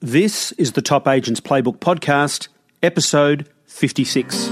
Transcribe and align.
This 0.00 0.52
is 0.52 0.74
the 0.74 0.80
Top 0.80 1.08
Agents 1.08 1.40
Playbook 1.40 1.78
Podcast, 1.78 2.46
episode 2.84 3.48
56. 3.66 4.48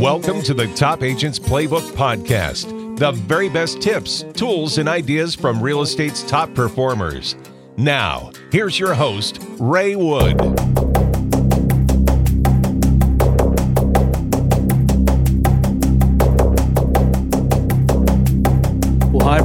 Welcome 0.00 0.40
to 0.44 0.54
the 0.54 0.72
Top 0.74 1.02
Agents 1.02 1.38
Playbook 1.38 1.92
Podcast, 1.92 2.98
the 2.98 3.12
very 3.12 3.50
best 3.50 3.82
tips, 3.82 4.24
tools, 4.32 4.78
and 4.78 4.88
ideas 4.88 5.34
from 5.34 5.62
real 5.62 5.82
estate's 5.82 6.22
top 6.22 6.54
performers. 6.54 7.36
Now, 7.76 8.32
here's 8.50 8.78
your 8.78 8.94
host, 8.94 9.40
Ray 9.58 9.94
Wood. 9.94 10.67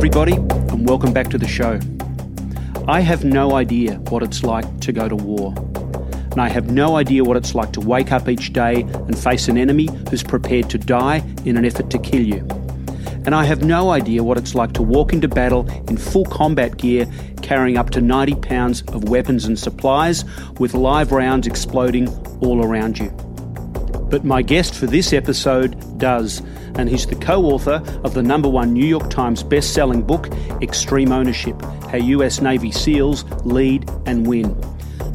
Everybody, 0.05 0.33
and 0.33 0.85
welcome 0.85 1.13
back 1.13 1.29
to 1.29 1.37
the 1.37 1.47
show. 1.47 1.79
I 2.89 2.99
have 2.99 3.23
no 3.23 3.55
idea 3.55 3.95
what 4.09 4.21
it's 4.21 4.43
like 4.43 4.81
to 4.81 4.91
go 4.91 5.07
to 5.07 5.15
war. 5.15 5.53
And 6.31 6.41
I 6.41 6.49
have 6.49 6.69
no 6.69 6.97
idea 6.97 7.23
what 7.23 7.37
it's 7.37 7.55
like 7.55 7.71
to 7.71 7.79
wake 7.79 8.11
up 8.11 8.27
each 8.27 8.51
day 8.51 8.81
and 8.81 9.17
face 9.17 9.47
an 9.47 9.57
enemy 9.57 9.87
who's 10.09 10.21
prepared 10.21 10.69
to 10.71 10.77
die 10.77 11.23
in 11.45 11.55
an 11.55 11.63
effort 11.63 11.89
to 11.91 11.97
kill 11.99 12.21
you. 12.21 12.45
And 13.25 13.33
I 13.33 13.45
have 13.45 13.63
no 13.63 13.91
idea 13.91 14.23
what 14.23 14.37
it's 14.37 14.53
like 14.53 14.73
to 14.73 14.81
walk 14.81 15.13
into 15.13 15.29
battle 15.29 15.69
in 15.87 15.95
full 15.95 16.25
combat 16.25 16.75
gear, 16.75 17.09
carrying 17.41 17.77
up 17.77 17.91
to 17.91 18.01
90 18.01 18.35
pounds 18.41 18.81
of 18.89 19.07
weapons 19.07 19.45
and 19.45 19.57
supplies, 19.57 20.25
with 20.59 20.73
live 20.73 21.13
rounds 21.13 21.47
exploding 21.47 22.09
all 22.41 22.61
around 22.61 22.99
you. 22.99 23.09
But 24.09 24.25
my 24.25 24.41
guest 24.41 24.75
for 24.75 24.85
this 24.85 25.13
episode 25.13 25.97
does, 25.97 26.41
and 26.75 26.89
he's 26.89 27.05
the 27.05 27.15
co 27.15 27.45
author 27.45 27.83
of 28.03 28.13
the 28.13 28.23
number 28.23 28.49
one 28.49 28.73
New 28.73 28.85
York 28.85 29.09
Times 29.09 29.43
best 29.43 29.73
selling 29.73 30.01
book, 30.01 30.27
Extreme 30.61 31.11
Ownership 31.11 31.61
How 31.89 31.97
US 31.97 32.41
Navy 32.41 32.71
SEALs 32.71 33.23
Lead 33.45 33.89
and 34.05 34.27
Win. 34.27 34.55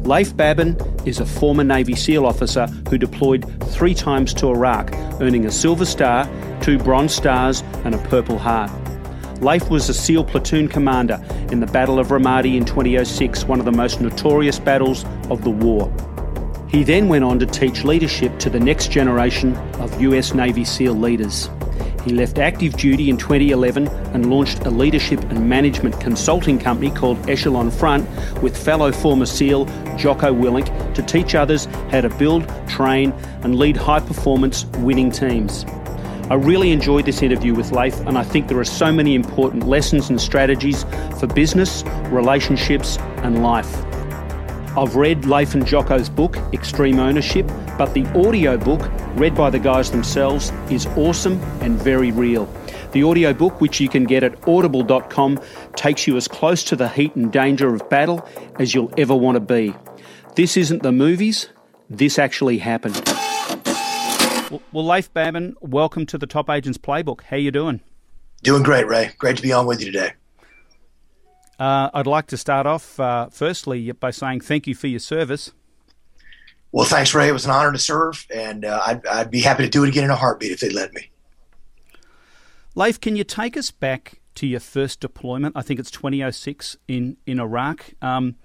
Leif 0.03 0.35
Babin 0.35 0.77
is 1.05 1.19
a 1.19 1.25
former 1.25 1.63
Navy 1.63 1.95
SEAL 1.95 2.25
officer 2.25 2.67
who 2.89 2.97
deployed 2.97 3.45
three 3.71 3.93
times 3.93 4.33
to 4.35 4.47
Iraq, 4.47 4.91
earning 5.21 5.45
a 5.45 5.51
Silver 5.51 5.85
Star, 5.85 6.29
two 6.61 6.77
Bronze 6.77 7.13
Stars, 7.13 7.61
and 7.83 7.93
a 7.93 7.97
Purple 8.09 8.37
Heart. 8.37 8.71
Leif 9.41 9.69
was 9.69 9.87
a 9.87 9.93
SEAL 9.93 10.25
platoon 10.25 10.67
commander 10.67 11.23
in 11.51 11.59
the 11.59 11.67
Battle 11.67 11.99
of 11.99 12.07
Ramadi 12.07 12.57
in 12.57 12.65
2006, 12.65 13.45
one 13.45 13.59
of 13.59 13.65
the 13.65 13.71
most 13.71 14.01
notorious 14.01 14.59
battles 14.59 15.05
of 15.29 15.43
the 15.43 15.49
war. 15.49 15.93
He 16.69 16.83
then 16.83 17.07
went 17.07 17.23
on 17.23 17.39
to 17.39 17.47
teach 17.47 17.83
leadership 17.83 18.37
to 18.39 18.49
the 18.49 18.59
next 18.59 18.91
generation 18.91 19.55
of 19.79 19.99
US 20.01 20.35
Navy 20.35 20.63
SEAL 20.63 20.93
leaders. 20.93 21.49
He 22.05 22.11
left 22.11 22.37
active 22.37 22.77
duty 22.77 23.09
in 23.09 23.17
2011 23.17 23.87
and 23.87 24.29
launched 24.29 24.59
a 24.65 24.69
leadership 24.69 25.19
and 25.31 25.49
management 25.49 25.99
consulting 25.99 26.59
company 26.59 26.91
called 26.91 27.27
Echelon 27.27 27.71
Front 27.71 28.07
with 28.43 28.55
fellow 28.55 28.91
former 28.91 29.25
SEAL 29.25 29.65
Jocko 29.97 30.31
Willink 30.31 30.93
to 30.93 31.01
teach 31.01 31.33
others 31.33 31.65
how 31.89 32.01
to 32.01 32.09
build, 32.09 32.47
train, 32.69 33.13
and 33.41 33.57
lead 33.57 33.75
high 33.75 33.99
performance 33.99 34.65
winning 34.77 35.11
teams. 35.11 35.65
I 36.29 36.35
really 36.35 36.71
enjoyed 36.71 37.05
this 37.05 37.23
interview 37.23 37.55
with 37.55 37.71
Leif, 37.71 37.99
and 38.01 38.15
I 38.15 38.23
think 38.23 38.47
there 38.47 38.59
are 38.59 38.63
so 38.63 38.91
many 38.91 39.15
important 39.15 39.67
lessons 39.67 40.11
and 40.11 40.21
strategies 40.21 40.83
for 41.19 41.25
business, 41.25 41.83
relationships, 42.11 42.97
and 43.23 43.41
life. 43.41 43.88
I've 44.77 44.95
read 44.95 45.25
Leif 45.25 45.55
and 45.55 45.65
Jocko's 45.65 46.09
book, 46.09 46.37
Extreme 46.53 46.99
Ownership, 46.99 47.47
but 47.77 47.93
the 47.95 48.05
audio 48.15 48.55
book, 48.55 48.89
read 49.15 49.33
by 49.33 49.49
the 49.49 49.57
guys 49.57 49.89
themselves, 49.89 50.51
is 50.69 50.85
awesome 50.95 51.41
and 51.61 51.75
very 51.81 52.11
real. 52.11 52.45
The 52.91 53.01
audio 53.01 53.33
book, 53.33 53.61
which 53.61 53.79
you 53.79 53.89
can 53.89 54.03
get 54.03 54.23
at 54.23 54.47
audible.com, 54.47 55.41
takes 55.75 56.05
you 56.05 56.17
as 56.17 56.27
close 56.27 56.63
to 56.65 56.75
the 56.75 56.87
heat 56.87 57.15
and 57.15 57.31
danger 57.31 57.73
of 57.73 57.89
battle 57.89 58.27
as 58.59 58.75
you'll 58.75 58.93
ever 58.95 59.15
want 59.15 59.37
to 59.37 59.39
be. 59.39 59.73
This 60.35 60.55
isn't 60.55 60.83
the 60.83 60.91
movies, 60.91 61.49
this 61.89 62.19
actually 62.19 62.59
happened. 62.59 63.01
Well, 64.51 64.61
well 64.71 64.85
Leif 64.85 65.11
Babin, 65.13 65.55
welcome 65.61 66.05
to 66.05 66.17
the 66.19 66.27
Top 66.27 66.47
Agents 66.47 66.77
Playbook. 66.77 67.23
How 67.23 67.37
you 67.37 67.49
doing? 67.49 67.81
Doing 68.43 68.61
great, 68.61 68.87
Ray. 68.87 69.11
Great 69.17 69.35
to 69.37 69.41
be 69.41 69.51
on 69.51 69.65
with 69.65 69.79
you 69.79 69.91
today. 69.91 70.13
Uh, 71.59 71.89
I'd 71.93 72.07
like 72.07 72.27
to 72.27 72.37
start 72.37 72.65
off, 72.65 72.99
uh, 72.99 73.27
firstly, 73.29 73.91
by 73.91 74.11
saying 74.11 74.41
thank 74.41 74.65
you 74.65 74.73
for 74.73 74.87
your 74.87 75.01
service. 75.01 75.51
Well, 76.71 76.85
thanks, 76.85 77.13
Ray. 77.13 77.27
It 77.27 77.33
was 77.33 77.45
an 77.45 77.51
honor 77.51 77.71
to 77.73 77.77
serve, 77.77 78.25
and 78.33 78.63
uh, 78.63 78.81
I'd, 78.85 79.05
I'd, 79.07 79.31
be 79.31 79.41
happy 79.41 79.63
to 79.63 79.69
do 79.69 79.83
it 79.83 79.89
again 79.89 80.05
in 80.05 80.09
a 80.09 80.15
heartbeat 80.15 80.51
if 80.51 80.59
they'd 80.61 80.71
let 80.71 80.93
me. 80.93 81.09
Leif, 82.75 83.01
can 83.01 83.15
you 83.15 83.23
take 83.23 83.57
us 83.57 83.71
back 83.71 84.21
to 84.35 84.47
your 84.47 84.59
first 84.59 84.99
deployment? 84.99 85.57
I 85.57 85.61
think 85.61 85.79
it's 85.79 85.91
2006 85.91 86.77
in, 86.87 87.17
in 87.25 87.39
Iraq. 87.39 87.93
Um, 88.01 88.35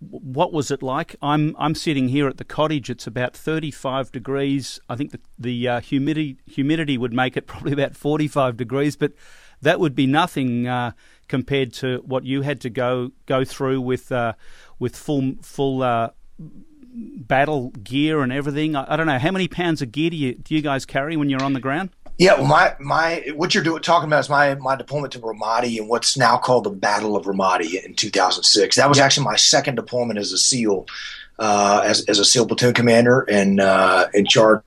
what 0.00 0.52
was 0.52 0.72
it 0.72 0.82
like? 0.82 1.14
I'm 1.22 1.54
I'm 1.58 1.76
sitting 1.76 2.08
here 2.08 2.26
at 2.26 2.38
the 2.38 2.44
cottage. 2.44 2.90
It's 2.90 3.06
about 3.06 3.36
35 3.36 4.10
degrees. 4.10 4.80
I 4.88 4.96
think 4.96 5.12
the 5.12 5.20
the 5.38 5.68
uh, 5.68 5.80
humidity 5.80 6.38
humidity 6.44 6.98
would 6.98 7.12
make 7.12 7.36
it 7.36 7.46
probably 7.46 7.72
about 7.72 7.96
45 7.96 8.56
degrees, 8.56 8.96
but 8.96 9.12
that 9.60 9.78
would 9.78 9.94
be 9.94 10.06
nothing 10.06 10.66
uh, 10.66 10.92
compared 11.32 11.72
to 11.72 12.02
what 12.04 12.26
you 12.26 12.42
had 12.42 12.60
to 12.60 12.68
go 12.68 13.10
go 13.24 13.42
through 13.42 13.80
with 13.80 14.12
uh, 14.12 14.34
with 14.78 14.94
full 14.94 15.32
full 15.40 15.82
uh, 15.82 16.10
battle 16.38 17.70
gear 17.70 18.20
and 18.20 18.30
everything. 18.30 18.76
I, 18.76 18.84
I, 18.92 18.96
don't 18.96 19.06
know 19.06 19.18
how 19.18 19.30
many 19.30 19.48
pounds 19.48 19.80
of 19.80 19.90
gear 19.92 20.10
do 20.10 20.16
you 20.16 20.34
do 20.34 20.54
you 20.54 20.60
guys 20.60 20.84
carry 20.84 21.16
when 21.16 21.30
you're 21.30 21.42
on 21.42 21.54
the 21.54 21.60
ground? 21.60 21.88
Yeah, 22.18 22.34
well, 22.34 22.44
my 22.44 22.76
my 22.78 23.24
what 23.34 23.54
you're 23.54 23.64
doing, 23.64 23.80
talking 23.80 24.10
about 24.10 24.20
is 24.20 24.28
my 24.28 24.54
my 24.56 24.76
deployment 24.76 25.14
to 25.14 25.20
Ramadi 25.20 25.78
and 25.78 25.88
what's 25.88 26.18
now 26.18 26.36
called 26.36 26.64
the 26.64 26.70
Battle 26.70 27.16
of 27.16 27.24
Ramadi 27.24 27.82
in 27.82 27.94
2006. 27.94 28.76
That 28.76 28.90
was 28.90 28.98
actually 28.98 29.24
my 29.24 29.36
second 29.36 29.76
deployment 29.76 30.18
as 30.18 30.32
a 30.32 30.38
SEAL, 30.38 30.86
uh, 31.38 31.80
as 31.82 32.04
as 32.10 32.18
a 32.18 32.26
SEAL 32.26 32.46
platoon 32.46 32.74
commander 32.74 33.20
and 33.22 33.58
uh, 33.58 34.08
in 34.12 34.26
charge 34.26 34.62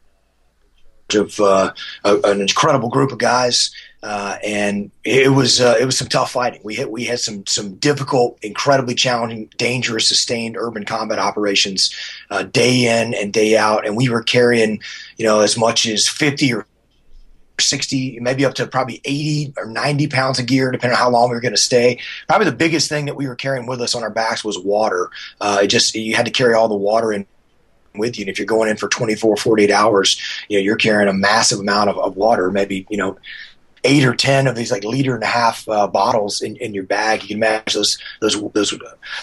of 1.13 1.39
uh, 1.39 1.71
a, 2.03 2.19
an 2.23 2.41
incredible 2.41 2.89
group 2.89 3.11
of 3.11 3.19
guys. 3.19 3.71
Uh, 4.01 4.37
and 4.43 4.91
it 5.03 5.31
was 5.31 5.59
uh, 5.59 5.75
it 5.79 5.85
was 5.85 5.97
some 5.97 6.07
tough 6.07 6.31
fighting. 6.31 6.61
We 6.63 6.75
had 6.75 6.87
we 6.87 7.05
had 7.05 7.19
some 7.19 7.45
some 7.47 7.75
difficult, 7.75 8.37
incredibly 8.43 8.93
challenging, 8.93 9.49
dangerous, 9.57 10.07
sustained 10.07 10.57
urban 10.57 10.85
combat 10.85 11.17
operations 11.17 11.95
uh, 12.29 12.43
day 12.43 12.85
in 12.85 13.15
and 13.15 13.33
day 13.33 13.57
out, 13.57 13.85
and 13.85 13.97
we 13.97 14.09
were 14.09 14.21
carrying 14.21 14.79
you 15.17 15.25
know 15.25 15.39
as 15.39 15.57
much 15.57 15.87
as 15.87 16.07
fifty 16.07 16.53
or 16.53 16.67
60, 17.59 18.19
maybe 18.19 18.45
up 18.45 18.53
to 18.55 18.67
probably 18.67 19.01
80 19.05 19.53
or 19.57 19.65
90 19.65 20.07
pounds 20.07 20.39
of 20.39 20.45
gear, 20.45 20.71
depending 20.71 20.95
on 20.95 21.01
how 21.01 21.09
long 21.09 21.29
we 21.29 21.35
were 21.35 21.41
going 21.41 21.53
to 21.53 21.57
stay. 21.57 21.99
Probably 22.27 22.45
the 22.45 22.55
biggest 22.55 22.89
thing 22.89 23.05
that 23.05 23.15
we 23.15 23.27
were 23.27 23.35
carrying 23.35 23.65
with 23.65 23.81
us 23.81 23.95
on 23.95 24.03
our 24.03 24.09
backs 24.09 24.43
was 24.43 24.59
water. 24.59 25.09
Uh, 25.39 25.59
it 25.63 25.67
just, 25.67 25.95
you 25.95 26.15
had 26.15 26.25
to 26.25 26.31
carry 26.31 26.53
all 26.53 26.67
the 26.67 26.75
water 26.75 27.13
in 27.13 27.25
with 27.97 28.17
you. 28.17 28.23
And 28.23 28.29
if 28.29 28.37
you're 28.37 28.45
going 28.45 28.69
in 28.69 28.77
for 28.77 28.87
24, 28.87 29.37
48 29.37 29.71
hours, 29.71 30.21
you 30.49 30.57
know, 30.57 30.63
you're 30.63 30.75
carrying 30.75 31.09
a 31.09 31.13
massive 31.13 31.59
amount 31.59 31.89
of, 31.89 31.97
of 31.97 32.15
water, 32.15 32.51
maybe, 32.51 32.85
you 32.89 32.97
know, 32.97 33.17
eight 33.85 34.03
or 34.03 34.15
ten 34.15 34.47
of 34.47 34.55
these 34.55 34.71
like 34.71 34.83
liter 34.83 35.13
and 35.13 35.23
a 35.23 35.27
half 35.27 35.67
uh, 35.69 35.87
bottles 35.87 36.41
in, 36.41 36.55
in 36.57 36.73
your 36.73 36.83
bag. 36.83 37.21
You 37.21 37.29
can 37.29 37.37
imagine 37.37 37.79
those 37.79 37.97
those 38.19 38.51
those 38.51 38.73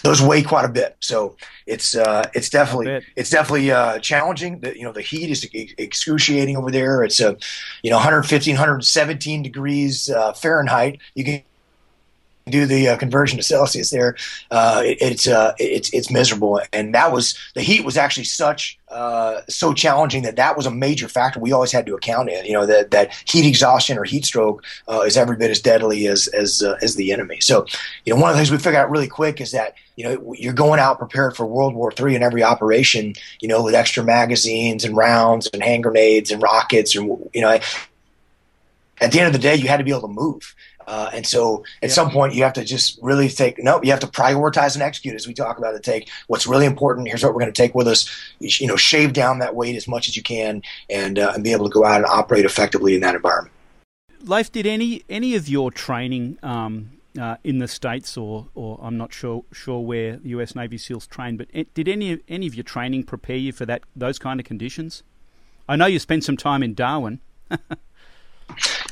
those 0.03 0.23
weigh 0.23 0.43
quite 0.43 0.65
a 0.65 0.69
bit. 0.69 0.97
So 1.01 1.37
it's 1.67 1.95
uh, 1.95 2.31
it's 2.33 2.49
definitely 2.49 3.05
it's 3.17 3.31
definitely 3.31 3.71
uh, 3.71 3.99
challenging. 3.99 4.61
The, 4.61 4.77
you 4.77 4.85
know 4.85 4.93
the 4.93 5.03
heat 5.03 5.31
is 5.31 5.47
excruciating 5.53 6.57
over 6.57 6.71
there. 6.71 7.03
It's 7.03 7.21
a 7.21 7.37
you 7.83 7.91
know 7.91 7.97
115, 7.97 8.55
117 8.55 9.43
degrees 9.43 10.09
uh, 10.09 10.33
Fahrenheit. 10.33 11.01
You 11.15 11.25
can 11.25 11.43
do 12.49 12.67
the 12.67 12.89
uh, 12.89 12.97
conversion 12.97 13.39
to 13.39 13.43
Celsius 13.43 13.91
there, 13.91 14.17
uh, 14.51 14.83
it, 14.85 14.99
it's 15.01 15.29
uh, 15.29 15.55
it's 15.59 15.93
it's 15.93 16.11
miserable. 16.11 16.61
And 16.73 16.95
that 16.95 17.13
was 17.13 17.39
the 17.55 17.63
heat 17.63 17.85
was 17.85 17.97
actually 17.97 18.25
such 18.25 18.79
uh, 18.89 19.41
so 19.49 19.73
challenging 19.73 20.23
that 20.23 20.37
that 20.37 20.57
was 20.57 20.67
a 20.67 20.71
major 20.71 21.09
factor 21.09 21.41
we 21.41 21.53
always 21.53 21.73
had 21.73 21.87
to 21.87 21.95
account 21.95 22.29
in. 22.29 22.45
You 22.45 22.53
know 22.53 22.67
that 22.67 22.91
that 22.91 23.13
heat 23.29 23.47
exhaustion 23.47 23.97
or 23.97 24.05
heat 24.05 24.25
stroke 24.25 24.65
uh, 24.89 25.01
is 25.01 25.17
every 25.17 25.37
bit 25.37 25.51
as 25.51 25.61
deadly 25.61 26.07
as 26.07 26.27
as 26.29 26.63
uh, 26.63 26.77
as 26.83 26.97
the 26.97 27.13
enemy. 27.13 27.41
So 27.41 27.67
you 28.05 28.15
know 28.15 28.21
one 28.21 28.31
of 28.31 28.37
the 28.37 28.41
things 28.41 28.51
we 28.51 28.59
figured 28.59 28.77
out 28.77 28.91
really 28.91 29.09
quick 29.09 29.41
is 29.41 29.53
that 29.53 29.75
you 29.97 30.05
know 30.05 30.35
you're 30.37 30.53
going 30.53 30.81
out 30.81 30.99
prepared 30.99 31.37
for 31.37 31.47
World 31.47 31.75
War 31.75 31.93
III 31.99 32.17
in 32.17 32.23
every 32.23 32.43
operation. 32.43 33.15
You 33.41 33.49
know 33.49 33.63
with 33.63 33.75
extra 33.75 34.03
magazines 34.05 34.85
and 34.85 34.97
rounds 34.97 35.49
and 35.53 35.63
hand 35.63 35.85
grenades 35.85 36.31
and 36.31 36.43
rockets 36.43 36.95
and 36.95 37.31
you 37.33 37.41
know. 37.41 37.59
At 39.01 39.11
the 39.11 39.19
end 39.19 39.27
of 39.27 39.33
the 39.33 39.41
day, 39.41 39.57
you 39.57 39.67
had 39.67 39.79
to 39.79 39.85
be 39.85 39.91
able 39.91 40.03
to 40.03 40.15
move. 40.15 40.55
Uh, 40.87 41.11
and 41.13 41.27
so 41.27 41.65
at 41.83 41.91
some 41.91 42.11
point 42.11 42.35
you 42.35 42.43
have 42.43 42.53
to 42.53 42.65
just 42.65 42.99
really 43.03 43.29
take 43.29 43.63
no 43.63 43.81
you 43.83 43.91
have 43.91 44.01
to 44.01 44.07
prioritize 44.07 44.75
and 44.75 44.83
execute 44.83 45.15
as 45.15 45.27
we 45.27 45.35
talk 45.35 45.59
about 45.59 45.75
it 45.75 45.83
take 45.83 46.11
what's 46.27 46.47
really 46.47 46.67
important 46.67 47.09
here's 47.09 47.23
what 47.23 47.33
we're 47.35 47.41
going 47.41 47.53
to 47.53 47.63
take 47.63 47.75
with 47.75 47.87
us 47.87 48.09
you 48.39 48.67
know 48.67 48.77
shave 48.77 49.13
down 49.13 49.39
that 49.39 49.55
weight 49.55 49.77
as 49.77 49.89
much 49.89 50.09
as 50.09 50.17
you 50.17 50.23
can 50.23 50.63
and 50.91 51.19
uh, 51.19 51.33
and 51.35 51.45
be 51.45 51.53
able 51.53 51.69
to 51.69 51.73
go 51.73 51.85
out 51.85 51.97
and 51.97 52.07
operate 52.07 52.45
effectively 52.45 52.95
in 52.95 53.01
that 53.01 53.15
environment 53.15 53.55
Leif 54.25 54.53
did 54.53 54.67
any 54.67 55.05
any 55.09 55.35
of 55.35 55.49
your 55.49 55.71
training 55.71 56.39
um, 56.43 56.91
uh, 57.21 57.37
in 57.45 57.59
the 57.59 57.69
states, 57.69 58.17
or, 58.17 58.49
or 58.55 58.79
I'm 58.83 58.97
not 58.97 59.13
sure 59.13 59.45
sure 59.53 59.81
where 59.81 60.17
the 60.17 60.31
U.S. 60.31 60.55
Navy 60.55 60.79
SEALs 60.79 61.07
train. 61.07 61.37
But 61.37 61.49
did 61.75 61.89
any 61.89 62.21
any 62.29 62.47
of 62.47 62.55
your 62.55 62.65
training 62.65 63.05
prepare 63.05 63.37
you 63.37 63.53
for 63.53 63.67
that 63.67 63.83
those 63.95 64.19
kind 64.19 64.41
of 64.41 64.47
conditions? 64.47 65.03
I 65.69 65.77
know 65.77 65.87
you 65.87 65.99
spent 65.99 66.25
some 66.25 66.37
time 66.37 66.63
in 66.63 66.75
Darwin. 66.75 67.21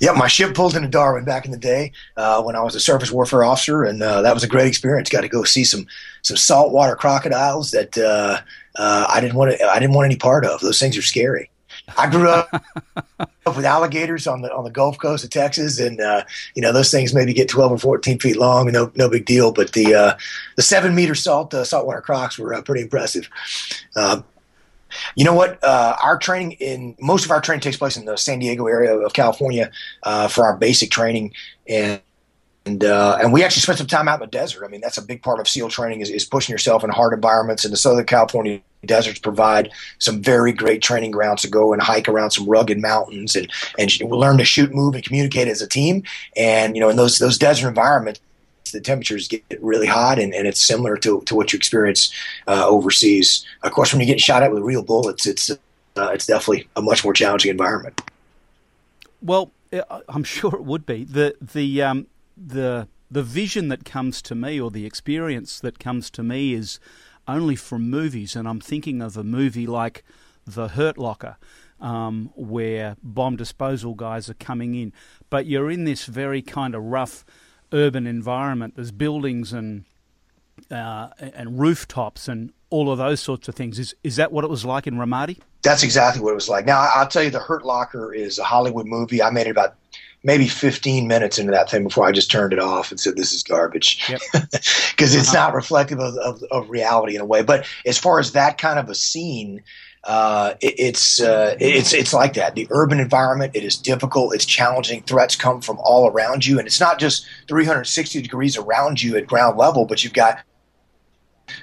yeah, 0.00 0.12
my 0.12 0.28
ship 0.28 0.54
pulled 0.54 0.74
into 0.74 0.88
Darwin 0.88 1.24
back 1.24 1.44
in 1.44 1.50
the 1.50 1.58
day 1.58 1.92
uh, 2.16 2.42
when 2.42 2.56
I 2.56 2.62
was 2.62 2.74
a 2.74 2.80
surface 2.80 3.12
warfare 3.12 3.44
officer, 3.44 3.84
and 3.84 4.02
uh, 4.02 4.22
that 4.22 4.34
was 4.34 4.42
a 4.42 4.48
great 4.48 4.66
experience. 4.66 5.10
Got 5.10 5.20
to 5.20 5.28
go 5.28 5.44
see 5.44 5.62
some 5.62 5.86
some 6.22 6.36
saltwater 6.36 6.96
crocodiles 6.96 7.70
that 7.72 7.96
uh, 7.98 8.40
uh 8.76 9.06
I 9.08 9.20
didn't 9.20 9.36
want 9.36 9.56
to, 9.56 9.64
I 9.66 9.78
didn't 9.78 9.94
want 9.94 10.06
any 10.06 10.16
part 10.16 10.46
of. 10.46 10.60
Those 10.60 10.80
things 10.80 10.96
are 10.96 11.02
scary. 11.02 11.50
I 11.98 12.08
grew 12.08 12.28
up 12.28 12.50
with 13.46 13.64
alligators 13.64 14.26
on 14.26 14.40
the 14.40 14.52
on 14.54 14.64
the 14.64 14.70
Gulf 14.70 14.98
Coast 14.98 15.22
of 15.22 15.30
Texas, 15.30 15.78
and 15.78 16.00
uh, 16.00 16.24
you 16.54 16.62
know 16.62 16.72
those 16.72 16.90
things 16.90 17.12
maybe 17.14 17.34
get 17.34 17.48
twelve 17.48 17.70
or 17.70 17.78
fourteen 17.78 18.18
feet 18.18 18.36
long, 18.36 18.72
no 18.72 18.90
no 18.94 19.08
big 19.08 19.26
deal. 19.26 19.52
But 19.52 19.72
the 19.72 19.94
uh, 19.94 20.16
the 20.56 20.62
seven 20.62 20.94
meter 20.94 21.14
salt 21.14 21.52
uh, 21.52 21.64
saltwater 21.64 22.00
crocs 22.00 22.38
were 22.38 22.54
uh, 22.54 22.62
pretty 22.62 22.82
impressive. 22.82 23.28
Uh, 24.90 25.12
you 25.14 25.24
know 25.24 25.34
what? 25.34 25.62
Uh, 25.62 25.96
our 26.02 26.18
training 26.18 26.52
in 26.52 26.96
most 27.00 27.24
of 27.24 27.30
our 27.30 27.40
training 27.40 27.60
takes 27.60 27.76
place 27.76 27.96
in 27.96 28.04
the 28.04 28.16
San 28.16 28.38
Diego 28.38 28.66
area 28.66 28.96
of 28.96 29.12
California 29.12 29.70
for 30.28 30.44
our 30.44 30.56
basic 30.56 30.90
training, 30.90 31.32
and 31.68 32.00
and 32.66 32.84
uh, 32.84 33.18
and 33.20 33.32
we 33.32 33.42
actually 33.42 33.62
spent 33.62 33.78
some 33.78 33.86
time 33.86 34.08
out 34.08 34.14
in 34.14 34.20
the 34.20 34.26
desert. 34.26 34.64
I 34.64 34.68
mean, 34.68 34.80
that's 34.80 34.98
a 34.98 35.02
big 35.02 35.22
part 35.22 35.40
of 35.40 35.48
SEAL 35.48 35.70
training 35.70 36.00
is, 36.00 36.10
is 36.10 36.24
pushing 36.24 36.52
yourself 36.52 36.84
in 36.84 36.90
hard 36.90 37.12
environments. 37.12 37.64
And 37.64 37.72
the 37.72 37.76
Southern 37.76 38.04
California 38.04 38.60
deserts 38.84 39.18
provide 39.18 39.70
some 39.98 40.22
very 40.22 40.52
great 40.52 40.82
training 40.82 41.10
grounds 41.10 41.42
to 41.42 41.48
go 41.48 41.72
and 41.72 41.82
hike 41.82 42.08
around 42.08 42.30
some 42.30 42.46
rugged 42.46 42.78
mountains 42.80 43.34
and 43.34 43.50
and 43.78 43.90
learn 44.02 44.38
to 44.38 44.44
shoot, 44.44 44.74
move, 44.74 44.94
and 44.94 45.04
communicate 45.04 45.48
as 45.48 45.62
a 45.62 45.68
team. 45.68 46.02
And 46.36 46.76
you 46.76 46.80
know, 46.80 46.90
in 46.90 46.96
those 46.96 47.18
those 47.18 47.38
desert 47.38 47.68
environments, 47.68 48.20
the 48.72 48.80
temperatures 48.80 49.28
get 49.28 49.44
really 49.60 49.86
hot, 49.86 50.18
and, 50.18 50.34
and 50.34 50.46
it's 50.46 50.60
similar 50.60 50.96
to, 50.98 51.20
to 51.22 51.34
what 51.34 51.52
you 51.52 51.56
experience 51.56 52.12
uh, 52.46 52.66
overseas. 52.66 53.44
Of 53.62 53.72
course, 53.72 53.92
when 53.92 54.00
you 54.00 54.06
get 54.06 54.20
shot 54.20 54.42
at 54.42 54.52
with 54.52 54.62
real 54.62 54.82
bullets, 54.82 55.26
it's 55.26 55.50
uh, 55.50 56.10
it's 56.12 56.26
definitely 56.26 56.68
a 56.76 56.82
much 56.82 57.04
more 57.04 57.12
challenging 57.12 57.50
environment. 57.50 58.00
Well, 59.22 59.52
I'm 60.08 60.24
sure 60.24 60.54
it 60.54 60.64
would 60.64 60.86
be 60.86 61.04
the 61.04 61.36
the 61.40 61.82
um, 61.82 62.06
the 62.36 62.88
the 63.10 63.22
vision 63.22 63.68
that 63.68 63.84
comes 63.84 64.22
to 64.22 64.34
me 64.34 64.60
or 64.60 64.70
the 64.70 64.86
experience 64.86 65.58
that 65.60 65.78
comes 65.78 66.10
to 66.10 66.22
me 66.22 66.54
is 66.54 66.78
only 67.26 67.56
from 67.56 67.90
movies, 67.90 68.36
and 68.36 68.48
I'm 68.48 68.60
thinking 68.60 69.02
of 69.02 69.16
a 69.16 69.24
movie 69.24 69.66
like 69.66 70.04
The 70.46 70.68
Hurt 70.68 70.96
Locker, 70.96 71.36
um, 71.80 72.30
where 72.34 72.96
bomb 73.02 73.36
disposal 73.36 73.94
guys 73.94 74.28
are 74.28 74.34
coming 74.34 74.74
in, 74.74 74.92
but 75.28 75.46
you're 75.46 75.70
in 75.70 75.84
this 75.84 76.04
very 76.04 76.42
kind 76.42 76.74
of 76.74 76.82
rough 76.84 77.24
urban 77.72 78.06
environment. 78.06 78.74
There's 78.76 78.90
buildings 78.90 79.52
and 79.52 79.84
uh, 80.70 81.08
and 81.18 81.58
rooftops 81.58 82.28
and 82.28 82.52
all 82.68 82.90
of 82.90 82.98
those 82.98 83.20
sorts 83.20 83.48
of 83.48 83.54
things. 83.54 83.78
Is 83.78 83.94
is 84.04 84.16
that 84.16 84.32
what 84.32 84.44
it 84.44 84.50
was 84.50 84.64
like 84.64 84.86
in 84.86 84.94
Ramadi? 84.94 85.38
That's 85.62 85.82
exactly 85.82 86.22
what 86.22 86.32
it 86.32 86.34
was 86.34 86.48
like. 86.48 86.66
Now 86.66 86.88
I'll 86.94 87.06
tell 87.06 87.22
you, 87.22 87.30
The 87.30 87.40
Hurt 87.40 87.64
Locker 87.64 88.14
is 88.14 88.38
a 88.38 88.44
Hollywood 88.44 88.86
movie. 88.86 89.22
I 89.22 89.30
made 89.30 89.46
it 89.46 89.50
about 89.50 89.74
maybe 90.22 90.46
15 90.46 91.06
minutes 91.06 91.38
into 91.38 91.52
that 91.52 91.70
thing 91.70 91.84
before 91.84 92.06
I 92.06 92.12
just 92.12 92.30
turned 92.30 92.52
it 92.52 92.58
off 92.58 92.90
and 92.90 93.00
said, 93.00 93.16
this 93.16 93.32
is 93.32 93.42
garbage. 93.42 94.06
Because 94.06 94.32
yep. 94.32 94.50
it's 94.98 95.28
uh-huh. 95.28 95.46
not 95.46 95.54
reflective 95.54 95.98
of, 95.98 96.14
of, 96.18 96.42
of, 96.50 96.68
reality 96.68 97.14
in 97.14 97.22
a 97.22 97.24
way. 97.24 97.42
But 97.42 97.66
as 97.86 97.98
far 97.98 98.18
as 98.18 98.32
that 98.32 98.58
kind 98.58 98.78
of 98.78 98.90
a 98.90 98.94
scene, 98.94 99.62
uh, 100.04 100.54
it, 100.60 100.74
it's 100.78 101.20
uh, 101.20 101.56
it's 101.60 101.92
it's 101.92 102.14
like 102.14 102.34
that. 102.34 102.54
The 102.54 102.66
urban 102.70 103.00
environment 103.00 103.54
it 103.54 103.64
is 103.64 103.76
difficult. 103.76 104.34
It's 104.34 104.46
challenging. 104.46 105.02
Threats 105.02 105.36
come 105.36 105.60
from 105.60 105.78
all 105.80 106.08
around 106.08 106.46
you, 106.46 106.58
and 106.58 106.66
it's 106.66 106.80
not 106.80 106.98
just 106.98 107.26
360 107.48 108.22
degrees 108.22 108.56
around 108.56 109.02
you 109.02 109.16
at 109.16 109.26
ground 109.26 109.58
level, 109.58 109.84
but 109.84 110.02
you've 110.02 110.14
got 110.14 110.42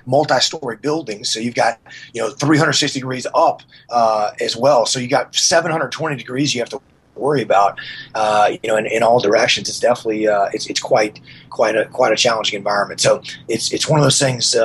multi-story 0.06 0.78
buildings. 0.78 1.30
So 1.30 1.40
you've 1.40 1.56
got 1.56 1.80
you 2.14 2.22
know 2.22 2.30
360 2.30 3.00
degrees 3.00 3.26
up 3.34 3.64
uh, 3.90 4.32
as 4.40 4.56
well. 4.56 4.86
So 4.86 5.00
you 5.00 5.08
got 5.08 5.34
720 5.34 6.16
degrees 6.16 6.54
you 6.54 6.62
have 6.62 6.70
to 6.70 6.82
worry 7.16 7.42
about. 7.42 7.80
Uh, 8.14 8.52
you 8.62 8.70
know, 8.70 8.78
in, 8.78 8.86
in, 8.86 9.02
all 9.02 9.20
directions, 9.20 9.68
it's 9.68 9.80
definitely 9.80 10.28
uh, 10.28 10.50
it's 10.54 10.68
it's 10.68 10.80
quite 10.80 11.20
quite 11.50 11.76
a 11.76 11.86
quite 11.86 12.14
a 12.14 12.16
challenging 12.16 12.58
environment. 12.58 13.02
So 13.02 13.24
it's 13.48 13.74
it's 13.74 13.90
one 13.90 14.00
of 14.00 14.06
those 14.06 14.20
things 14.20 14.56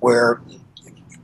where 0.00 0.42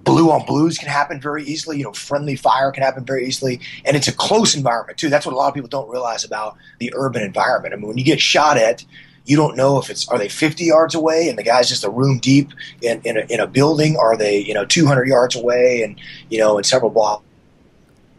blue 0.04 0.30
on 0.30 0.44
blues 0.46 0.78
can 0.78 0.88
happen 0.88 1.20
very 1.20 1.44
easily. 1.44 1.78
You 1.78 1.84
know, 1.84 1.92
friendly 1.92 2.36
fire 2.36 2.72
can 2.72 2.82
happen 2.82 3.04
very 3.04 3.26
easily, 3.26 3.60
and 3.84 3.96
it's 3.96 4.08
a 4.08 4.12
close 4.12 4.54
environment 4.54 4.98
too. 4.98 5.08
That's 5.08 5.26
what 5.26 5.32
a 5.32 5.36
lot 5.36 5.48
of 5.48 5.54
people 5.54 5.68
don't 5.68 5.88
realize 5.90 6.24
about 6.24 6.56
the 6.78 6.92
urban 6.96 7.22
environment. 7.22 7.74
I 7.74 7.76
mean, 7.76 7.88
when 7.88 7.98
you 7.98 8.04
get 8.04 8.20
shot 8.20 8.56
at. 8.56 8.84
You 9.24 9.36
don't 9.36 9.58
know 9.58 9.78
if 9.78 9.90
it's 9.90 10.08
are 10.08 10.16
they 10.16 10.30
50 10.30 10.64
yards 10.64 10.94
away 10.94 11.28
and 11.28 11.36
the 11.36 11.42
guy's 11.42 11.68
just 11.68 11.84
a 11.84 11.90
room 11.90 12.16
deep 12.18 12.48
in, 12.80 12.98
in, 13.04 13.18
a, 13.18 13.20
in 13.28 13.40
a 13.40 13.46
building. 13.46 13.94
Are 13.94 14.16
they 14.16 14.38
you 14.38 14.54
know 14.54 14.64
200 14.64 15.06
yards 15.06 15.36
away 15.36 15.82
and 15.82 16.00
you 16.30 16.38
know 16.38 16.56
in 16.56 16.64
several 16.64 16.90
blocks 16.90 17.27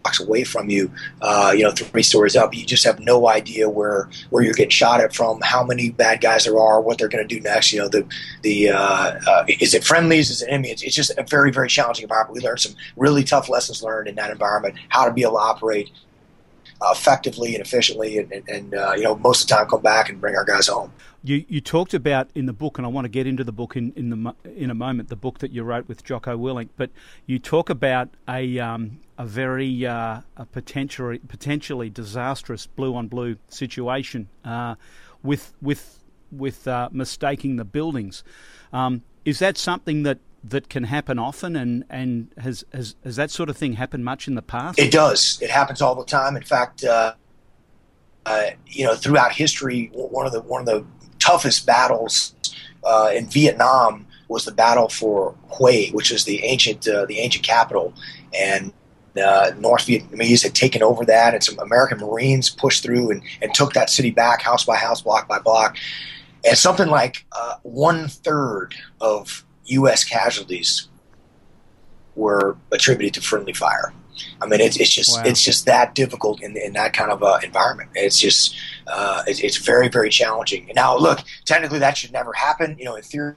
blocks 0.04 0.20
away 0.20 0.44
from 0.44 0.70
you, 0.70 0.92
uh, 1.22 1.54
you 1.56 1.64
know, 1.64 1.72
three 1.72 2.04
stories 2.04 2.36
up. 2.36 2.54
You 2.54 2.66
just 2.66 2.84
have 2.86 3.00
no 3.00 3.28
idea 3.28 3.70
where 3.70 4.10
where 4.30 4.44
you're 4.44 4.54
getting 4.54 4.70
shot 4.70 5.02
at 5.02 5.14
from, 5.14 5.40
how 5.42 5.64
many 5.64 5.90
bad 5.90 6.22
guys 6.22 6.46
there 6.46 6.60
are, 6.60 6.82
what 6.82 6.98
they're 6.98 7.08
going 7.08 7.28
to 7.28 7.36
do 7.36 7.42
next. 7.42 7.74
You 7.74 7.80
know, 7.80 7.88
the 7.88 8.06
the 8.42 8.70
uh, 8.70 9.20
uh, 9.28 9.46
is 9.48 9.74
it 9.74 9.84
friendlies, 9.84 10.30
is 10.30 10.42
it 10.42 10.50
enemy? 10.50 10.70
It's, 10.70 10.96
just 10.96 11.12
a 11.18 11.24
very 11.24 11.52
very 11.52 11.70
challenging 11.70 12.04
environment. 12.04 12.36
We 12.36 12.48
learned 12.48 12.60
some 12.60 12.76
really 12.96 13.24
tough 13.24 13.50
lessons 13.50 13.84
learned 13.84 14.08
in 14.08 14.16
that 14.16 14.32
environment, 14.32 14.76
how 14.90 15.06
to 15.06 15.14
be 15.14 15.22
able 15.22 15.34
to 15.34 15.40
operate 15.40 15.92
effectively 16.82 17.56
and 17.56 17.64
efficiently, 17.64 18.18
and, 18.18 18.32
and, 18.48 18.74
uh, 18.74 18.94
you 18.96 19.04
know, 19.04 19.16
most 19.16 19.44
of 19.44 19.48
the 19.48 19.56
time 19.56 19.68
come 19.68 19.82
back 19.82 20.10
and 20.10 20.20
bring 20.22 20.36
our 20.36 20.46
guys 20.46 20.68
home. 20.68 20.92
You 21.22 21.44
you 21.50 21.60
talked 21.60 21.94
about 21.94 22.30
in 22.34 22.46
the 22.46 22.54
book, 22.54 22.78
and 22.78 22.88
I 22.88 22.90
want 22.90 23.04
to 23.04 23.10
get 23.10 23.28
into 23.28 23.44
the 23.44 23.52
book 23.52 23.76
in 23.76 23.92
in 23.98 24.10
the 24.10 24.36
in 24.56 24.70
a 24.70 24.74
moment. 24.74 25.10
The 25.10 25.18
book 25.18 25.40
that 25.40 25.52
you 25.52 25.64
wrote 25.64 25.88
with 25.90 26.04
Jocko 26.06 26.38
Willink, 26.38 26.70
but 26.78 26.92
you 27.26 27.40
talk 27.40 27.70
about 27.70 28.10
a 28.28 28.58
um, 28.60 29.02
a 29.18 29.26
very 29.26 29.86
uh, 29.86 30.22
a 30.38 30.46
potentially 30.46 31.20
potentially 31.20 31.90
disastrous 31.90 32.68
blue 32.68 32.96
on 32.96 33.10
blue 33.10 33.36
situation 33.50 34.30
uh, 34.46 34.76
with 35.22 35.54
with 35.62 36.02
with 36.32 36.66
uh, 36.70 36.88
mistaking 36.94 37.58
the 37.58 37.66
buildings. 37.66 38.24
Um, 38.72 39.04
is 39.26 39.40
that 39.40 39.58
something 39.58 40.04
that 40.04 40.20
that 40.44 40.70
can 40.70 40.86
happen 40.86 41.20
often 41.20 41.56
and 41.56 41.84
and 41.90 42.34
has, 42.38 42.64
has 42.74 42.96
has 43.04 43.16
that 43.16 43.32
sort 43.32 43.50
of 43.50 43.58
thing 43.58 43.74
happened 43.74 44.06
much 44.06 44.28
in 44.28 44.36
the 44.36 44.42
past? 44.42 44.80
It 44.80 44.92
does. 44.92 45.40
It 45.42 45.50
happens 45.50 45.82
all 45.82 45.96
the 45.96 46.06
time. 46.06 46.36
In 46.36 46.44
fact, 46.44 46.84
uh, 46.84 47.14
uh, 48.26 48.44
you 48.68 48.86
know, 48.86 48.96
throughout 48.96 49.34
history, 49.34 49.90
one 49.94 50.26
of 50.26 50.32
the 50.32 50.42
one 50.42 50.62
of 50.62 50.66
the 50.66 50.86
toughest 51.20 51.66
battles 51.66 52.36
uh, 52.84 53.12
in 53.14 53.28
Vietnam 53.28 54.08
was 54.28 54.46
the 54.46 54.52
battle 54.52 54.90
for 54.90 55.36
Hue, 55.58 55.92
which 55.92 56.12
is 56.12 56.26
the 56.26 56.44
ancient 56.44 56.88
uh, 56.88 57.06
the 57.06 57.20
ancient 57.20 57.44
capital, 57.44 57.94
and 58.34 58.72
uh, 59.22 59.52
North 59.58 59.88
Vietnamese 59.88 60.44
had 60.44 60.56
taken 60.56 60.84
over 60.84 61.06
that, 61.06 61.34
and 61.34 61.44
some 61.44 61.60
American 61.60 61.98
Marines 61.98 62.50
pushed 62.50 62.84
through 62.84 63.12
and, 63.12 63.24
and 63.42 63.54
took 63.54 63.74
that 63.74 63.90
city 63.90 64.12
back, 64.12 64.42
house 64.42 64.66
by 64.66 64.78
house, 64.78 65.02
block 65.02 65.28
by 65.28 65.40
block, 65.40 65.78
and 66.46 66.58
something 66.58 66.88
like 66.88 67.26
uh, 67.32 67.56
one 67.64 68.08
third 68.08 68.76
of 69.02 69.44
U.S. 69.70 70.04
casualties 70.04 70.88
were 72.16 72.58
attributed 72.72 73.14
to 73.16 73.22
friendly 73.22 73.54
fire. 73.54 73.94
I 74.42 74.48
mean, 74.48 74.60
it's, 74.60 74.78
it's 74.78 74.94
just 74.94 75.18
wow. 75.18 75.24
it's 75.26 75.42
just 75.42 75.66
that 75.66 75.96
difficult 75.96 76.42
in, 76.42 76.58
in 76.58 76.74
that 76.74 76.94
kind 76.94 77.12
of 77.12 77.24
uh, 77.24 77.40
environment. 77.44 77.90
It's 77.96 78.20
just 78.20 78.56
uh, 78.88 79.24
it's, 79.28 79.40
it's 79.40 79.58
very 79.58 79.88
very 79.88 80.10
challenging. 80.10 80.70
Now, 80.76 80.98
look, 80.98 81.20
technically 81.46 81.80
that 81.80 81.98
should 81.98 82.12
never 82.12 82.34
happen. 82.34 82.76
You 82.78 82.86
know, 82.86 82.96
in 82.96 83.04
theory, 83.04 83.36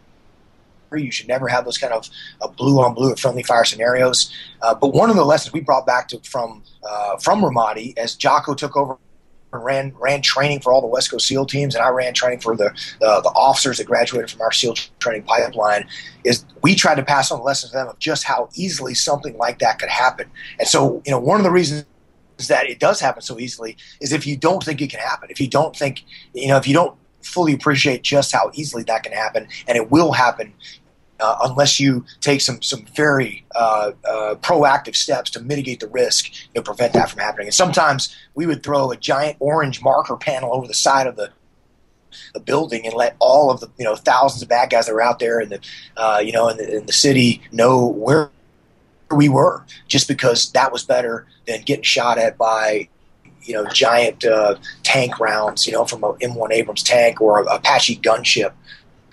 you 0.92 1.12
should 1.12 1.28
never 1.28 1.48
have 1.48 1.64
those 1.64 1.78
kind 1.78 1.92
of 1.92 2.08
uh, 2.40 2.48
blue 2.48 2.80
on 2.80 2.94
blue 2.94 3.14
friendly 3.16 3.42
fire 3.42 3.64
scenarios. 3.64 4.32
Uh, 4.60 4.74
but 4.74 4.88
one 4.88 5.10
of 5.10 5.16
the 5.16 5.24
lessons 5.24 5.52
we 5.52 5.60
brought 5.60 5.86
back 5.86 6.08
to, 6.08 6.18
from 6.24 6.62
uh, 6.88 7.16
from 7.18 7.42
Ramadi 7.42 7.96
as 7.96 8.16
Jocko 8.16 8.54
took 8.54 8.76
over 8.76 8.98
ran 9.58 9.92
ran 9.98 10.22
training 10.22 10.60
for 10.60 10.72
all 10.72 10.80
the 10.80 10.86
West 10.86 11.10
Coast 11.10 11.26
SEAL 11.26 11.46
teams, 11.46 11.74
and 11.74 11.84
I 11.84 11.88
ran 11.88 12.14
training 12.14 12.40
for 12.40 12.56
the 12.56 12.66
uh, 13.02 13.20
the 13.20 13.32
officers 13.34 13.78
that 13.78 13.86
graduated 13.86 14.30
from 14.30 14.40
our 14.40 14.52
SEAL 14.52 14.74
training 14.98 15.24
pipeline. 15.24 15.86
Is 16.24 16.44
we 16.62 16.74
tried 16.74 16.96
to 16.96 17.04
pass 17.04 17.30
on 17.30 17.38
the 17.38 17.44
lessons 17.44 17.72
to 17.72 17.78
them 17.78 17.88
of 17.88 17.98
just 17.98 18.24
how 18.24 18.48
easily 18.54 18.94
something 18.94 19.36
like 19.36 19.58
that 19.58 19.78
could 19.78 19.88
happen. 19.88 20.30
And 20.58 20.68
so, 20.68 21.02
you 21.04 21.10
know, 21.10 21.18
one 21.18 21.38
of 21.38 21.44
the 21.44 21.50
reasons 21.50 21.84
that 22.48 22.66
it 22.66 22.78
does 22.78 23.00
happen 23.00 23.22
so 23.22 23.38
easily 23.38 23.76
is 24.00 24.12
if 24.12 24.26
you 24.26 24.36
don't 24.36 24.62
think 24.62 24.80
it 24.80 24.90
can 24.90 25.00
happen, 25.00 25.30
if 25.30 25.40
you 25.40 25.48
don't 25.48 25.76
think, 25.76 26.04
you 26.34 26.48
know, 26.48 26.56
if 26.56 26.66
you 26.66 26.74
don't 26.74 26.96
fully 27.22 27.52
appreciate 27.52 28.02
just 28.02 28.32
how 28.32 28.50
easily 28.54 28.82
that 28.84 29.02
can 29.02 29.12
happen, 29.12 29.46
and 29.68 29.76
it 29.76 29.90
will 29.90 30.12
happen 30.12 30.52
uh, 31.22 31.36
unless 31.42 31.78
you 31.78 32.04
take 32.20 32.40
some 32.40 32.60
some 32.60 32.84
very 32.96 33.44
uh, 33.54 33.92
uh, 34.08 34.34
proactive 34.36 34.96
steps 34.96 35.30
to 35.30 35.40
mitigate 35.40 35.80
the 35.80 35.88
risk 35.88 36.32
to 36.54 36.62
prevent 36.62 36.92
that 36.92 37.08
from 37.08 37.20
happening. 37.20 37.46
And 37.46 37.54
sometimes 37.54 38.14
we 38.34 38.46
would 38.46 38.62
throw 38.62 38.90
a 38.90 38.96
giant 38.96 39.36
orange 39.38 39.80
marker 39.82 40.16
panel 40.16 40.52
over 40.52 40.66
the 40.66 40.74
side 40.74 41.06
of 41.06 41.16
the 41.16 41.30
the 42.34 42.40
building 42.40 42.84
and 42.84 42.94
let 42.94 43.16
all 43.20 43.50
of 43.50 43.60
the 43.60 43.68
you 43.78 43.84
know 43.84 43.94
thousands 43.94 44.42
of 44.42 44.48
bad 44.48 44.68
guys 44.68 44.86
that 44.86 44.92
were 44.92 45.02
out 45.02 45.18
there 45.18 45.40
in 45.40 45.48
the 45.48 45.60
uh, 45.96 46.20
you 46.22 46.32
know 46.32 46.48
in 46.48 46.56
the, 46.56 46.76
in 46.78 46.86
the 46.86 46.92
city 46.92 47.40
know 47.52 47.86
where 47.86 48.30
we 49.14 49.28
were, 49.28 49.64
just 49.88 50.08
because 50.08 50.50
that 50.52 50.72
was 50.72 50.82
better 50.82 51.26
than 51.46 51.62
getting 51.62 51.84
shot 51.84 52.18
at 52.18 52.36
by 52.36 52.88
you 53.44 53.54
know 53.54 53.66
giant 53.66 54.24
uh, 54.24 54.56
tank 54.82 55.20
rounds, 55.20 55.66
you 55.66 55.72
know, 55.72 55.84
from 55.84 56.02
a 56.02 56.14
M1 56.14 56.50
Abrams 56.52 56.82
tank 56.82 57.20
or 57.20 57.42
a 57.42 57.54
Apache 57.54 57.98
gunship, 57.98 58.52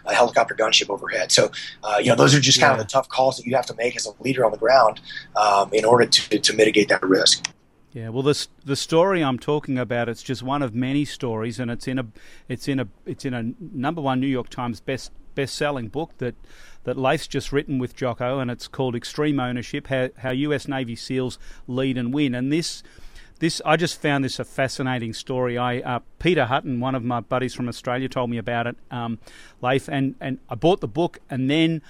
a 0.10 0.14
helicopter 0.14 0.56
gunship 0.56 0.90
overhead. 0.90 1.32
So, 1.32 1.52
uh, 1.84 1.98
you 2.00 2.08
know, 2.08 2.16
those 2.16 2.36
are 2.36 2.40
just 2.40 2.60
kind 2.60 2.72
yeah. 2.72 2.82
of 2.82 2.88
the 2.88 2.92
tough 2.92 3.10
calls 3.10 3.38
that 3.38 3.46
you 3.46 3.56
have 3.56 3.66
to 3.68 3.76
make 3.76 3.96
as 3.96 4.06
a 4.06 4.12
leader 4.22 4.46
on 4.46 4.52
the 4.52 4.58
ground 4.58 5.00
um, 5.36 5.74
in 5.74 5.86
order 5.86 6.06
to, 6.06 6.40
to 6.40 6.54
mitigate 6.54 6.90
that 6.90 7.04
risk. 7.04 7.48
Yeah, 7.92 8.10
well, 8.10 8.22
the 8.22 8.48
the 8.64 8.76
story 8.76 9.24
I'm 9.24 9.40
talking 9.40 9.80
about 9.80 10.10
it's 10.10 10.22
just 10.22 10.44
one 10.44 10.62
of 10.62 10.76
many 10.76 11.06
stories, 11.06 11.60
and 11.60 11.72
it's 11.72 11.88
in 11.88 11.98
a 11.98 12.06
it's 12.48 12.68
in 12.68 12.80
a 12.80 12.88
it's 13.08 13.26
in 13.26 13.34
a 13.34 13.52
number 13.60 14.00
one 14.00 14.20
New 14.20 14.28
York 14.28 14.50
Times 14.50 14.80
best 14.80 15.12
best 15.34 15.56
selling 15.56 15.88
book 15.88 16.16
that 16.20 16.36
that 16.84 16.98
Leif's 16.98 17.28
just 17.28 17.52
written 17.52 17.80
with 17.80 17.96
Jocko, 17.96 18.40
and 18.40 18.52
it's 18.52 18.68
called 18.68 18.96
Extreme 18.96 19.40
Ownership: 19.40 19.88
How, 19.88 20.10
How 20.18 20.30
U.S. 20.32 20.68
Navy 20.68 20.96
SEALs 20.96 21.40
Lead 21.68 21.98
and 21.98 22.14
Win. 22.14 22.36
And 22.36 22.54
this 22.54 22.84
this 23.40 23.62
I 23.66 23.76
just 23.78 24.02
found 24.02 24.24
this 24.24 24.40
a 24.40 24.46
fascinating 24.46 25.14
story. 25.14 25.58
I 25.58 25.80
uh, 25.80 26.00
Peter 26.20 26.46
Hutton, 26.46 26.80
one 26.80 26.96
of 26.96 27.04
my 27.04 27.20
buddies 27.22 27.56
from 27.56 27.68
Australia, 27.68 28.08
told 28.08 28.30
me 28.30 28.38
about 28.38 28.68
it, 28.68 28.78
um, 28.92 29.20
Leif, 29.62 29.88
and 29.88 30.16
and 30.20 30.40
I 30.50 30.56
bought 30.56 30.82
the 30.82 30.88
book, 30.88 31.20
and 31.30 31.50
then. 31.50 31.82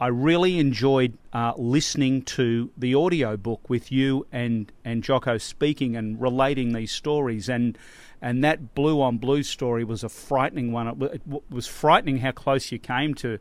I 0.00 0.06
really 0.06 0.60
enjoyed 0.60 1.18
uh, 1.32 1.54
listening 1.56 2.22
to 2.22 2.70
the 2.76 2.94
audio 2.94 3.36
book 3.36 3.68
with 3.68 3.90
you 3.90 4.28
and, 4.30 4.70
and 4.84 5.02
Jocko 5.02 5.38
speaking 5.38 5.96
and 5.96 6.20
relating 6.20 6.72
these 6.72 6.92
stories. 6.92 7.48
And, 7.48 7.76
and 8.22 8.44
that 8.44 8.76
blue 8.76 9.02
on 9.02 9.18
blue 9.18 9.42
story 9.42 9.82
was 9.82 10.04
a 10.04 10.08
frightening 10.08 10.70
one. 10.70 10.86
It, 10.86 11.22
it 11.26 11.42
was 11.50 11.66
frightening 11.66 12.18
how 12.18 12.30
close 12.30 12.70
you 12.70 12.78
came 12.78 13.12
to 13.14 13.40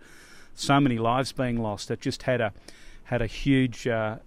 so 0.56 0.80
many 0.80 0.98
lives 0.98 1.32
being 1.32 1.62
lost. 1.62 1.92
It 1.92 2.02
just 2.02 2.24
had 2.24 2.42
a, 2.42 2.54
had 3.08 3.22
a 3.22 3.26
huge, 3.26 3.88
uh, 3.88 4.18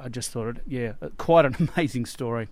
I 0.00 0.08
just 0.08 0.30
thought, 0.30 0.46
it, 0.46 0.62
yeah, 0.64 0.92
quite 1.16 1.44
an 1.44 1.68
amazing 1.76 2.06
story. 2.06 2.48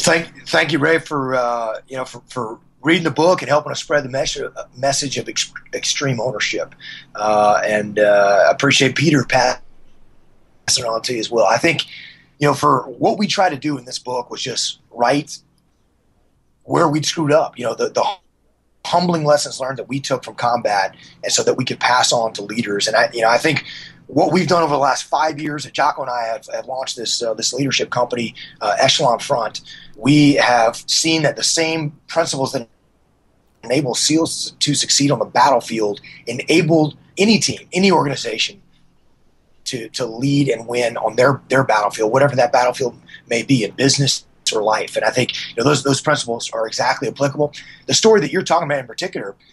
Thank, 0.00 0.46
thank 0.46 0.70
you, 0.70 0.78
Ray, 0.78 0.98
for, 0.98 1.34
uh, 1.34 1.80
you 1.88 1.96
know, 1.96 2.04
for, 2.04 2.22
for 2.28 2.60
reading 2.82 3.04
the 3.04 3.10
book 3.10 3.40
and 3.40 3.48
helping 3.48 3.72
us 3.72 3.80
spread 3.80 4.04
the 4.04 4.10
message, 4.10 4.52
message 4.76 5.16
of 5.16 5.26
ex- 5.26 5.50
extreme 5.72 6.20
ownership. 6.20 6.74
Uh, 7.14 7.58
and 7.64 7.98
uh, 7.98 8.48
appreciate 8.50 8.96
Peter 8.96 9.24
passing 9.24 10.84
on 10.84 11.00
to 11.00 11.14
you 11.14 11.20
as 11.20 11.30
well. 11.30 11.46
I 11.46 11.56
think, 11.56 11.86
you 12.38 12.46
know, 12.46 12.52
for 12.52 12.82
what 12.82 13.16
we 13.18 13.26
try 13.26 13.48
to 13.48 13.56
do 13.56 13.78
in 13.78 13.86
this 13.86 13.98
book 13.98 14.30
was 14.30 14.42
just 14.42 14.78
write 14.90 15.38
where 16.64 16.86
we'd 16.86 17.06
screwed 17.06 17.32
up. 17.32 17.58
You 17.58 17.64
know, 17.64 17.74
the, 17.74 17.88
the 17.88 18.06
humbling 18.88 19.24
lessons 19.24 19.60
learned 19.60 19.78
that 19.78 19.88
we 19.88 20.00
took 20.00 20.24
from 20.24 20.34
combat, 20.34 20.94
and 21.22 21.32
so 21.32 21.42
that 21.42 21.54
we 21.54 21.64
could 21.64 21.80
pass 21.80 22.12
on 22.12 22.32
to 22.34 22.42
leaders. 22.42 22.86
And 22.86 22.96
I, 22.96 23.08
you 23.12 23.22
know, 23.22 23.30
I 23.30 23.38
think 23.38 23.64
what 24.06 24.32
we've 24.32 24.48
done 24.48 24.62
over 24.62 24.74
the 24.74 24.80
last 24.80 25.04
five 25.04 25.38
years, 25.38 25.64
that 25.64 25.74
Jocko 25.74 26.02
and 26.02 26.10
I 26.10 26.24
have, 26.24 26.46
have 26.52 26.66
launched 26.66 26.96
this 26.96 27.22
uh, 27.22 27.34
this 27.34 27.52
leadership 27.52 27.90
company, 27.90 28.34
uh, 28.60 28.76
Echelon 28.80 29.18
Front. 29.18 29.60
We 29.96 30.34
have 30.34 30.82
seen 30.86 31.22
that 31.22 31.36
the 31.36 31.44
same 31.44 31.98
principles 32.06 32.52
that 32.52 32.68
enable 33.64 33.94
SEALs 33.94 34.52
to 34.60 34.74
succeed 34.74 35.10
on 35.10 35.18
the 35.18 35.24
battlefield 35.24 36.00
enabled 36.26 36.96
any 37.16 37.38
team, 37.38 37.68
any 37.72 37.90
organization 37.90 38.62
to, 39.64 39.88
to 39.90 40.06
lead 40.06 40.48
and 40.48 40.66
win 40.66 40.96
on 40.96 41.16
their, 41.16 41.42
their 41.48 41.64
battlefield, 41.64 42.12
whatever 42.12 42.34
that 42.36 42.52
battlefield 42.52 42.98
may 43.28 43.42
be 43.42 43.64
in 43.64 43.72
business 43.72 44.24
or 44.52 44.62
life. 44.62 44.96
And 44.96 45.04
I 45.04 45.10
think 45.10 45.34
you 45.50 45.56
know, 45.58 45.64
those, 45.64 45.82
those 45.82 46.00
principles 46.00 46.50
are 46.50 46.66
exactly 46.66 47.08
applicable. 47.08 47.52
The 47.86 47.94
story 47.94 48.20
that 48.20 48.32
you're 48.32 48.42
talking 48.42 48.66
about 48.66 48.80
in 48.80 48.86
particular– 48.86 49.34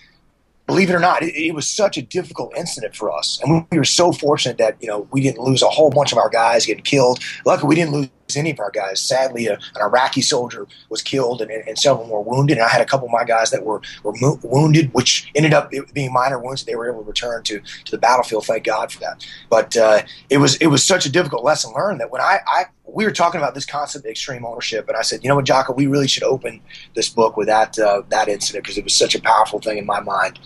believe 0.68 0.90
it 0.90 0.94
or 0.94 1.00
not, 1.00 1.24
it, 1.24 1.36
it, 1.36 1.54
was 1.54 1.68
such 1.68 1.98
a 1.98 2.02
difficult 2.02 2.56
incident 2.58 2.96
for 2.96 3.12
us, 3.12 3.40
and 3.44 3.66
we 3.72 3.78
were 3.78 3.84
so 3.84 4.12
fortunate 4.12 4.58
that 4.58 4.78
you 4.82 4.88
know 4.88 5.08
we 5.12 5.22
didn't 5.22 5.40
lose 5.40 5.62
a 5.62 5.68
whole 5.68 5.90
bunch 5.90 6.12
of 6.12 6.18
our 6.18 6.30
guys 6.30 6.66
getting 6.66 6.84
killed. 6.84 7.20
Luckily, 7.46 7.70
we 7.70 7.76
didn't 7.76 7.92
lose 7.92 8.10
any 8.36 8.52
of 8.52 8.60
our 8.60 8.72
guys. 8.72 9.00
Sadly, 9.00 9.48
a, 9.48 9.54
an 9.54 9.82
Iraqi 9.82 10.22
soldier 10.22 10.68
was 10.90 11.02
killed, 11.02 11.42
and, 11.42 11.52
and, 11.52 11.78
several 11.78 12.08
were 12.08 12.22
wounded. 12.22 12.58
And 12.58 12.66
I 12.66 12.70
had 12.70 12.82
a 12.82 12.86
couple 12.86 13.08
of 13.08 13.12
my 13.12 13.24
guys 13.24 13.52
that 13.52 13.64
were 13.64 13.82
were 14.04 14.14
mo- 14.20 14.40
wounded, 14.44 14.94
which 14.94 15.30
ended 15.36 15.54
up 15.54 15.72
being 15.94 16.12
minor 16.12 16.40
wounds. 16.40 16.64
They 16.64 16.76
were 16.76 16.90
able 16.90 17.04
to 17.04 17.08
return 17.08 17.44
to 17.44 17.60
to 17.60 17.92
the 17.92 17.98
battlefield. 17.98 18.46
Thank 18.46 18.64
God 18.64 18.92
for 18.92 19.00
that. 19.02 19.26
But 19.50 19.78
uh, 19.78 20.02
it 20.30 20.38
was 20.38 20.56
it 20.58 20.68
was 20.68 20.84
such 20.84 21.06
a 21.06 21.12
difficult 21.12 21.44
lesson 21.44 21.74
learned 21.74 22.00
that 22.00 22.12
when 22.12 22.22
I, 22.22 22.40
I 22.48 22.66
we 22.86 23.04
were 23.06 23.12
talking 23.12 23.40
about 23.40 23.54
this 23.54 23.66
concept 23.66 24.06
of 24.06 24.10
extreme 24.10 24.46
ownership, 24.46 24.88
and 24.88 24.98
I 24.98 25.02
said, 25.02 25.24
you 25.24 25.30
know 25.30 25.36
what, 25.36 25.46
Jocko, 25.46 25.74
we 25.74 25.88
really 25.88 26.08
should 26.08 26.24
open 26.24 26.62
this 26.96 27.10
book 27.10 27.38
with 27.38 27.48
that 27.48 27.78
uh, 27.78 28.04
that 28.10 28.28
incident 28.28 28.64
because 28.64 28.78
it 28.78 28.84
was 28.84 28.94
such 28.94 29.16
a 29.16 29.22
powerful 29.22 29.60
thing 29.60 29.78
in 29.78 29.86
my 29.86 30.00
mind. 30.00 30.40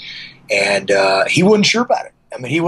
And 0.52 0.90
uh, 0.90 1.26
he 1.26 1.44
wasn't 1.44 1.68
sure 1.68 1.84
about 1.84 2.08
it. 2.08 2.14
I 2.34 2.40
mean, 2.40 2.52
he 2.52 2.60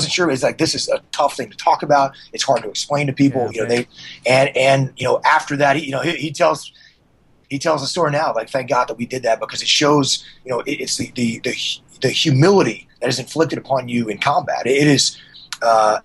wasn't 0.00 0.12
sure. 0.12 0.30
It's 0.30 0.42
like 0.42 0.58
this 0.58 0.74
is 0.74 0.88
a 0.88 1.00
tough 1.12 1.36
thing 1.36 1.50
to 1.50 1.56
talk 1.56 1.82
about. 1.82 2.14
It's 2.32 2.44
hard 2.44 2.62
to 2.62 2.70
explain 2.70 3.06
to 3.06 3.12
people. 3.12 3.42
Yeah, 3.42 3.50
you 3.52 3.62
know, 3.62 3.68
they 3.68 3.88
and 4.26 4.56
and 4.56 4.92
you 4.96 5.06
know 5.06 5.20
after 5.24 5.56
that, 5.56 5.76
he, 5.76 5.84
you 5.84 5.92
know, 5.92 6.00
he, 6.00 6.12
he 6.16 6.32
tells 6.32 6.72
he 7.50 7.58
tells 7.58 7.82
the 7.82 7.86
story 7.86 8.12
now. 8.12 8.32
Like, 8.34 8.48
thank 8.48 8.70
God 8.70 8.88
that 8.88 8.96
we 8.96 9.04
did 9.04 9.22
that 9.24 9.40
because 9.40 9.60
it 9.60 9.68
shows, 9.68 10.24
you 10.44 10.50
know, 10.50 10.60
it, 10.60 10.80
it's 10.80 10.96
the, 10.96 11.10
the 11.14 11.40
the 11.40 11.54
the 12.00 12.08
humility 12.08 12.88
that 13.00 13.08
is 13.08 13.18
inflicted 13.18 13.58
upon 13.58 13.88
you 13.88 14.08
in 14.08 14.18
combat. 14.18 14.66
It 14.66 14.88
is. 14.88 15.18
Uh, 15.60 16.00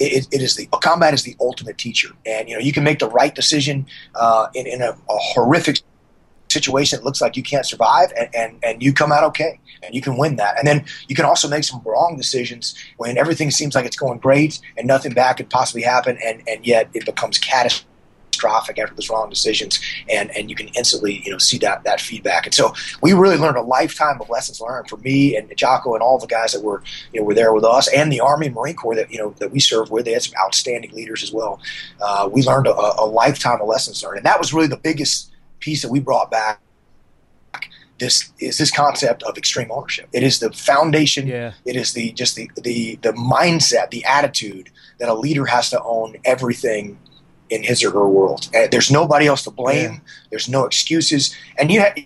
it, 0.00 0.26
it 0.32 0.42
is 0.42 0.56
the 0.56 0.66
combat 0.82 1.14
is 1.14 1.22
the 1.22 1.36
ultimate 1.40 1.78
teacher, 1.78 2.08
and 2.26 2.48
you 2.48 2.56
know 2.56 2.60
you 2.60 2.72
can 2.72 2.82
make 2.82 2.98
the 2.98 3.08
right 3.08 3.32
decision 3.32 3.86
uh, 4.16 4.48
in, 4.52 4.66
in 4.66 4.82
a, 4.82 4.90
a 4.90 4.96
horrific 5.08 5.82
situation 6.54 6.98
that 6.98 7.04
looks 7.04 7.20
like 7.20 7.36
you 7.36 7.42
can't 7.42 7.66
survive 7.66 8.12
and, 8.18 8.28
and, 8.34 8.58
and 8.62 8.82
you 8.82 8.92
come 8.92 9.12
out 9.12 9.24
okay 9.24 9.60
and 9.82 9.94
you 9.94 10.00
can 10.00 10.16
win 10.16 10.36
that. 10.36 10.58
And 10.58 10.66
then 10.66 10.84
you 11.08 11.16
can 11.16 11.24
also 11.24 11.48
make 11.48 11.64
some 11.64 11.82
wrong 11.84 12.16
decisions 12.16 12.74
when 12.96 13.18
everything 13.18 13.50
seems 13.50 13.74
like 13.74 13.84
it's 13.84 13.96
going 13.96 14.18
great 14.18 14.60
and 14.76 14.86
nothing 14.86 15.12
bad 15.12 15.34
could 15.34 15.50
possibly 15.50 15.82
happen 15.82 16.18
and, 16.24 16.42
and 16.48 16.66
yet 16.66 16.88
it 16.94 17.04
becomes 17.04 17.38
catastrophic 17.38 18.78
after 18.78 18.94
those 18.94 19.08
wrong 19.08 19.30
decisions 19.30 19.80
and, 20.10 20.30
and 20.36 20.50
you 20.50 20.56
can 20.56 20.68
instantly 20.68 21.22
you 21.24 21.30
know 21.30 21.38
see 21.38 21.58
that 21.58 21.84
that 21.84 22.00
feedback. 22.00 22.46
And 22.46 22.54
so 22.54 22.74
we 23.00 23.12
really 23.12 23.36
learned 23.36 23.56
a 23.56 23.62
lifetime 23.62 24.20
of 24.20 24.28
lessons 24.28 24.60
learned 24.60 24.88
for 24.88 24.96
me 24.98 25.36
and 25.36 25.52
Jocko 25.56 25.94
and 25.94 26.02
all 26.02 26.18
the 26.18 26.26
guys 26.26 26.52
that 26.52 26.62
were 26.62 26.82
you 27.12 27.20
know 27.20 27.26
were 27.26 27.34
there 27.34 27.52
with 27.52 27.64
us 27.64 27.88
and 27.88 28.12
the 28.12 28.20
Army 28.20 28.46
and 28.46 28.54
Marine 28.54 28.76
Corps 28.76 28.96
that 28.96 29.10
you 29.10 29.18
know 29.18 29.34
that 29.38 29.50
we 29.50 29.60
served 29.60 29.90
with. 29.90 30.04
They 30.04 30.12
had 30.12 30.22
some 30.22 30.34
outstanding 30.44 30.92
leaders 30.92 31.22
as 31.22 31.32
well. 31.32 31.60
Uh, 32.00 32.28
we 32.30 32.42
learned 32.42 32.66
a, 32.66 32.74
a 32.74 33.06
lifetime 33.06 33.60
of 33.60 33.68
lessons 33.68 34.02
learned 34.02 34.18
and 34.18 34.26
that 34.26 34.38
was 34.38 34.52
really 34.52 34.68
the 34.68 34.76
biggest 34.76 35.30
piece 35.64 35.82
that 35.82 35.90
we 35.90 36.00
brought 36.00 36.30
back 36.30 36.60
this 37.98 38.32
is 38.40 38.58
this 38.58 38.70
concept 38.70 39.22
of 39.22 39.38
extreme 39.38 39.70
ownership. 39.70 40.08
It 40.12 40.22
is 40.22 40.40
the 40.40 40.50
foundation. 40.52 41.26
Yeah. 41.26 41.52
It 41.64 41.76
is 41.76 41.92
the 41.92 42.12
just 42.12 42.36
the 42.36 42.50
the 42.62 42.96
the 43.02 43.12
mindset, 43.12 43.90
the 43.90 44.04
attitude 44.04 44.70
that 44.98 45.08
a 45.08 45.14
leader 45.14 45.46
has 45.46 45.70
to 45.70 45.82
own 45.82 46.16
everything 46.24 46.98
in 47.50 47.62
his 47.62 47.84
or 47.84 47.90
her 47.92 48.08
world. 48.08 48.48
And 48.52 48.70
there's 48.70 48.90
nobody 48.90 49.26
else 49.26 49.42
to 49.44 49.50
blame. 49.50 49.92
Yeah. 49.92 50.00
There's 50.30 50.48
no 50.48 50.64
excuses, 50.64 51.34
and 51.56 51.70
you 51.70 51.80
have, 51.80 51.96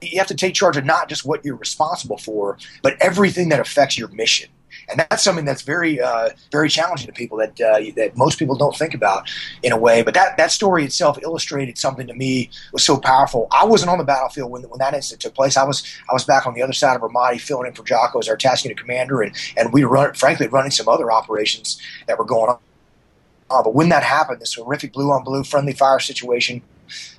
you 0.00 0.18
have 0.18 0.28
to 0.28 0.34
take 0.34 0.54
charge 0.54 0.76
of 0.76 0.84
not 0.84 1.08
just 1.08 1.24
what 1.24 1.44
you're 1.44 1.56
responsible 1.56 2.18
for, 2.18 2.56
but 2.82 2.96
everything 3.00 3.48
that 3.48 3.60
affects 3.60 3.98
your 3.98 4.08
mission 4.08 4.48
and 4.88 5.00
that's 5.00 5.22
something 5.22 5.44
that's 5.44 5.62
very 5.62 6.00
uh, 6.00 6.30
very 6.50 6.68
challenging 6.68 7.06
to 7.06 7.12
people 7.12 7.38
that 7.38 7.60
uh, 7.60 7.80
that 7.96 8.16
most 8.16 8.38
people 8.38 8.56
don't 8.56 8.76
think 8.76 8.94
about 8.94 9.30
in 9.62 9.72
a 9.72 9.76
way. 9.76 10.02
But 10.02 10.14
that 10.14 10.36
that 10.36 10.50
story 10.50 10.84
itself 10.84 11.18
illustrated 11.22 11.78
something 11.78 12.06
to 12.06 12.14
me 12.14 12.50
was 12.72 12.84
so 12.84 12.98
powerful. 12.98 13.48
I 13.50 13.64
wasn't 13.64 13.90
on 13.90 13.98
the 13.98 14.04
battlefield 14.04 14.50
when 14.50 14.62
when 14.62 14.78
that 14.78 14.94
incident 14.94 15.22
took 15.22 15.34
place. 15.34 15.56
I 15.56 15.64
was 15.64 15.84
I 16.10 16.12
was 16.12 16.24
back 16.24 16.46
on 16.46 16.54
the 16.54 16.62
other 16.62 16.72
side 16.72 16.96
of 16.96 17.02
Ramadi 17.02 17.40
filling 17.40 17.66
in 17.66 17.74
for 17.74 17.84
Jocko 17.84 18.18
as 18.18 18.28
our 18.28 18.36
task 18.36 18.64
unit 18.64 18.78
commander, 18.78 19.22
and 19.22 19.34
and 19.56 19.72
we 19.72 19.84
were 19.84 19.90
run, 19.90 20.14
frankly 20.14 20.48
running 20.48 20.70
some 20.70 20.88
other 20.88 21.10
operations 21.10 21.80
that 22.06 22.18
were 22.18 22.24
going 22.24 22.50
on. 22.50 22.58
Uh, 23.50 23.62
but 23.62 23.74
when 23.74 23.88
that 23.88 24.02
happened, 24.02 24.40
this 24.40 24.54
horrific 24.54 24.92
blue 24.92 25.10
on 25.10 25.24
blue 25.24 25.42
friendly 25.42 25.72
fire 25.72 25.98
situation. 25.98 26.62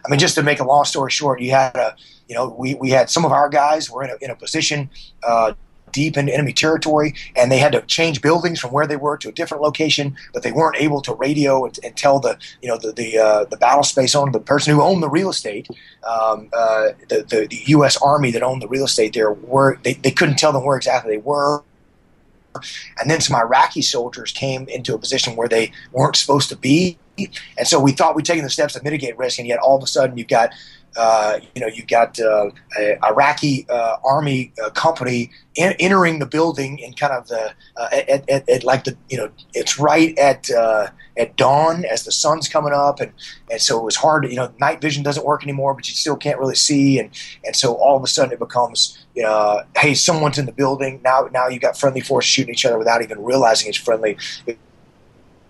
I 0.06 0.10
mean, 0.10 0.20
just 0.20 0.36
to 0.36 0.44
make 0.44 0.60
a 0.60 0.64
long 0.64 0.86
story 0.86 1.12
short, 1.12 1.42
you 1.42 1.52
had 1.52 1.76
a, 1.76 1.96
you 2.28 2.36
know, 2.36 2.50
we, 2.58 2.76
we 2.76 2.90
had 2.90 3.10
some 3.10 3.26
of 3.26 3.32
our 3.32 3.50
guys 3.50 3.90
were 3.90 4.04
in 4.04 4.10
a, 4.10 4.16
in 4.22 4.32
a 4.32 4.36
position 4.36 4.90
uh, 5.24 5.54
deep 5.92 6.18
into 6.18 6.34
enemy 6.34 6.54
territory, 6.54 7.14
and 7.36 7.52
they 7.52 7.58
had 7.58 7.72
to 7.74 7.82
change 7.82 8.22
buildings 8.22 8.60
from 8.60 8.72
where 8.72 8.88
they 8.88 8.96
were 8.96 9.18
to 9.18 9.30
a 9.30 9.32
different 9.32 9.64
location, 9.64 10.16
but 10.34 10.44
they 10.44 10.52
weren't 10.52 10.78
able 10.78 11.02
to 11.02 11.14
radio 11.14 11.66
and, 11.66 11.80
and 11.84 11.96
tell 11.96 12.20
the 12.20 12.38
you 12.62 12.68
know 12.68 12.78
the 12.78 12.92
the, 12.92 13.18
uh, 13.18 13.46
the 13.46 13.58
battle 13.58 13.84
space 13.84 14.16
owner, 14.16 14.32
the 14.32 14.40
person 14.40 14.74
who 14.74 14.82
owned 14.82 15.04
the 15.04 15.10
real 15.10 15.30
estate, 15.30 15.68
um, 16.04 16.50
uh, 16.54 16.90
the, 17.08 17.26
the, 17.28 17.48
the 17.50 17.62
U.S. 17.68 17.98
Army 18.02 18.32
that 18.32 18.44
owned 18.44 18.62
the 18.62 18.68
real 18.68 18.86
estate 18.86 19.14
there, 19.14 19.32
were 19.34 19.80
they, 19.84 19.94
they 19.94 20.12
couldn't 20.12 20.38
tell 20.38 20.52
them 20.52 20.64
where 20.64 20.78
exactly 20.78 21.16
they 21.16 21.22
were. 21.22 21.64
And 23.00 23.10
then 23.10 23.22
some 23.22 23.36
Iraqi 23.40 23.82
soldiers 23.82 24.32
came 24.32 24.68
into 24.68 24.94
a 24.96 24.98
position 24.98 25.36
where 25.36 25.48
they 25.48 25.72
weren't 25.92 26.16
supposed 26.16 26.50
to 26.50 26.56
be. 26.56 26.98
And 27.58 27.68
so 27.68 27.80
we 27.80 27.92
thought 27.92 28.16
we'd 28.16 28.26
taken 28.26 28.44
the 28.44 28.50
steps 28.50 28.74
to 28.74 28.84
mitigate 28.84 29.18
risk, 29.18 29.40
and 29.40 29.48
yet 29.48 29.60
all 29.60 29.78
of 29.78 29.84
a 29.84 29.88
sudden 29.88 30.18
you've 30.18 30.28
got 30.28 30.52
uh, 30.98 31.40
you 31.56 31.62
know, 31.62 31.68
you 31.68 31.84
got 31.84 32.20
uh, 32.20 32.50
a 32.78 32.98
Iraqi 33.06 33.66
uh, 33.70 33.98
army 34.04 34.52
uh, 34.64 34.70
company 34.72 35.32
in, 35.56 35.74
entering 35.80 36.20
the 36.20 36.26
building 36.26 36.80
in 36.80 36.94
kind 36.94 37.14
of 37.14 37.28
the 37.28 37.54
uh, 37.78 37.88
at, 37.92 38.30
at, 38.30 38.50
at, 38.50 38.64
like 38.64 38.84
the 38.84 38.98
you 39.10 39.18
know 39.18 39.30
it's 39.54 39.80
right 39.80 40.18
at 40.18 40.50
uh, 40.52 40.88
at 41.18 41.36
dawn 41.36 41.86
as 41.86 42.04
the 42.04 42.12
sun's 42.12 42.48
coming 42.48 42.74
up 42.74 43.00
and 43.00 43.12
and 43.52 43.62
so 43.62 43.80
it 43.80 43.84
was 43.84 43.96
hard 43.96 44.26
you 44.26 44.36
know 44.36 44.52
night 44.60 44.82
vision 44.82 45.04
doesn't 45.04 45.26
work 45.26 45.44
anymore 45.44 45.74
but 45.74 45.88
you 45.88 45.94
still 45.94 46.16
can't 46.16 46.40
really 46.40 46.56
see 46.56 47.00
and 47.00 47.10
and 47.46 47.56
so 47.56 47.76
all 47.76 47.96
of 47.96 48.04
a 48.04 48.08
sudden 48.08 48.34
it 48.34 48.40
becomes 48.40 48.98
hey 49.78 49.94
someone's 49.94 50.38
in 50.38 50.46
the 50.46 50.52
building 50.52 51.02
now 51.04 51.28
now 51.32 51.48
you 51.48 51.60
got 51.60 51.78
friendly 51.78 52.02
forces 52.02 52.30
shooting 52.30 52.54
each 52.54 52.66
other 52.66 52.78
without 52.78 53.02
even 53.02 53.22
realizing 53.24 53.68
it's 53.68 53.78
friendly 53.78 54.18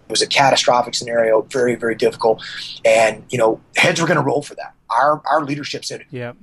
It 0.10 0.14
was 0.14 0.24
a 0.24 0.28
catastrophic 0.28 0.96
scenario, 0.96 1.44
very, 1.44 1.76
very 1.76 1.94
difficult. 1.94 2.44
And, 2.84 3.24
you 3.30 3.38
know, 3.38 3.62
heads 3.78 4.02
were 4.02 4.08
going 4.08 4.18
to 4.18 4.24
roll 4.24 4.42
for 4.42 4.56
that. 4.56 4.74
Our, 4.90 5.22
our 5.30 5.44
leadership 5.44 5.86
said, 5.86 6.06
yeah. 6.12 6.34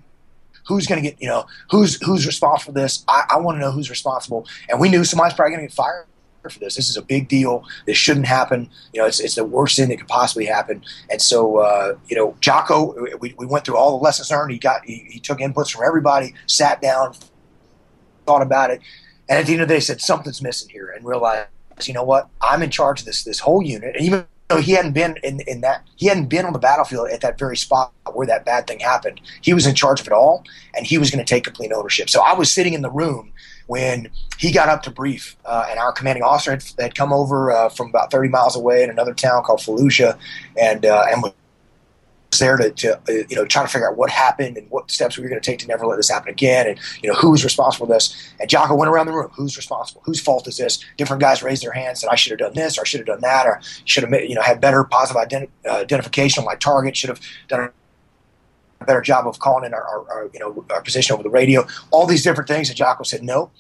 Who's 0.69 0.89
going 0.89 1.01
to 1.01 1.11
get, 1.11 1.23
you 1.23 1.29
know, 1.29 1.47
who's 1.71 2.03
who's 2.03 2.27
responsible 2.27 2.73
for 2.73 2.81
this? 2.81 3.05
I, 3.07 3.25
I 3.31 3.37
want 3.39 3.55
to 3.57 3.61
know 3.61 3.71
who's 3.71 3.89
responsible. 3.89 4.49
And 4.69 4.81
we 4.81 4.89
knew 4.89 5.05
somebody's 5.05 5.35
probably 5.35 5.55
going 5.55 5.69
to 5.69 5.69
get 5.69 5.77
fired 5.77 6.07
for 6.51 6.59
this. 6.59 6.75
This 6.75 6.89
is 6.89 6.97
a 6.97 7.03
big 7.03 7.29
deal. 7.29 7.65
This 7.87 7.97
shouldn't 7.97 8.27
happen. 8.27 8.69
You 8.93 9.01
know, 9.01 9.07
it's, 9.07 9.21
it's 9.21 9.37
the 9.37 9.45
worst 9.45 9.77
thing 9.77 9.89
that 9.91 9.99
could 9.99 10.09
possibly 10.09 10.45
happen. 10.45 10.85
And 11.09 11.23
so, 11.23 11.59
uh, 11.59 11.97
you 12.09 12.17
know, 12.17 12.37
Jocko, 12.41 12.97
we, 13.21 13.35
we 13.39 13.47
went 13.47 13.65
through 13.65 13.77
all 13.77 13.97
the 13.97 14.03
lessons 14.03 14.31
learned. 14.31 14.53
He 14.53 14.59
got, 14.59 14.85
he, 14.85 15.07
he 15.09 15.21
took 15.21 15.39
inputs 15.39 15.71
from 15.71 15.85
everybody, 15.87 16.35
sat 16.47 16.81
down, 16.81 17.15
thought 18.27 18.43
about 18.43 18.71
it. 18.71 18.81
And 19.29 19.39
at 19.39 19.47
the 19.47 19.53
end 19.53 19.63
of 19.63 19.69
the 19.69 19.75
day, 19.75 19.81
said 19.81 20.01
something's 20.01 20.43
missing 20.43 20.69
here 20.69 20.91
and 20.91 21.05
realized, 21.05 21.49
you 21.83 21.95
know 21.95 22.05
what? 22.05 22.29
I'm 22.41 22.63
in 22.63 22.71
charge 22.71 23.01
of 23.01 23.07
this, 23.07 23.23
this 23.23 23.39
whole 23.39 23.63
unit. 23.63 23.95
And 23.95 24.05
even 24.05 24.27
though 24.49 24.61
he 24.61 24.73
hadn't 24.73 24.93
been 24.93 25.17
in, 25.23 25.41
in 25.41 25.61
that, 25.63 25.83
he 25.97 26.07
hadn't 26.07 26.27
been 26.27 26.45
on 26.45 26.53
the 26.53 26.59
battlefield 26.59 27.11
at 27.11 27.21
that 27.21 27.39
very 27.39 27.57
spot 27.57 27.93
where 28.13 28.27
that 28.27 28.45
bad 28.45 28.67
thing 28.67 28.79
happened. 28.79 29.21
He 29.43 29.53
was 29.53 29.67
in 29.67 29.75
charge 29.75 30.01
of 30.01 30.07
it 30.07 30.13
all 30.13 30.45
and 30.75 30.87
he 30.87 30.99
was 30.99 31.11
going 31.11 31.25
to 31.25 31.29
take 31.29 31.45
complete 31.45 31.73
ownership. 31.73 32.09
So 32.09 32.23
I 32.23 32.35
was 32.35 32.53
sitting 32.53 32.73
in 32.73 32.83
the 32.83 32.91
room 32.91 33.33
when 33.67 34.11
he 34.39 34.53
got 34.53 34.69
up 34.69 34.83
to 34.85 34.91
brief, 34.91 35.37
uh, 35.45 35.67
and 35.69 35.79
our 35.79 35.93
commanding 35.93 36.23
officer 36.23 36.53
had, 36.53 36.65
had 36.79 36.95
come 36.95 37.13
over 37.13 37.51
uh, 37.51 37.69
from 37.69 37.89
about 37.89 38.11
30 38.11 38.29
miles 38.29 38.55
away 38.55 38.83
in 38.85 38.91
another 38.91 39.13
town 39.13 39.43
called 39.43 39.61
Fallujah, 39.61 40.17
and 40.57 40.87
uh, 40.87 41.05
and 41.11 41.25
there 42.39 42.57
to, 42.57 42.71
to 42.71 42.95
uh, 42.97 43.13
you 43.29 43.37
know 43.37 43.45
try 43.45 43.63
to 43.63 43.69
figure 43.69 43.89
out 43.89 43.97
what 43.97 44.11
happened 44.11 44.57
and 44.57 44.71
what 44.71 44.91
steps 44.91 45.17
we 45.17 45.23
were 45.23 45.29
going 45.29 45.41
to 45.41 45.51
take 45.51 45.59
to 45.61 45.67
never 45.67 45.87
let 45.87 45.97
this 45.97 46.11
happen 46.11 46.31
again, 46.31 46.67
and 46.67 46.79
you 47.03 47.09
know 47.09 47.15
who 47.17 47.31
was 47.31 47.45
responsible 47.45 47.87
for 47.87 47.93
this. 47.93 48.33
And 48.41 48.49
Jocko 48.49 48.75
went 48.75 48.91
around 48.91 49.07
the 49.07 49.13
room. 49.13 49.31
Who's 49.35 49.57
responsible? 49.57 50.03
Whose 50.05 50.21
fault 50.21 50.47
is 50.47 50.57
this? 50.57 50.85
Different 50.97 51.21
guys 51.21 51.43
raised 51.43 51.63
their 51.63 51.73
hands, 51.73 52.01
said 52.01 52.11
I 52.11 52.15
should 52.17 52.31
have 52.31 52.39
done 52.39 52.55
this, 52.55 52.79
or 52.79 52.83
I 52.83 52.85
should 52.85 53.01
have 53.01 53.07
done 53.07 53.21
that, 53.21 53.47
or 53.47 53.61
should 53.85 54.05
have 54.05 54.13
you 54.23 54.35
know 54.35 54.43
had 54.43 54.61
better 54.61 54.85
positive 54.85 55.21
identi- 55.23 55.51
uh, 55.69 55.79
identification 55.79 56.43
on 56.43 56.47
my 56.47 56.57
target. 56.57 56.97
Should 56.97 57.11
have 57.11 57.21
done 57.49 57.71
a 58.81 58.85
better 58.85 59.01
job 59.01 59.27
of 59.27 59.39
calling 59.39 59.65
in 59.65 59.75
our, 59.75 59.83
our, 59.83 60.11
our, 60.11 60.31
you 60.33 60.41
know 60.41 60.65
our 60.71 60.83
position 60.83 61.15
over 61.15 61.23
the 61.23 61.31
radio. 61.31 61.67
All 61.91 62.07
these 62.07 62.23
different 62.23 62.49
things, 62.49 62.69
and 62.69 62.77
Jocko 62.77 63.05
said, 63.05 63.23
"No, 63.23 63.51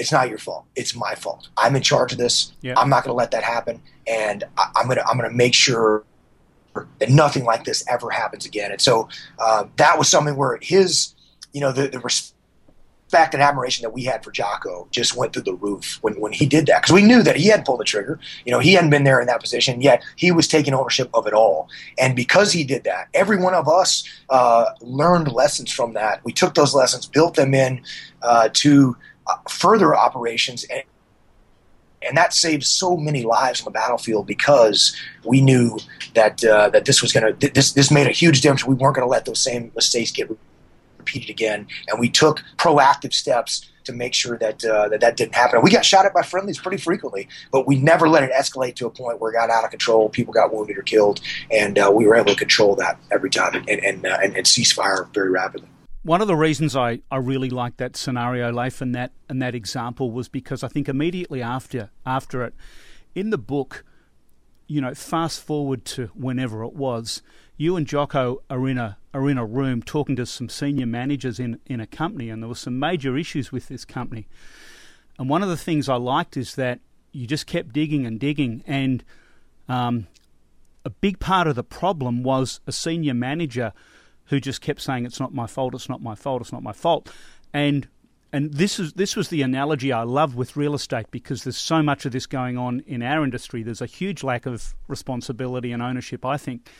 it's 0.00 0.10
not 0.10 0.28
your 0.28 0.38
fault. 0.38 0.64
It's 0.74 0.94
my 0.94 1.14
fault. 1.14 1.48
I'm 1.56 1.76
in 1.76 1.82
charge 1.82 2.12
of 2.12 2.18
this. 2.18 2.52
Yeah. 2.62 2.74
I'm 2.76 2.88
not 2.88 3.04
going 3.04 3.12
to 3.12 3.16
let 3.16 3.30
that 3.32 3.44
happen, 3.44 3.82
and 4.06 4.44
I, 4.56 4.70
am 4.80 4.88
gonna 4.88 5.02
I'm 5.06 5.16
gonna 5.16 5.30
make 5.30 5.54
sure 5.54 6.04
that 6.74 7.10
nothing 7.10 7.44
like 7.44 7.64
this 7.64 7.84
ever 7.88 8.10
happens 8.10 8.46
again." 8.46 8.72
And 8.72 8.80
so 8.80 9.08
uh, 9.38 9.64
that 9.76 9.98
was 9.98 10.08
something 10.08 10.36
where 10.36 10.58
his 10.60 11.14
you 11.52 11.60
know 11.60 11.72
the, 11.72 11.88
the 11.88 12.00
respect 12.00 13.34
and 13.34 13.42
admiration 13.42 13.82
that 13.82 13.90
we 13.90 14.04
had 14.04 14.22
for 14.22 14.30
Jocko 14.30 14.86
just 14.92 15.16
went 15.16 15.32
through 15.32 15.42
the 15.42 15.54
roof 15.54 15.98
when, 16.00 16.20
when 16.20 16.32
he 16.32 16.46
did 16.46 16.66
that 16.66 16.82
because 16.82 16.94
we 16.94 17.02
knew 17.02 17.22
that 17.22 17.34
he 17.34 17.48
had 17.48 17.64
pulled 17.64 17.80
the 17.80 17.84
trigger. 17.84 18.20
You 18.44 18.52
know, 18.52 18.60
he 18.60 18.74
hadn't 18.74 18.90
been 18.90 19.02
there 19.04 19.20
in 19.20 19.26
that 19.26 19.40
position 19.40 19.80
yet. 19.80 20.04
He 20.16 20.30
was 20.30 20.46
taking 20.46 20.74
ownership 20.74 21.10
of 21.12 21.26
it 21.26 21.32
all, 21.32 21.68
and 21.98 22.14
because 22.14 22.52
he 22.52 22.62
did 22.62 22.84
that, 22.84 23.08
every 23.14 23.36
one 23.36 23.54
of 23.54 23.68
us 23.68 24.08
uh, 24.28 24.66
learned 24.80 25.32
lessons 25.32 25.72
from 25.72 25.94
that. 25.94 26.24
We 26.24 26.32
took 26.32 26.54
those 26.54 26.74
lessons, 26.74 27.06
built 27.06 27.34
them 27.34 27.52
in 27.52 27.82
uh, 28.22 28.50
to 28.54 28.96
uh, 29.26 29.36
further 29.48 29.94
operations 29.94 30.64
and 30.64 30.84
and 32.02 32.16
that 32.16 32.32
saved 32.32 32.64
so 32.64 32.96
many 32.96 33.22
lives 33.22 33.60
on 33.60 33.64
the 33.66 33.70
battlefield 33.70 34.26
because 34.26 34.96
we 35.24 35.40
knew 35.40 35.78
that 36.14 36.42
uh, 36.44 36.70
that 36.70 36.84
this 36.84 37.02
was 37.02 37.12
going 37.12 37.36
to 37.36 37.52
this 37.52 37.72
this 37.72 37.90
made 37.90 38.06
a 38.06 38.12
huge 38.12 38.40
difference. 38.40 38.64
We 38.64 38.74
weren't 38.74 38.96
going 38.96 39.06
to 39.06 39.10
let 39.10 39.24
those 39.24 39.40
same 39.40 39.70
mistakes 39.74 40.10
get 40.10 40.30
repeated 40.98 41.30
again, 41.30 41.66
and 41.88 42.00
we 42.00 42.08
took 42.08 42.42
proactive 42.56 43.12
steps 43.12 43.66
to 43.84 43.92
make 43.92 44.14
sure 44.14 44.38
that 44.38 44.64
uh, 44.64 44.88
that 44.88 45.00
that 45.00 45.16
didn't 45.16 45.34
happen. 45.34 45.60
We 45.62 45.70
got 45.70 45.84
shot 45.84 46.06
at 46.06 46.14
by 46.14 46.22
friendlies 46.22 46.58
pretty 46.58 46.78
frequently, 46.78 47.28
but 47.52 47.66
we 47.66 47.78
never 47.78 48.08
let 48.08 48.22
it 48.22 48.32
escalate 48.32 48.76
to 48.76 48.86
a 48.86 48.90
point 48.90 49.20
where 49.20 49.30
it 49.30 49.34
got 49.34 49.50
out 49.50 49.64
of 49.64 49.70
control. 49.70 50.08
People 50.08 50.32
got 50.32 50.52
wounded 50.52 50.78
or 50.78 50.82
killed, 50.82 51.20
and 51.50 51.78
uh, 51.78 51.90
we 51.94 52.06
were 52.06 52.16
able 52.16 52.32
to 52.32 52.36
control 52.36 52.76
that 52.76 52.98
every 53.10 53.30
time 53.30 53.54
and 53.68 53.68
and, 53.68 54.06
uh, 54.06 54.18
and, 54.22 54.36
and 54.36 54.46
cease 54.46 54.72
fire 54.72 55.08
very 55.12 55.30
rapidly 55.30 55.68
one 56.02 56.22
of 56.22 56.28
the 56.28 56.36
reasons 56.36 56.74
I, 56.74 57.00
I 57.10 57.16
really 57.16 57.50
liked 57.50 57.78
that 57.78 57.96
scenario, 57.96 58.52
Leif, 58.52 58.80
and 58.80 58.94
that 58.94 59.12
and 59.28 59.40
that 59.42 59.54
example 59.54 60.10
was 60.10 60.28
because 60.28 60.62
I 60.64 60.68
think 60.68 60.88
immediately 60.88 61.42
after 61.42 61.90
after 62.06 62.42
it, 62.44 62.54
in 63.14 63.30
the 63.30 63.38
book, 63.38 63.84
you 64.66 64.80
know, 64.80 64.94
fast 64.94 65.42
forward 65.42 65.84
to 65.86 66.06
whenever 66.14 66.64
it 66.64 66.72
was, 66.72 67.22
you 67.56 67.76
and 67.76 67.86
Jocko 67.86 68.42
are 68.48 68.66
in 68.66 68.78
a 68.78 68.96
are 69.12 69.28
in 69.28 69.36
a 69.36 69.44
room 69.44 69.82
talking 69.82 70.16
to 70.16 70.24
some 70.24 70.48
senior 70.48 70.86
managers 70.86 71.38
in, 71.38 71.60
in 71.66 71.80
a 71.80 71.86
company, 71.86 72.30
and 72.30 72.42
there 72.42 72.48
were 72.48 72.54
some 72.54 72.78
major 72.78 73.16
issues 73.16 73.52
with 73.52 73.68
this 73.68 73.84
company. 73.84 74.26
And 75.18 75.28
one 75.28 75.42
of 75.42 75.48
the 75.48 75.56
things 75.56 75.88
I 75.88 75.96
liked 75.96 76.36
is 76.36 76.54
that 76.54 76.80
you 77.12 77.26
just 77.26 77.46
kept 77.46 77.72
digging 77.72 78.06
and 78.06 78.18
digging, 78.18 78.62
and 78.66 79.04
um, 79.68 80.06
a 80.84 80.90
big 80.90 81.18
part 81.18 81.46
of 81.46 81.56
the 81.56 81.64
problem 81.64 82.22
was 82.22 82.60
a 82.66 82.72
senior 82.72 83.12
manager 83.14 83.74
who 84.30 84.40
just 84.40 84.60
kept 84.60 84.80
saying 84.80 85.04
it's 85.04 85.20
not 85.20 85.34
my 85.34 85.46
fault, 85.46 85.74
it's 85.74 85.88
not 85.88 86.00
my 86.00 86.14
fault, 86.14 86.40
it's 86.40 86.52
not 86.52 86.62
my 86.62 86.72
fault, 86.72 87.12
and 87.52 87.86
and 88.32 88.52
this 88.54 88.78
is 88.78 88.92
this 88.92 89.16
was 89.16 89.28
the 89.28 89.42
analogy 89.42 89.92
I 89.92 90.04
love 90.04 90.36
with 90.36 90.56
real 90.56 90.74
estate 90.74 91.10
because 91.10 91.42
there's 91.42 91.56
so 91.56 91.82
much 91.82 92.06
of 92.06 92.12
this 92.12 92.26
going 92.26 92.56
on 92.56 92.80
in 92.86 93.02
our 93.02 93.24
industry. 93.24 93.62
There's 93.62 93.80
a 93.82 93.86
huge 93.86 94.22
lack 94.22 94.46
of 94.46 94.74
responsibility 94.86 95.72
and 95.72 95.82
ownership, 95.82 96.24
I 96.24 96.36
think. 96.36 96.70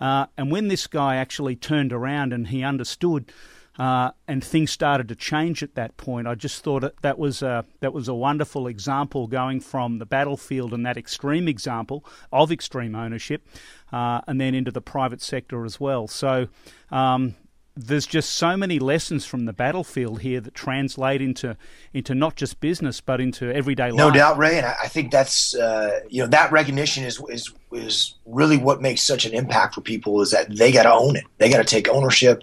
Uh, 0.00 0.26
and 0.36 0.50
when 0.50 0.68
this 0.68 0.86
guy 0.86 1.16
actually 1.16 1.56
turned 1.56 1.92
around 1.92 2.32
and 2.32 2.48
he 2.48 2.64
understood 2.64 3.32
uh, 3.78 4.10
and 4.26 4.42
things 4.42 4.70
started 4.70 5.08
to 5.08 5.14
change 5.14 5.62
at 5.62 5.74
that 5.74 5.96
point. 5.96 6.26
I 6.26 6.34
just 6.34 6.62
thought 6.62 6.82
that, 6.82 7.00
that 7.02 7.18
was 7.18 7.42
a, 7.42 7.64
that 7.80 7.92
was 7.92 8.08
a 8.08 8.14
wonderful 8.14 8.66
example 8.66 9.26
going 9.26 9.60
from 9.60 9.98
the 9.98 10.06
battlefield 10.06 10.72
and 10.72 10.84
that 10.86 10.96
extreme 10.96 11.48
example 11.48 12.04
of 12.32 12.50
extreme 12.52 12.94
ownership, 12.94 13.46
uh, 13.92 14.20
and 14.26 14.40
then 14.40 14.54
into 14.54 14.70
the 14.70 14.80
private 14.80 15.22
sector 15.22 15.64
as 15.64 15.80
well. 15.80 16.08
So. 16.08 16.48
Um, 16.90 17.34
there's 17.76 18.06
just 18.06 18.30
so 18.30 18.56
many 18.56 18.78
lessons 18.78 19.26
from 19.26 19.44
the 19.44 19.52
battlefield 19.52 20.22
here 20.22 20.40
that 20.40 20.54
translate 20.54 21.20
into 21.20 21.56
into 21.92 22.14
not 22.14 22.34
just 22.34 22.58
business 22.58 23.02
but 23.02 23.20
into 23.20 23.54
everyday 23.54 23.90
life. 23.90 23.98
No 23.98 24.10
doubt, 24.10 24.38
Ray, 24.38 24.56
and 24.56 24.66
I 24.66 24.88
think 24.88 25.12
that's 25.12 25.54
uh, 25.54 26.00
you 26.08 26.22
know 26.22 26.28
that 26.28 26.50
recognition 26.50 27.04
is 27.04 27.22
is 27.28 27.52
is 27.72 28.14
really 28.24 28.56
what 28.56 28.80
makes 28.80 29.02
such 29.02 29.26
an 29.26 29.34
impact 29.34 29.74
for 29.74 29.82
people 29.82 30.22
is 30.22 30.30
that 30.30 30.56
they 30.56 30.72
got 30.72 30.84
to 30.84 30.92
own 30.92 31.16
it. 31.16 31.24
They 31.36 31.50
got 31.50 31.58
to 31.58 31.64
take 31.64 31.88
ownership, 31.88 32.42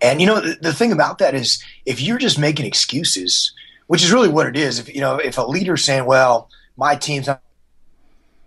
and 0.00 0.20
you 0.20 0.26
know, 0.26 0.40
the, 0.40 0.56
the 0.60 0.72
thing 0.72 0.92
about 0.92 1.18
that 1.18 1.34
is 1.34 1.62
if 1.84 2.00
you're 2.00 2.18
just 2.18 2.38
making 2.38 2.64
excuses, 2.64 3.52
which 3.86 4.02
is 4.02 4.12
really 4.12 4.28
what 4.28 4.46
it 4.46 4.56
is. 4.56 4.78
If 4.78 4.94
you 4.94 5.02
know, 5.02 5.16
if 5.16 5.36
a 5.36 5.42
leader's 5.42 5.84
saying, 5.84 6.06
"Well, 6.06 6.48
my 6.76 6.96
team's 6.96 7.26
not 7.26 7.42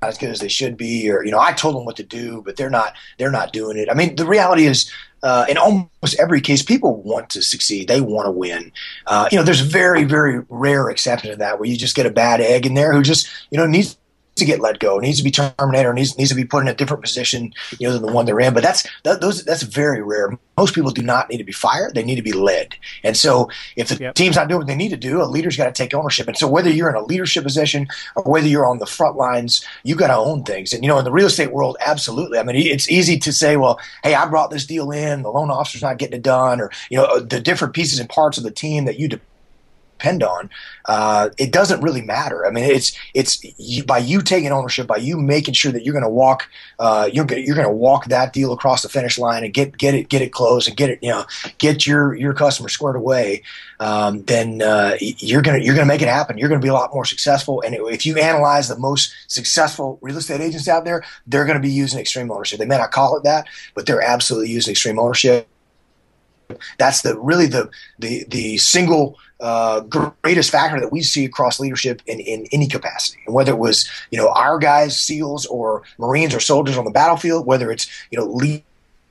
as 0.02 0.18
good 0.18 0.32
as 0.32 0.40
they 0.40 0.48
should 0.48 0.78
be," 0.78 1.12
or 1.12 1.24
you 1.24 1.32
know, 1.32 1.40
I 1.40 1.54
told 1.54 1.76
them 1.76 1.86
what 1.86 1.98
to 1.98 2.04
do, 2.04 2.42
but 2.44 2.56
they're 2.56 2.72
not, 2.72 2.96
they're 3.20 3.30
not 3.30 3.54
doing 3.54 3.78
it. 3.78 3.88
I 3.90 3.94
mean, 3.94 4.16
the 4.16 4.26
reality 4.26 4.66
is, 4.66 4.92
uh, 5.24 5.46
in 5.48 5.58
almost 5.58 6.20
every 6.20 6.42
case, 6.42 6.62
people 6.62 7.02
want 7.02 7.30
to 7.32 7.42
succeed. 7.42 7.88
They 7.88 8.02
want 8.02 8.28
to 8.28 8.32
win. 8.32 8.72
Uh, 9.08 9.28
you 9.32 9.38
know, 9.38 9.44
there's 9.44 9.62
very, 9.62 10.04
very 10.04 10.44
rare 10.50 10.90
exception 10.90 11.32
to 11.32 11.38
that 11.38 11.60
where 11.60 11.68
you 11.68 11.78
just 11.78 11.96
get 11.96 12.06
a 12.06 12.12
bad 12.12 12.42
egg 12.42 12.66
in 12.66 12.74
there 12.74 12.94
who 12.94 13.02
just, 13.02 13.30
you 13.50 13.58
know, 13.58 13.66
needs 13.66 13.98
to 14.36 14.46
get 14.46 14.60
let 14.60 14.80
go, 14.80 14.98
needs 14.98 15.20
to 15.20 15.24
be 15.24 15.32
terminated, 15.32 15.88
or 15.88 15.94
needs 15.94 16.18
needs 16.18 16.30
to 16.30 16.36
be 16.36 16.46
put 16.46 16.62
in 16.62 16.68
a 16.68 16.74
different 16.74 17.04
position, 17.04 17.54
you 17.80 17.88
know, 17.88 17.94
than 17.94 18.02
the 18.02 18.12
one 18.12 18.26
they're 18.26 18.40
in. 18.40 18.54
But 18.54 18.64
that's 18.64 18.88
that, 19.04 19.22
those 19.22 19.44
that's 19.44 19.64
very 19.64 20.02
rare. 20.02 20.38
Most 20.58 20.76
people 20.76 20.92
do 20.92 21.02
not 21.02 21.30
need 21.30 21.38
to 21.38 21.44
be 21.44 21.52
fired; 21.52 21.94
they 21.94 22.04
need 22.04 22.16
to 22.16 22.22
be 22.22 22.34
led. 22.34 22.76
And 23.04 23.16
so, 23.16 23.50
if 23.76 23.90
the 23.90 23.98
yep. 23.98 24.16
team's 24.16 24.36
not 24.36 24.48
doing 24.48 24.60
what 24.60 24.68
they 24.68 24.76
need 24.76 24.90
to 24.90 24.98
do, 24.98 25.22
a 25.22 25.26
leader's 25.26 25.58
got 25.58 25.66
to 25.66 25.72
take 25.72 25.94
ownership. 25.94 26.28
And 26.28 26.38
so, 26.38 26.48
whether 26.48 26.70
you're 26.70 26.90
in 26.90 26.96
a 26.96 27.04
leadership 27.04 27.44
position 27.44 27.88
or 28.16 28.24
whether 28.24 28.48
you're 28.48 28.66
on 28.66 28.80
the 28.80 28.86
front 28.86 29.16
lines, 29.16 29.66
you 29.84 29.96
got 29.96 30.08
to 30.08 30.16
own 30.16 30.44
things. 30.44 30.74
And 30.74 30.84
you 30.84 30.88
know, 30.88 30.98
in 30.98 31.06
the 31.06 31.12
real 31.12 31.28
estate 31.28 31.52
world, 31.52 31.78
absolutely. 31.80 32.40
I 32.40 32.44
mean, 32.44 32.56
it's 32.56 32.90
easy 32.90 33.18
to 33.20 33.32
say, 33.32 33.58
"Well, 33.58 33.80
hey, 34.04 34.16
I 34.16 34.26
brought 34.26 34.50
this 34.50 34.66
deal 34.66 34.92
in. 34.92 35.24
The 35.24 35.32
loan 35.32 35.52
officer's 35.52 35.82
not 35.82 35.98
getting 35.98 36.18
it 36.18 36.24
done," 36.24 36.60
or 36.60 36.72
you 36.90 36.98
know, 36.98 37.20
the 37.20 37.40
different 37.40 37.74
pieces 37.74 38.00
and 38.00 38.10
parts 38.10 38.38
of 38.38 38.44
the 38.44 38.52
team 38.52 38.86
that 38.86 39.00
you 39.00 39.08
depend 40.04 40.24
on, 40.24 40.50
uh, 40.86 41.30
it 41.38 41.52
doesn't 41.52 41.82
really 41.82 42.02
matter. 42.02 42.46
I 42.46 42.52
mean, 42.52 42.66
it's 42.66 42.92
it's 43.14 43.42
you, 43.58 43.84
by 43.84 44.00
you 44.00 44.22
taking 44.22 44.52
ownership, 44.52 44.88
by 44.88 44.98
you 44.98 45.18
making 45.18 45.54
sure 45.54 45.72
that 45.72 45.86
you're 45.86 45.94
going 45.94 46.04
to 46.04 46.10
walk, 46.10 46.50
uh, 46.80 47.10
you're 47.12 47.26
you're 47.34 47.56
going 47.56 47.68
to 47.68 47.74
walk 47.74 48.06
that 48.06 48.34
deal 48.34 48.52
across 48.52 48.82
the 48.82 48.90
finish 48.90 49.18
line 49.18 49.44
and 49.44 49.54
get 49.54 49.78
get 49.78 49.94
it 49.94 50.10
get 50.10 50.22
it 50.22 50.32
closed 50.32 50.68
and 50.68 50.76
get 50.76 50.90
it 50.90 51.00
you 51.02 51.10
know 51.10 51.26
get 51.58 51.88
your 51.88 52.14
your 52.16 52.34
customer 52.34 52.70
squared 52.70 52.96
away. 52.96 53.44
Um, 53.80 54.24
then 54.24 54.62
uh, 54.62 54.98
you're 55.00 55.42
gonna 55.42 55.60
you're 55.60 55.76
gonna 55.76 55.88
make 55.88 56.02
it 56.02 56.08
happen. 56.08 56.38
You're 56.38 56.50
gonna 56.50 56.62
be 56.62 56.68
a 56.68 56.74
lot 56.74 56.94
more 56.94 57.06
successful. 57.06 57.62
And 57.62 57.76
if 57.76 58.06
you 58.06 58.18
analyze 58.18 58.68
the 58.68 58.78
most 58.78 59.14
successful 59.28 60.00
real 60.02 60.18
estate 60.18 60.42
agents 60.42 60.68
out 60.68 60.86
there, 60.86 61.04
they're 61.28 61.46
to 61.46 61.60
be 61.60 61.72
using 61.72 62.00
extreme 62.00 62.32
ownership. 62.32 62.60
They 62.60 62.66
may 62.66 62.78
not 62.78 62.92
call 62.92 63.18
it 63.18 63.24
that, 63.24 63.48
but 63.74 63.86
they're 63.86 64.02
absolutely 64.02 64.50
using 64.50 64.72
extreme 64.72 65.00
ownership. 65.00 65.48
That's 66.78 67.02
the 67.02 67.20
really 67.20 67.48
the 67.48 67.70
the 68.00 68.26
the 68.30 68.58
single 68.58 69.18
uh, 69.40 69.82
greatest 69.82 70.52
factor 70.52 70.80
that 70.80 70.92
we 70.92 71.02
see 71.02 71.26
across 71.26 71.60
leadership 71.60 72.02
in, 72.06 72.20
in 72.22 72.48
any 72.54 72.68
capacity. 72.68 73.20
And 73.26 73.36
whether 73.36 73.52
it 73.52 73.58
was, 73.58 73.90
you 74.10 74.18
know, 74.18 74.30
our 74.30 74.58
guys, 74.58 75.00
SEALs 75.00 75.46
or 75.48 75.84
Marines 75.98 76.34
or 76.34 76.40
soldiers 76.40 76.78
on 76.78 76.86
the 76.86 76.92
battlefield, 76.92 77.46
whether 77.46 77.70
it's, 77.70 77.90
you 78.10 78.18
know, 78.18 78.26
leaders 78.26 78.64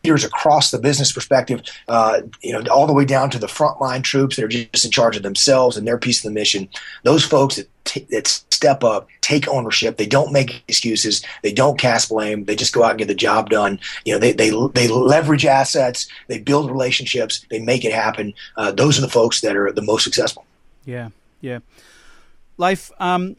across 0.05 0.71
the 0.71 0.79
business 0.79 1.13
perspective, 1.13 1.63
uh, 1.89 2.23
you 2.43 2.53
know, 2.53 2.63
all 2.73 2.87
the 2.87 2.93
way 2.93 3.05
down 3.05 3.31
to 3.31 3.39
the 3.39 3.47
frontline 3.47 4.03
troops 4.03 4.37
that 4.37 4.45
are 4.45 4.49
just 4.49 4.85
in 4.85 4.91
charge 4.91 5.17
of 5.17 5.23
themselves 5.23 5.77
and 5.77 5.87
their 5.87 5.99
piece 5.99 6.19
of 6.19 6.25
the 6.25 6.35
mission. 6.35 6.69
Those 7.05 7.25
folks 7.25 7.57
that, 7.57 7.69
t- 7.85 8.07
that 8.11 8.27
step 8.27 8.85
up, 8.85 9.09
take 9.21 9.49
ownership. 9.49 9.97
They 9.97 10.07
don't 10.07 10.33
make 10.33 10.65
excuses. 10.69 11.25
They 11.43 11.53
don't 11.53 11.79
cast 11.79 12.09
blame. 12.09 12.45
They 12.45 12.57
just 12.57 12.73
go 12.73 12.83
out 12.83 12.91
and 12.91 12.99
get 12.99 13.09
the 13.09 13.15
job 13.15 13.51
done. 13.51 13.79
You 14.05 14.15
know, 14.15 14.19
they 14.19 14.33
they 14.33 14.51
they 14.75 14.89
leverage 14.89 15.47
assets. 15.47 16.09
They 16.29 16.39
build 16.39 16.71
relationships. 16.71 17.45
They 17.51 17.61
make 17.61 17.85
it 17.85 17.93
happen. 17.93 18.35
Uh, 18.57 18.73
those 18.73 18.99
are 18.99 19.03
the 19.03 19.09
folks 19.09 19.41
that 19.41 19.57
are 19.57 19.73
the 19.73 19.83
most 19.83 20.05
successful. 20.05 20.45
Yeah, 20.85 21.11
yeah. 21.41 21.61
Leif, 22.59 22.91
um, 23.01 23.37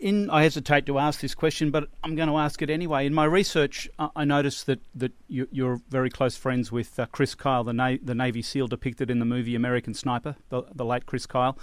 in 0.00 0.30
I 0.30 0.42
hesitate 0.42 0.86
to 0.86 0.98
ask 0.98 1.20
this 1.20 1.34
question, 1.34 1.70
but 1.70 1.88
I'm 2.02 2.14
going 2.14 2.28
to 2.28 2.36
ask 2.36 2.60
it 2.62 2.70
anyway. 2.70 3.06
In 3.06 3.14
my 3.14 3.24
research, 3.24 3.88
I 3.98 4.24
noticed 4.24 4.66
that 4.66 4.80
that 4.94 5.12
you, 5.28 5.66
are 5.66 5.80
very 5.88 6.10
close 6.10 6.36
friends 6.36 6.70
with 6.70 6.98
uh, 6.98 7.06
Chris 7.06 7.34
Kyle, 7.34 7.64
the, 7.64 7.98
the 8.02 8.14
Navy 8.14 8.42
SEAL 8.42 8.68
depicted 8.68 9.10
in 9.10 9.18
the 9.18 9.24
movie 9.24 9.54
American 9.54 9.94
Sniper, 9.94 10.36
the, 10.48 10.62
the 10.74 10.84
late 10.84 11.06
Chris 11.06 11.26
Kyle. 11.26 11.58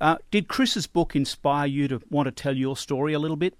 Uh, 0.00 0.16
did 0.30 0.48
Chris's 0.48 0.86
book 0.86 1.14
inspire 1.14 1.66
you 1.66 1.86
to 1.88 2.02
want 2.10 2.26
to 2.26 2.32
tell 2.32 2.56
your 2.56 2.76
story 2.76 3.12
a 3.12 3.18
little 3.18 3.36
bit? 3.36 3.54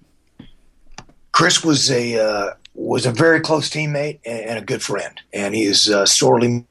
Chris 1.32 1.64
was 1.64 1.90
a 1.90 2.18
uh, 2.18 2.54
was 2.74 3.06
a 3.06 3.12
very 3.12 3.40
close 3.40 3.70
teammate 3.70 4.20
and, 4.24 4.40
and, 4.40 4.58
a 4.58 4.62
good 4.62 4.82
friend, 4.82 5.20
and 5.32 5.54
he 5.54 5.64
is 5.64 5.88
uh, 5.88 6.04
sorely 6.04 6.64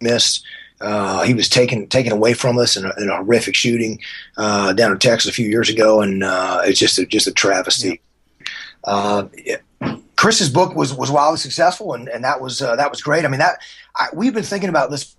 missed. 0.00 0.44
Uh, 0.82 1.22
he 1.22 1.32
was 1.32 1.48
taken 1.48 1.86
taken 1.86 2.12
away 2.12 2.34
from 2.34 2.58
us 2.58 2.76
in 2.76 2.84
a, 2.84 2.92
in 2.98 3.08
a 3.08 3.16
horrific 3.16 3.54
shooting 3.54 4.00
uh, 4.36 4.72
down 4.72 4.90
in 4.92 4.98
Texas 4.98 5.30
a 5.30 5.34
few 5.34 5.48
years 5.48 5.68
ago, 5.68 6.00
and 6.00 6.24
uh, 6.24 6.60
it's 6.64 6.78
just 6.78 6.98
a, 6.98 7.06
just 7.06 7.26
a 7.26 7.32
travesty. 7.32 8.00
Uh, 8.84 9.26
Chris's 10.16 10.50
book 10.50 10.74
was 10.74 10.94
was 10.94 11.10
wildly 11.10 11.38
successful, 11.38 11.94
and, 11.94 12.08
and 12.08 12.24
that 12.24 12.40
was 12.40 12.60
uh, 12.60 12.76
that 12.76 12.90
was 12.90 13.00
great. 13.00 13.24
I 13.24 13.28
mean, 13.28 13.38
that 13.38 13.58
I, 13.96 14.08
we've 14.12 14.34
been 14.34 14.42
thinking 14.42 14.68
about 14.68 14.90
this 14.90 15.16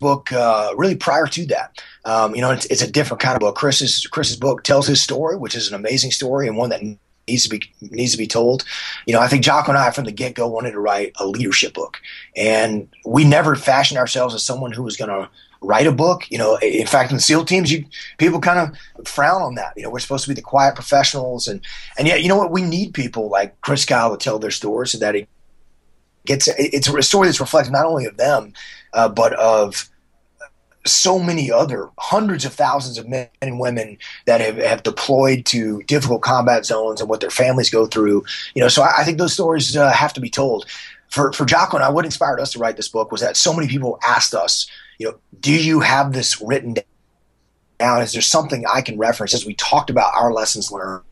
book 0.00 0.32
uh, 0.32 0.72
really 0.76 0.96
prior 0.96 1.26
to 1.26 1.46
that. 1.46 1.82
Um, 2.04 2.34
you 2.34 2.40
know, 2.40 2.50
it's, 2.50 2.66
it's, 2.66 2.82
a 2.82 2.90
different 2.90 3.20
kind 3.22 3.36
of 3.36 3.40
book. 3.40 3.56
Chris's 3.56 4.06
Chris's 4.06 4.36
book 4.36 4.62
tells 4.62 4.86
his 4.86 5.02
story, 5.02 5.36
which 5.36 5.54
is 5.54 5.68
an 5.68 5.74
amazing 5.74 6.10
story 6.10 6.46
and 6.46 6.56
one 6.56 6.70
that 6.70 6.82
needs 7.28 7.44
to 7.44 7.48
be 7.48 7.62
needs 7.80 8.12
to 8.12 8.18
be 8.18 8.26
told. 8.26 8.64
You 9.06 9.14
know, 9.14 9.20
I 9.20 9.28
think 9.28 9.44
Jocko 9.44 9.70
and 9.70 9.78
I 9.78 9.90
from 9.90 10.04
the 10.04 10.12
get 10.12 10.34
go 10.34 10.48
wanted 10.48 10.72
to 10.72 10.80
write 10.80 11.12
a 11.16 11.26
leadership 11.26 11.74
book, 11.74 12.00
and 12.36 12.88
we 13.04 13.24
never 13.24 13.54
fashioned 13.56 13.98
ourselves 13.98 14.34
as 14.34 14.42
someone 14.42 14.72
who 14.72 14.82
was 14.82 14.96
going 14.96 15.10
to 15.10 15.28
write 15.60 15.86
a 15.86 15.92
book. 15.92 16.30
You 16.30 16.38
know, 16.38 16.58
in 16.62 16.86
fact, 16.86 17.12
in 17.12 17.20
SEAL 17.20 17.46
teams, 17.46 17.72
you 17.72 17.84
people 18.18 18.40
kind 18.40 18.58
of 18.58 19.06
frown 19.06 19.42
on 19.42 19.54
that. 19.54 19.72
You 19.76 19.82
know, 19.82 19.90
we're 19.90 20.00
supposed 20.00 20.24
to 20.24 20.30
be 20.30 20.34
the 20.34 20.42
quiet 20.42 20.74
professionals, 20.74 21.48
and 21.48 21.60
and 21.98 22.06
yet, 22.06 22.22
you 22.22 22.28
know 22.28 22.36
what? 22.36 22.50
We 22.50 22.62
need 22.62 22.94
people 22.94 23.28
like 23.28 23.60
Chris 23.60 23.84
Kyle 23.84 24.16
to 24.16 24.22
tell 24.22 24.38
their 24.38 24.50
stories 24.50 24.92
so 24.92 24.98
that 24.98 25.16
it 25.16 25.28
gets 26.26 26.48
it's 26.58 26.88
a 26.88 27.02
story 27.02 27.28
that's 27.28 27.40
reflective 27.40 27.72
not 27.72 27.86
only 27.86 28.06
of 28.06 28.16
them, 28.16 28.52
uh, 28.92 29.08
but 29.08 29.32
of 29.34 29.88
so 30.86 31.18
many 31.18 31.50
other 31.50 31.88
hundreds 31.98 32.44
of 32.44 32.52
thousands 32.52 32.98
of 32.98 33.08
men 33.08 33.28
and 33.40 33.58
women 33.58 33.96
that 34.26 34.40
have, 34.40 34.56
have 34.56 34.82
deployed 34.82 35.46
to 35.46 35.82
difficult 35.84 36.22
combat 36.22 36.66
zones 36.66 37.00
and 37.00 37.08
what 37.08 37.20
their 37.20 37.30
families 37.30 37.70
go 37.70 37.86
through. 37.86 38.24
You 38.54 38.62
know, 38.62 38.68
so 38.68 38.82
I, 38.82 38.98
I 38.98 39.04
think 39.04 39.18
those 39.18 39.32
stories 39.32 39.76
uh, 39.76 39.90
have 39.92 40.12
to 40.14 40.20
be 40.20 40.30
told. 40.30 40.66
For 41.08 41.32
for 41.32 41.44
Jocko 41.44 41.76
and 41.76 41.84
I, 41.84 41.90
what 41.90 42.04
inspired 42.04 42.40
us 42.40 42.52
to 42.52 42.58
write 42.58 42.76
this 42.76 42.88
book 42.88 43.12
was 43.12 43.20
that 43.20 43.36
so 43.36 43.54
many 43.54 43.68
people 43.68 43.98
asked 44.04 44.34
us, 44.34 44.68
you 44.98 45.08
know, 45.08 45.18
do 45.40 45.52
you 45.52 45.80
have 45.80 46.12
this 46.12 46.40
written 46.40 46.76
down 47.78 48.02
is 48.02 48.12
there 48.12 48.22
something 48.22 48.64
I 48.72 48.80
can 48.80 48.98
reference 48.98 49.34
as 49.34 49.44
we 49.44 49.54
talked 49.54 49.90
about 49.90 50.14
our 50.14 50.32
lessons 50.32 50.70
learned? 50.70 51.02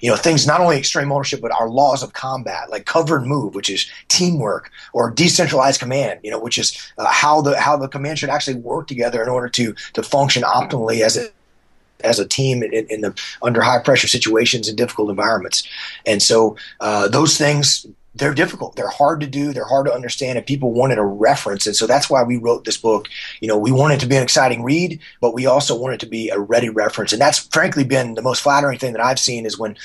You 0.00 0.10
know, 0.10 0.16
things 0.16 0.46
not 0.46 0.60
only 0.60 0.78
extreme 0.78 1.10
ownership, 1.10 1.40
but 1.40 1.52
our 1.52 1.68
laws 1.68 2.02
of 2.02 2.12
combat, 2.12 2.70
like 2.70 2.86
cover 2.86 3.16
and 3.18 3.26
move, 3.26 3.54
which 3.54 3.68
is 3.68 3.90
teamwork, 4.08 4.70
or 4.92 5.10
decentralized 5.10 5.80
command, 5.80 6.20
you 6.22 6.30
know, 6.30 6.38
which 6.38 6.58
is 6.58 6.76
uh, 6.98 7.06
how 7.06 7.40
the 7.40 7.58
how 7.58 7.76
the 7.76 7.88
command 7.88 8.18
should 8.18 8.30
actually 8.30 8.56
work 8.56 8.86
together 8.86 9.22
in 9.22 9.28
order 9.28 9.48
to 9.48 9.74
to 9.94 10.02
function 10.02 10.42
optimally 10.42 11.00
as 11.00 11.16
a 11.16 11.28
as 12.02 12.18
a 12.18 12.26
team 12.26 12.62
in, 12.62 12.86
in 12.88 13.00
the 13.00 13.18
under 13.42 13.62
high 13.62 13.82
pressure 13.82 14.08
situations 14.08 14.68
and 14.68 14.76
difficult 14.76 15.10
environments. 15.10 15.66
And 16.06 16.22
so 16.22 16.56
uh, 16.80 17.08
those 17.08 17.36
things 17.38 17.86
they're 18.14 18.34
difficult. 18.34 18.76
They're 18.76 18.88
hard 18.88 19.20
to 19.20 19.26
do. 19.26 19.52
They're 19.52 19.64
hard 19.64 19.86
to 19.86 19.94
understand, 19.94 20.38
and 20.38 20.46
people 20.46 20.72
wanted 20.72 20.98
a 20.98 21.04
reference. 21.04 21.66
And 21.66 21.74
so 21.74 21.86
that's 21.86 22.08
why 22.08 22.22
we 22.22 22.36
wrote 22.36 22.64
this 22.64 22.76
book. 22.76 23.08
You 23.40 23.48
know, 23.48 23.58
we 23.58 23.72
wanted 23.72 24.00
to 24.00 24.06
be 24.06 24.16
an 24.16 24.22
exciting 24.22 24.62
read, 24.62 25.00
but 25.20 25.34
we 25.34 25.46
also 25.46 25.76
wanted 25.76 26.00
to 26.00 26.06
be 26.06 26.28
a 26.28 26.38
ready 26.38 26.68
reference. 26.68 27.12
And 27.12 27.20
that's 27.20 27.40
frankly 27.40 27.84
been 27.84 28.14
the 28.14 28.22
most 28.22 28.42
flattering 28.42 28.78
thing 28.78 28.92
that 28.92 29.04
I've 29.04 29.18
seen 29.18 29.46
is 29.46 29.58
when 29.58 29.76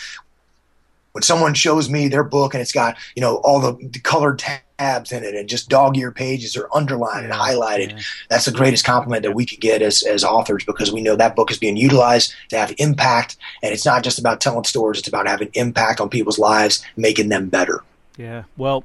when 1.13 1.23
someone 1.23 1.55
shows 1.55 1.89
me 1.89 2.07
their 2.07 2.23
book 2.23 2.53
and 2.53 2.61
it's 2.61 2.71
got 2.71 2.95
you 3.15 3.21
know 3.21 3.37
all 3.37 3.59
the, 3.59 3.73
the 3.87 3.99
colored 3.99 4.37
tabs 4.37 5.11
in 5.11 5.23
it 5.23 5.33
and 5.33 5.49
just 5.49 5.67
dog 5.67 5.97
ear 5.97 6.11
pages 6.11 6.55
are 6.55 6.69
underlined 6.71 7.25
and 7.25 7.33
highlighted. 7.33 7.91
Yeah. 7.91 7.99
That's 8.29 8.45
the 8.45 8.51
greatest 8.51 8.85
compliment 8.85 9.23
that 9.23 9.31
we 9.31 9.47
could 9.47 9.59
get 9.59 9.81
as 9.81 10.03
as 10.03 10.23
authors 10.23 10.63
because 10.63 10.91
we 10.91 11.01
know 11.01 11.15
that 11.15 11.35
book 11.35 11.49
is 11.49 11.57
being 11.57 11.77
utilized 11.77 12.35
to 12.49 12.59
have 12.59 12.75
impact, 12.77 13.37
and 13.63 13.73
it's 13.73 13.87
not 13.87 14.03
just 14.03 14.19
about 14.19 14.39
telling 14.39 14.65
stories; 14.65 14.99
it's 14.99 15.07
about 15.07 15.27
having 15.27 15.49
impact 15.55 15.99
on 15.99 16.09
people's 16.09 16.37
lives, 16.37 16.85
making 16.95 17.29
them 17.29 17.49
better. 17.49 17.83
Yeah, 18.19 18.43
well, 18.57 18.83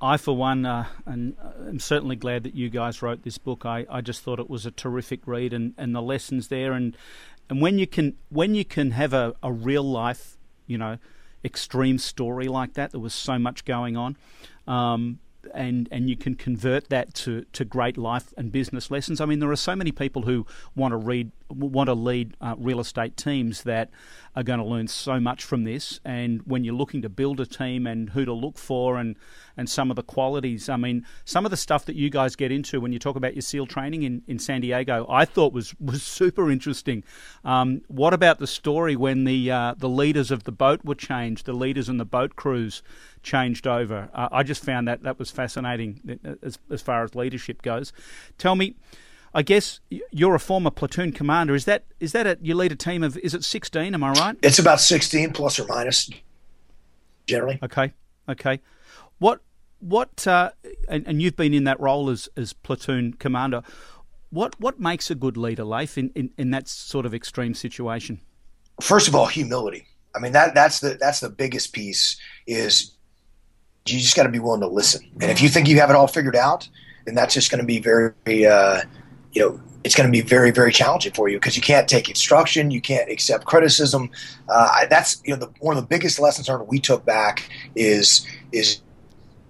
I 0.00 0.16
for 0.18 0.36
one, 0.36 0.64
uh, 0.64 0.86
and 1.04 1.34
I'm 1.66 1.80
certainly 1.80 2.14
glad 2.14 2.44
that 2.44 2.54
you 2.54 2.70
guys 2.70 3.02
wrote 3.02 3.24
this 3.24 3.36
book. 3.36 3.66
I, 3.66 3.86
I 3.90 4.02
just 4.02 4.22
thought 4.22 4.38
it 4.38 4.48
was 4.48 4.64
a 4.64 4.70
terrific 4.70 5.26
read, 5.26 5.52
and, 5.52 5.74
and 5.76 5.92
the 5.96 6.00
lessons 6.00 6.46
there, 6.46 6.72
and 6.72 6.96
and 7.50 7.60
when 7.60 7.80
you 7.80 7.88
can 7.88 8.14
when 8.28 8.54
you 8.54 8.64
can 8.64 8.92
have 8.92 9.12
a, 9.12 9.34
a 9.42 9.52
real 9.52 9.82
life, 9.82 10.36
you 10.68 10.78
know, 10.78 10.98
extreme 11.44 11.98
story 11.98 12.46
like 12.46 12.74
that, 12.74 12.92
there 12.92 13.00
was 13.00 13.14
so 13.14 13.36
much 13.36 13.64
going 13.64 13.96
on. 13.96 14.16
Um, 14.68 15.18
and 15.52 15.88
and 15.90 16.08
you 16.08 16.16
can 16.16 16.36
convert 16.36 16.88
that 16.88 17.14
to, 17.14 17.44
to 17.52 17.64
great 17.64 17.98
life 17.98 18.32
and 18.36 18.52
business 18.52 18.92
lessons. 18.92 19.20
I 19.20 19.24
mean, 19.24 19.40
there 19.40 19.50
are 19.50 19.56
so 19.56 19.74
many 19.74 19.90
people 19.90 20.22
who 20.22 20.46
want 20.76 20.92
to 20.92 20.96
read 20.96 21.32
want 21.50 21.88
to 21.88 21.94
lead 21.94 22.36
uh, 22.40 22.54
real 22.58 22.78
estate 22.78 23.16
teams 23.16 23.64
that 23.64 23.90
are 24.34 24.42
going 24.42 24.58
to 24.58 24.64
learn 24.64 24.88
so 24.88 25.20
much 25.20 25.44
from 25.44 25.64
this. 25.64 26.00
And 26.04 26.40
when 26.46 26.64
you're 26.64 26.74
looking 26.74 27.02
to 27.02 27.08
build 27.08 27.38
a 27.40 27.46
team 27.46 27.86
and 27.86 28.10
who 28.10 28.24
to 28.24 28.32
look 28.32 28.56
for 28.56 28.96
and, 28.96 29.16
and 29.56 29.68
some 29.68 29.90
of 29.90 29.96
the 29.96 30.02
qualities, 30.02 30.68
I 30.68 30.76
mean, 30.76 31.04
some 31.24 31.44
of 31.44 31.50
the 31.50 31.56
stuff 31.56 31.84
that 31.84 31.96
you 31.96 32.08
guys 32.08 32.34
get 32.34 32.50
into 32.50 32.80
when 32.80 32.92
you 32.92 32.98
talk 32.98 33.16
about 33.16 33.34
your 33.34 33.42
SEAL 33.42 33.66
training 33.66 34.04
in, 34.04 34.22
in 34.26 34.38
San 34.38 34.62
Diego, 34.62 35.06
I 35.08 35.26
thought 35.26 35.52
was, 35.52 35.74
was 35.80 36.02
super 36.02 36.50
interesting. 36.50 37.04
Um, 37.44 37.82
what 37.88 38.14
about 38.14 38.38
the 38.38 38.46
story 38.46 38.96
when 38.96 39.24
the, 39.24 39.50
uh, 39.50 39.74
the 39.76 39.88
leaders 39.88 40.30
of 40.30 40.44
the 40.44 40.52
boat 40.52 40.84
were 40.84 40.94
changed, 40.94 41.44
the 41.44 41.52
leaders 41.52 41.88
and 41.88 42.00
the 42.00 42.06
boat 42.06 42.36
crews 42.36 42.82
changed 43.22 43.66
over? 43.66 44.08
Uh, 44.14 44.28
I 44.32 44.42
just 44.42 44.64
found 44.64 44.88
that 44.88 45.02
that 45.02 45.18
was 45.18 45.30
fascinating 45.30 46.18
uh, 46.24 46.34
as, 46.42 46.58
as 46.70 46.80
far 46.80 47.04
as 47.04 47.14
leadership 47.14 47.60
goes. 47.60 47.92
Tell 48.38 48.54
me, 48.54 48.76
I 49.34 49.42
guess 49.42 49.80
you're 50.10 50.34
a 50.34 50.40
former 50.40 50.70
platoon 50.70 51.12
commander. 51.12 51.54
Is 51.54 51.64
that 51.64 51.84
is 52.00 52.12
that 52.12 52.26
a, 52.26 52.38
you 52.42 52.54
lead 52.54 52.72
a 52.72 52.76
team 52.76 53.02
of? 53.02 53.16
Is 53.18 53.34
it 53.34 53.44
sixteen? 53.44 53.94
Am 53.94 54.04
I 54.04 54.12
right? 54.12 54.36
It's 54.42 54.58
about 54.58 54.80
sixteen 54.80 55.32
plus 55.32 55.58
or 55.58 55.66
minus, 55.66 56.10
generally. 57.26 57.58
Okay, 57.62 57.92
okay. 58.28 58.60
What 59.18 59.40
what 59.80 60.26
uh, 60.26 60.50
and, 60.88 61.06
and 61.06 61.22
you've 61.22 61.36
been 61.36 61.54
in 61.54 61.64
that 61.64 61.80
role 61.80 62.10
as 62.10 62.28
as 62.36 62.52
platoon 62.52 63.14
commander. 63.14 63.62
What 64.30 64.58
what 64.60 64.78
makes 64.78 65.10
a 65.10 65.14
good 65.14 65.36
leader, 65.36 65.64
Leif, 65.64 65.96
in, 65.96 66.10
in, 66.14 66.30
in 66.38 66.50
that 66.50 66.68
sort 66.68 67.06
of 67.06 67.14
extreme 67.14 67.54
situation? 67.54 68.20
First 68.80 69.08
of 69.08 69.14
all, 69.14 69.26
humility. 69.26 69.86
I 70.14 70.18
mean 70.18 70.32
that 70.32 70.54
that's 70.54 70.80
the 70.80 70.98
that's 71.00 71.20
the 71.20 71.30
biggest 71.30 71.72
piece 71.72 72.18
is 72.46 72.92
you 73.86 73.98
just 73.98 74.14
got 74.14 74.24
to 74.24 74.28
be 74.28 74.38
willing 74.38 74.60
to 74.60 74.68
listen. 74.68 75.10
And 75.20 75.30
if 75.30 75.40
you 75.40 75.48
think 75.48 75.68
you 75.68 75.80
have 75.80 75.90
it 75.90 75.96
all 75.96 76.06
figured 76.06 76.36
out, 76.36 76.68
then 77.04 77.14
that's 77.14 77.34
just 77.34 77.50
going 77.50 77.60
to 77.60 77.66
be 77.66 77.80
very 77.80 78.46
uh, 78.46 78.82
you 79.32 79.42
know, 79.42 79.60
it's 79.84 79.94
going 79.94 80.06
to 80.06 80.12
be 80.12 80.20
very, 80.20 80.50
very 80.50 80.72
challenging 80.72 81.12
for 81.12 81.28
you 81.28 81.36
because 81.36 81.56
you 81.56 81.62
can't 81.62 81.88
take 81.88 82.08
instruction, 82.08 82.70
you 82.70 82.80
can't 82.80 83.10
accept 83.10 83.44
criticism. 83.44 84.10
Uh, 84.48 84.86
that's 84.86 85.20
you 85.24 85.34
know 85.34 85.40
the, 85.40 85.50
one 85.60 85.76
of 85.76 85.82
the 85.82 85.88
biggest 85.88 86.20
lessons 86.20 86.48
learned 86.48 86.68
we 86.68 86.78
took 86.78 87.04
back 87.04 87.48
is 87.74 88.26
is 88.52 88.80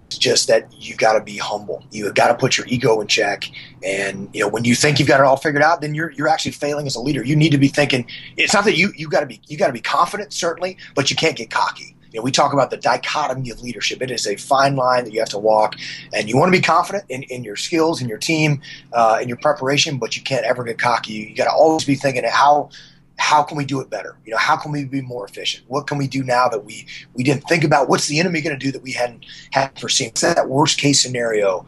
just 0.09 0.47
that 0.47 0.67
you've 0.77 0.97
got 0.97 1.13
to 1.13 1.23
be 1.23 1.37
humble. 1.37 1.83
You've 1.91 2.13
got 2.15 2.27
to 2.27 2.35
put 2.35 2.57
your 2.57 2.67
ego 2.67 2.99
in 3.01 3.07
check, 3.07 3.45
and 3.83 4.29
you 4.33 4.41
know 4.41 4.47
when 4.47 4.63
you 4.63 4.75
think 4.75 4.99
you've 4.99 5.07
got 5.07 5.19
it 5.19 5.25
all 5.25 5.37
figured 5.37 5.63
out, 5.63 5.81
then 5.81 5.93
you're 5.93 6.11
you're 6.11 6.27
actually 6.27 6.51
failing 6.51 6.87
as 6.87 6.95
a 6.95 7.01
leader. 7.01 7.23
You 7.23 7.35
need 7.35 7.51
to 7.51 7.57
be 7.57 7.67
thinking. 7.67 8.07
It's 8.37 8.53
not 8.53 8.65
that 8.65 8.77
you 8.77 8.91
you 8.95 9.09
got 9.09 9.19
to 9.19 9.27
be 9.27 9.39
you 9.47 9.57
got 9.57 9.67
to 9.67 9.73
be 9.73 9.81
confident 9.81 10.33
certainly, 10.33 10.77
but 10.95 11.09
you 11.11 11.15
can't 11.15 11.35
get 11.35 11.51
cocky 11.51 11.92
you 12.13 12.19
know, 12.19 12.23
we 12.23 12.31
talk 12.31 12.53
about 12.53 12.69
the 12.69 12.77
dichotomy 12.77 13.49
of 13.49 13.61
leadership. 13.61 14.01
It 14.01 14.11
is 14.11 14.27
a 14.27 14.35
fine 14.35 14.75
line 14.75 15.03
that 15.05 15.13
you 15.13 15.19
have 15.19 15.29
to 15.29 15.39
walk, 15.39 15.75
and 16.13 16.29
you 16.29 16.37
want 16.37 16.53
to 16.53 16.57
be 16.57 16.61
confident 16.61 17.05
in, 17.09 17.23
in 17.23 17.43
your 17.43 17.55
skills, 17.55 18.01
in 18.01 18.07
your 18.07 18.19
team, 18.19 18.61
uh, 18.93 19.17
in 19.21 19.27
your 19.27 19.37
preparation, 19.37 19.97
but 19.97 20.15
you 20.15 20.21
can't 20.21 20.45
ever 20.45 20.63
get 20.63 20.77
cocky. 20.77 21.13
You, 21.13 21.25
you 21.27 21.35
got 21.35 21.45
to 21.45 21.51
always 21.51 21.85
be 21.85 21.95
thinking 21.95 22.23
how 22.25 22.69
how 23.17 23.43
can 23.43 23.57
we 23.57 23.65
do 23.65 23.79
it 23.79 23.89
better? 23.89 24.17
You 24.25 24.31
know, 24.31 24.37
how 24.37 24.55
can 24.55 24.71
we 24.71 24.85
be 24.85 25.01
more 25.01 25.25
efficient? 25.25 25.65
What 25.67 25.87
can 25.87 25.97
we 25.97 26.07
do 26.07 26.23
now 26.23 26.47
that 26.49 26.65
we 26.65 26.85
we 27.13 27.23
didn't 27.23 27.43
think 27.43 27.63
about? 27.63 27.89
What's 27.89 28.07
the 28.07 28.19
enemy 28.19 28.41
going 28.41 28.57
to 28.57 28.63
do 28.63 28.71
that 28.71 28.81
we 28.81 28.91
hadn't 28.91 29.25
had 29.51 29.77
foreseen? 29.79 30.09
What's 30.09 30.21
that 30.21 30.49
worst 30.49 30.77
case 30.77 31.01
scenario? 31.01 31.65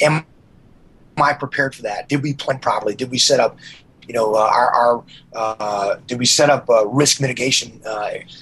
Am 0.00 0.24
I 1.16 1.32
prepared 1.34 1.74
for 1.74 1.82
that? 1.82 2.08
Did 2.08 2.22
we 2.22 2.34
plan 2.34 2.58
properly? 2.58 2.94
Did 2.94 3.10
we 3.10 3.18
set 3.18 3.40
up 3.40 3.58
you 4.08 4.14
know, 4.14 4.34
uh, 4.34 4.38
our, 4.38 4.74
our 4.74 5.04
uh, 5.34 5.96
did 6.06 6.18
we 6.18 6.26
set 6.26 6.50
up 6.50 6.68
uh, 6.68 6.86
risk 6.86 7.20
mitigation 7.20 7.80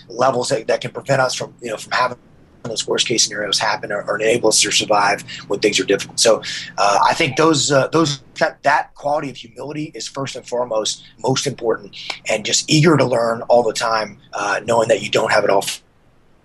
levels 0.09 0.49
that, 0.49 0.67
that, 0.67 0.81
can 0.81 0.91
prevent 0.91 1.21
us 1.21 1.35
from, 1.35 1.55
you 1.61 1.71
know, 1.71 1.77
from 1.77 1.93
having 1.93 2.19
those 2.65 2.87
worst 2.87 3.07
case 3.07 3.25
scenarios 3.25 3.59
happen 3.59 3.93
or, 3.93 4.03
or, 4.03 4.21
enable 4.21 4.49
us 4.49 4.61
to 4.61 4.71
survive 4.71 5.23
when 5.49 5.61
things 5.61 5.81
are 5.81 5.85
difficult. 5.85 6.21
So 6.21 6.43
uh, 6.79 6.99
I 7.07 7.15
think 7.15 7.37
those 7.37 7.71
uh, 7.71 7.89
those 7.89 8.23
that, 8.39 8.63
that, 8.63 8.95
quality 8.95 9.31
of 9.31 9.37
humility 9.37 9.93
is 9.95 10.07
first 10.07 10.37
and 10.37 10.47
foremost 10.47 11.05
most 11.19 11.47
important, 11.47 11.97
and 12.29 12.45
just 12.45 12.71
eager 12.71 12.97
to 12.97 13.05
learn 13.05 13.43
all 13.43 13.63
the 13.63 13.73
time, 13.73 14.19
uh, 14.35 14.61
knowing 14.65 14.89
that 14.89 15.03
you 15.03 15.11
don't 15.11 15.33
have 15.33 15.45
it 15.45 15.51
all 15.51 15.65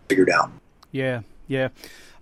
figured 0.10 0.30
out. 0.30 0.51
Yeah, 0.91 1.21
yeah. 1.47 1.69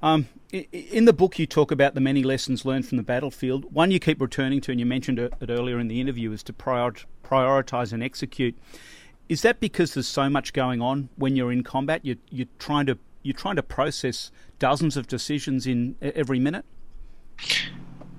Um, 0.01 0.27
in 0.53 1.05
the 1.05 1.13
book, 1.13 1.39
you 1.39 1.47
talk 1.47 1.71
about 1.71 1.95
the 1.95 2.01
many 2.01 2.21
lessons 2.23 2.63
learned 2.63 2.87
from 2.87 2.97
the 2.97 3.03
battlefield. 3.03 3.73
One 3.73 3.89
you 3.89 3.99
keep 3.99 4.21
returning 4.21 4.61
to, 4.61 4.71
and 4.71 4.79
you 4.79 4.85
mentioned 4.85 5.17
it 5.17 5.33
earlier 5.49 5.79
in 5.79 5.87
the 5.87 5.99
interview, 5.99 6.31
is 6.31 6.43
to 6.43 6.53
prioritize 6.53 7.91
and 7.91 8.03
execute. 8.03 8.55
Is 9.29 9.41
that 9.41 9.59
because 9.59 9.95
there's 9.95 10.07
so 10.07 10.29
much 10.29 10.53
going 10.53 10.79
on 10.79 11.09
when 11.15 11.35
you're 11.35 11.51
in 11.51 11.63
combat? 11.63 12.01
You're, 12.03 12.17
you're 12.29 12.47
trying 12.59 12.85
to 12.85 12.97
you're 13.23 13.33
trying 13.33 13.55
to 13.55 13.63
process 13.63 14.31
dozens 14.59 14.97
of 14.97 15.07
decisions 15.07 15.65
in 15.65 15.95
every 16.01 16.39
minute. 16.39 16.65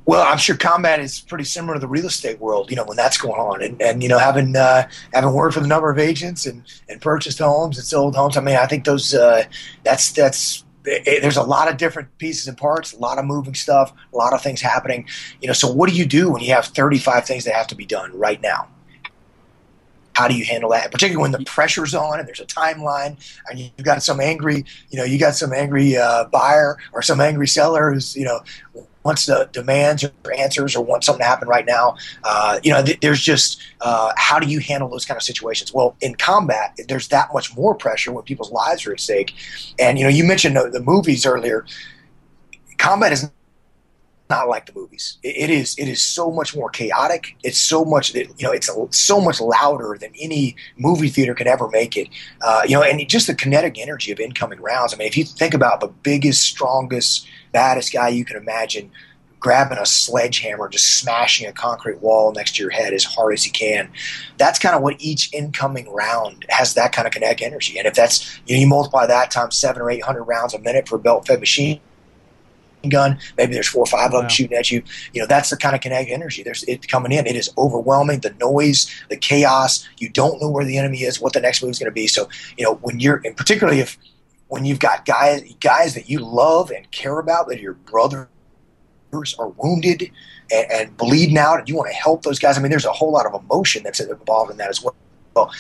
Well, 0.07 0.27
I'm 0.27 0.39
sure 0.39 0.57
combat 0.57 0.99
is 0.99 1.21
pretty 1.21 1.45
similar 1.45 1.75
to 1.75 1.81
the 1.81 1.87
real 1.87 2.07
estate 2.07 2.41
world. 2.41 2.71
You 2.71 2.77
know, 2.77 2.85
when 2.85 2.97
that's 2.97 3.19
going 3.19 3.39
on, 3.39 3.63
and, 3.63 3.81
and 3.81 4.03
you 4.03 4.09
know, 4.09 4.19
having 4.19 4.57
uh, 4.57 4.89
having 5.13 5.33
worked 5.33 5.57
with 5.57 5.65
a 5.67 5.69
number 5.69 5.91
of 5.91 5.99
agents 5.99 6.47
and, 6.47 6.63
and 6.89 7.01
purchased 7.01 7.39
homes 7.39 7.79
and 7.79 7.87
sold 7.87 8.17
homes. 8.17 8.37
I 8.37 8.41
mean, 8.41 8.57
I 8.57 8.67
think 8.67 8.85
those 8.85 9.15
uh, 9.15 9.45
that's 9.85 10.11
that's 10.13 10.64
it, 10.85 11.23
there's 11.23 11.37
a 11.37 11.43
lot 11.43 11.69
of 11.69 11.77
different 11.77 12.17
pieces 12.19 12.49
and 12.49 12.57
parts, 12.57 12.93
a 12.93 12.99
lot 12.99 13.19
of 13.19 13.25
moving 13.25 13.55
stuff, 13.55 13.93
a 14.13 14.17
lot 14.17 14.33
of 14.33 14.43
things 14.43 14.61
happening. 14.61 15.07
You 15.41 15.49
know, 15.49 15.55
so 15.55 15.71
what 15.71 15.89
do 15.89 15.97
you 15.97 16.05
do 16.05 16.31
when 16.31 16.43
you 16.43 16.53
have 16.53 16.67
35 16.67 17.27
things 17.27 17.45
that 17.45 17.55
have 17.55 17.67
to 17.69 17.75
be 17.75 17.87
done 17.87 18.17
right 18.17 18.41
now? 18.41 18.69
How 20.15 20.29
do 20.29 20.35
you 20.35 20.45
handle 20.45 20.71
that? 20.71 20.91
Particularly 20.91 21.21
when 21.21 21.33
the 21.33 21.45
pressure's 21.45 21.95
on 21.95 22.19
and 22.19 22.27
there's 22.27 22.41
a 22.41 22.47
timeline 22.47 23.17
and 23.49 23.59
you've 23.59 23.73
got 23.83 24.03
some 24.03 24.21
angry, 24.21 24.65
you 24.91 24.99
know, 24.99 25.05
you 25.05 25.19
got 25.19 25.35
some 25.35 25.53
angry 25.53 25.97
uh, 25.97 26.25
buyer 26.27 26.79
or 26.93 27.03
some 27.03 27.21
angry 27.21 27.49
seller 27.49 27.93
who's, 27.93 28.17
you 28.17 28.25
know, 28.25 28.41
wants 29.05 29.27
the 29.27 29.49
demands 29.53 30.03
or 30.03 30.11
answers 30.37 30.75
or 30.75 30.85
wants 30.85 31.07
something 31.07 31.23
to 31.23 31.29
happen 31.29 31.47
right 31.47 31.67
now. 31.67 31.97
Uh, 32.23 32.59
you 32.63 32.73
know, 32.73 32.83
th- 32.83 32.99
there's 33.01 33.21
just 33.21 33.61
uh, 33.83 34.13
how 34.17 34.39
do 34.39 34.47
you 34.47 34.61
handle 34.61 34.89
those 34.89 35.05
kind 35.05 35.17
of 35.17 35.23
situations? 35.23 35.73
Well, 35.73 35.95
in 36.01 36.15
combat, 36.15 36.79
there's 36.89 37.09
that 37.09 37.29
much 37.33 37.55
more 37.57 37.75
pressure 37.75 38.13
when 38.13 38.25
people's 38.25 38.51
lives 38.51 38.87
are 38.87 38.93
at 38.93 39.01
stake. 39.01 39.35
And 39.79 39.99
you 39.99 40.05
know, 40.05 40.11
you 40.11 40.25
mentioned 40.25 40.57
the, 40.57 40.71
the 40.71 40.81
movies 40.81 41.27
earlier. 41.27 41.67
Combat 42.79 43.13
is 43.13 43.31
not 44.31 44.49
like 44.49 44.67
the 44.67 44.73
movies. 44.73 45.19
It, 45.23 45.37
it 45.37 45.51
is 45.51 45.77
it 45.79 45.89
is 45.89 46.01
so 46.01 46.31
much 46.31 46.57
more 46.57 46.71
chaotic. 46.71 47.37
It's 47.43 47.59
so 47.59 47.85
much 47.85 48.15
you 48.15 48.27
know 48.41 48.53
it's 48.53 48.69
a, 48.69 48.87
so 48.91 49.21
much 49.21 49.41
louder 49.41 49.97
than 50.01 50.13
any 50.19 50.57
movie 50.77 51.09
theater 51.09 51.35
could 51.35 51.47
ever 51.47 51.69
make 51.69 51.97
it. 51.97 52.09
Uh, 52.41 52.63
you 52.67 52.75
know, 52.75 52.83
and 52.83 53.07
just 53.09 53.27
the 53.27 53.35
kinetic 53.35 53.79
energy 53.79 54.13
of 54.13 54.21
incoming 54.21 54.61
rounds. 54.61 54.95
I 54.95 54.97
mean, 54.97 55.09
if 55.09 55.17
you 55.17 55.25
think 55.25 55.55
about 55.55 55.81
the 55.81 55.89
biggest, 55.89 56.43
strongest, 56.43 57.27
baddest 57.53 57.93
guy 57.93 58.09
you 58.09 58.25
can 58.25 58.37
imagine 58.37 58.91
grabbing 59.45 59.77
a 59.77 59.85
sledgehammer, 59.85 60.71
just 60.71 60.97
smashing 60.97 61.47
a 61.47 61.53
concrete 61.53 62.01
wall 62.01 62.33
next 62.33 62.57
to 62.57 62.63
your 62.63 62.71
head 62.71 62.95
as 62.95 63.05
hard 63.05 63.35
as 63.35 63.45
he 63.45 63.51
can. 63.51 63.91
That's 64.39 64.59
kind 64.59 64.75
of 64.75 64.81
what 64.81 64.97
each 65.01 65.31
incoming 65.35 65.87
round 65.93 66.47
has 66.49 66.73
that 66.75 66.93
kind 66.93 67.07
of 67.07 67.13
kinetic 67.13 67.43
energy. 67.43 67.77
And 67.77 67.87
if 67.87 67.93
that's 67.93 68.41
you 68.47 68.57
know 68.57 68.61
you 68.63 68.67
multiply 68.67 69.05
that 69.05 69.31
times 69.31 69.59
seven 69.59 69.83
or 69.83 69.91
eight 69.91 70.03
hundred 70.03 70.23
rounds 70.23 70.55
a 70.55 70.59
minute 70.59 70.89
for 70.89 70.97
a 70.97 70.99
belt 70.99 71.27
fed 71.27 71.41
machine 71.41 71.81
gun. 72.89 73.19
Maybe 73.37 73.55
there's 73.55 73.69
four 73.69 73.83
or 73.83 73.87
five 73.87 74.13
of 74.13 74.23
them 74.23 74.29
shooting 74.29 74.57
at 74.57 74.71
you. 74.71 74.83
You 75.13 75.23
know, 75.23 75.27
that's 75.27 75.51
the 75.51 75.57
kind 75.57 75.75
of 75.75 75.81
kinetic 75.81 76.11
energy. 76.11 76.43
There's 76.43 76.63
it 76.65 76.89
coming 76.89 77.13
in. 77.13 77.27
It 77.27 77.37
is 77.37 77.51
overwhelming. 77.59 78.21
The 78.21 78.35
noise, 78.41 78.91
the 79.09 79.17
chaos. 79.17 79.87
You 79.99 80.09
don't 80.09 80.41
know 80.41 80.51
where 80.51 80.65
the 80.65 80.79
enemy 80.79 81.03
is, 81.03 81.21
what 81.21 81.33
the 81.33 81.41
next 81.41 81.63
move 81.63 81.71
is 81.71 81.79
going 81.79 81.91
to 81.91 81.95
be. 81.95 82.07
So, 82.07 82.29
you 82.57 82.65
know, 82.65 82.75
when 82.77 83.01
you're, 83.01 83.21
and 83.25 83.37
particularly 83.37 83.81
if 83.81 83.99
when 84.49 84.65
you've 84.65 84.79
got 84.79 85.05
guys 85.05 85.43
guys 85.61 85.95
that 85.95 86.09
you 86.09 86.21
love 86.21 86.71
and 86.71 86.91
care 86.91 87.19
about, 87.19 87.49
that 87.49 87.61
your 87.61 87.75
brothers 87.75 88.27
are 89.39 89.49
wounded 89.49 90.11
and, 90.53 90.71
and 90.71 90.97
bleeding 90.97 91.39
out, 91.39 91.59
and 91.59 91.69
you 91.69 91.77
want 91.77 91.91
to 91.91 91.97
help 91.97 92.23
those 92.23 92.39
guys. 92.39 92.59
I 92.59 92.61
mean, 92.61 92.71
there's 92.71 92.85
a 92.85 92.93
whole 92.93 93.13
lot 93.13 93.27
of 93.27 93.35
emotion 93.35 93.83
that's 93.83 94.01
involved 94.01 94.51
in 94.51 94.57
that 94.59 94.71
as 94.71 94.83
well. 94.83 94.95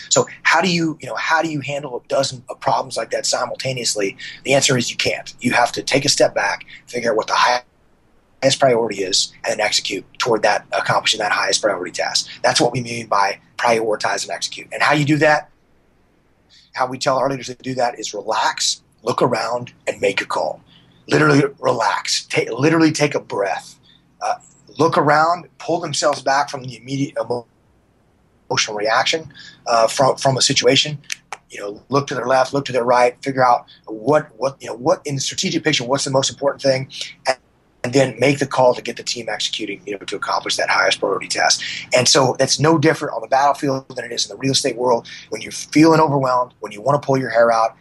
So 0.08 0.26
how 0.42 0.60
do 0.60 0.70
you, 0.70 0.98
you 1.00 1.08
know, 1.08 1.16
how 1.16 1.42
do 1.42 1.50
you 1.50 1.60
handle 1.60 1.96
a 1.96 2.08
dozen 2.08 2.44
of 2.48 2.60
problems 2.60 2.96
like 2.96 3.10
that 3.10 3.26
simultaneously? 3.26 4.16
The 4.44 4.54
answer 4.54 4.76
is 4.76 4.90
you 4.90 4.96
can't. 4.96 5.34
You 5.40 5.52
have 5.52 5.72
to 5.72 5.82
take 5.82 6.04
a 6.04 6.08
step 6.08 6.34
back, 6.34 6.66
figure 6.87 7.10
out 7.10 7.16
what 7.16 7.26
the 7.26 7.34
highest 8.42 8.60
priority 8.60 9.02
is, 9.02 9.32
and 9.48 9.60
execute 9.60 10.04
toward 10.18 10.42
that 10.42 10.66
accomplishing 10.72 11.18
that 11.18 11.32
highest 11.32 11.62
priority 11.62 11.92
task. 11.92 12.28
That's 12.42 12.60
what 12.60 12.72
we 12.72 12.80
mean 12.80 13.06
by 13.06 13.40
prioritize 13.56 14.22
and 14.22 14.30
execute. 14.30 14.68
And 14.72 14.82
how 14.82 14.94
you 14.94 15.04
do 15.04 15.16
that, 15.18 15.50
how 16.74 16.87
we 16.87 16.98
tell 16.98 17.18
our 17.18 17.30
leaders 17.30 17.46
to 17.46 17.54
do 17.54 17.74
that 17.74 17.98
is 17.98 18.14
relax, 18.14 18.82
look 19.02 19.22
around, 19.22 19.72
and 19.87 20.00
make 20.00 20.20
a 20.20 20.26
call. 20.26 20.60
Literally 21.08 21.42
relax. 21.58 22.24
Take, 22.26 22.50
literally 22.50 22.92
take 22.92 23.14
a 23.14 23.20
breath. 23.20 23.78
Uh, 24.20 24.37
look 24.78 24.96
around, 24.96 25.48
pull 25.58 25.80
themselves 25.80 26.22
back 26.22 26.48
from 26.48 26.62
the 26.62 26.76
immediate 26.76 27.14
emotion 27.20 27.48
emotional 28.48 28.76
reaction 28.76 29.33
uh, 29.66 29.87
from 29.87 30.16
from 30.16 30.37
a 30.37 30.42
situation. 30.42 30.98
You 31.50 31.61
know, 31.61 31.83
look 31.88 32.09
to 32.09 32.14
their 32.14 32.26
left, 32.26 32.52
look 32.52 32.64
to 32.64 32.72
their 32.72 32.85
right, 32.85 33.16
figure 33.22 33.44
out 33.44 33.66
what 33.87 34.28
what 34.37 34.57
you 34.61 34.68
know 34.68 34.74
what 34.74 35.02
in 35.04 35.14
the 35.14 35.20
strategic 35.20 35.62
picture, 35.62 35.85
what's 35.85 36.04
the 36.04 36.11
most 36.11 36.30
important 36.30 36.62
thing, 36.62 36.88
and, 37.28 37.37
and 37.85 37.92
then 37.92 38.18
make 38.18 38.38
the 38.38 38.46
call 38.46 38.74
to 38.74 38.83
get 38.83 38.96
the 38.96 39.02
team 39.02 39.28
executing, 39.28 39.80
you 39.87 39.92
know, 39.92 39.98
to 39.98 40.16
accomplish 40.16 40.57
that 40.57 40.70
highest 40.70 41.00
priority 41.00 41.28
task. 41.28 41.62
And 41.94 42.09
so 42.09 42.35
that's 42.38 42.59
no 42.59 42.78
different 42.78 43.14
on 43.14 43.20
the 43.20 43.28
battlefield 43.28 43.94
than 43.94 44.04
it 44.04 44.12
is 44.12 44.24
in 44.24 44.35
the 44.35 44.38
real 44.38 44.52
estate 44.52 44.76
world. 44.76 45.07
When 45.28 45.42
you're 45.42 45.52
feeling 45.52 46.00
overwhelmed, 46.00 46.54
when 46.61 46.72
you 46.72 46.80
want 46.80 47.00
to 47.00 47.04
pull 47.04 47.18
your 47.18 47.30
hair 47.30 47.52
out, 47.52 47.76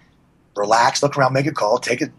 relax, 0.56 1.02
look 1.02 1.17
around, 1.17 1.34
make 1.34 1.47
a 1.47 1.52
call, 1.52 1.80
take 1.80 2.02
a 2.02 2.12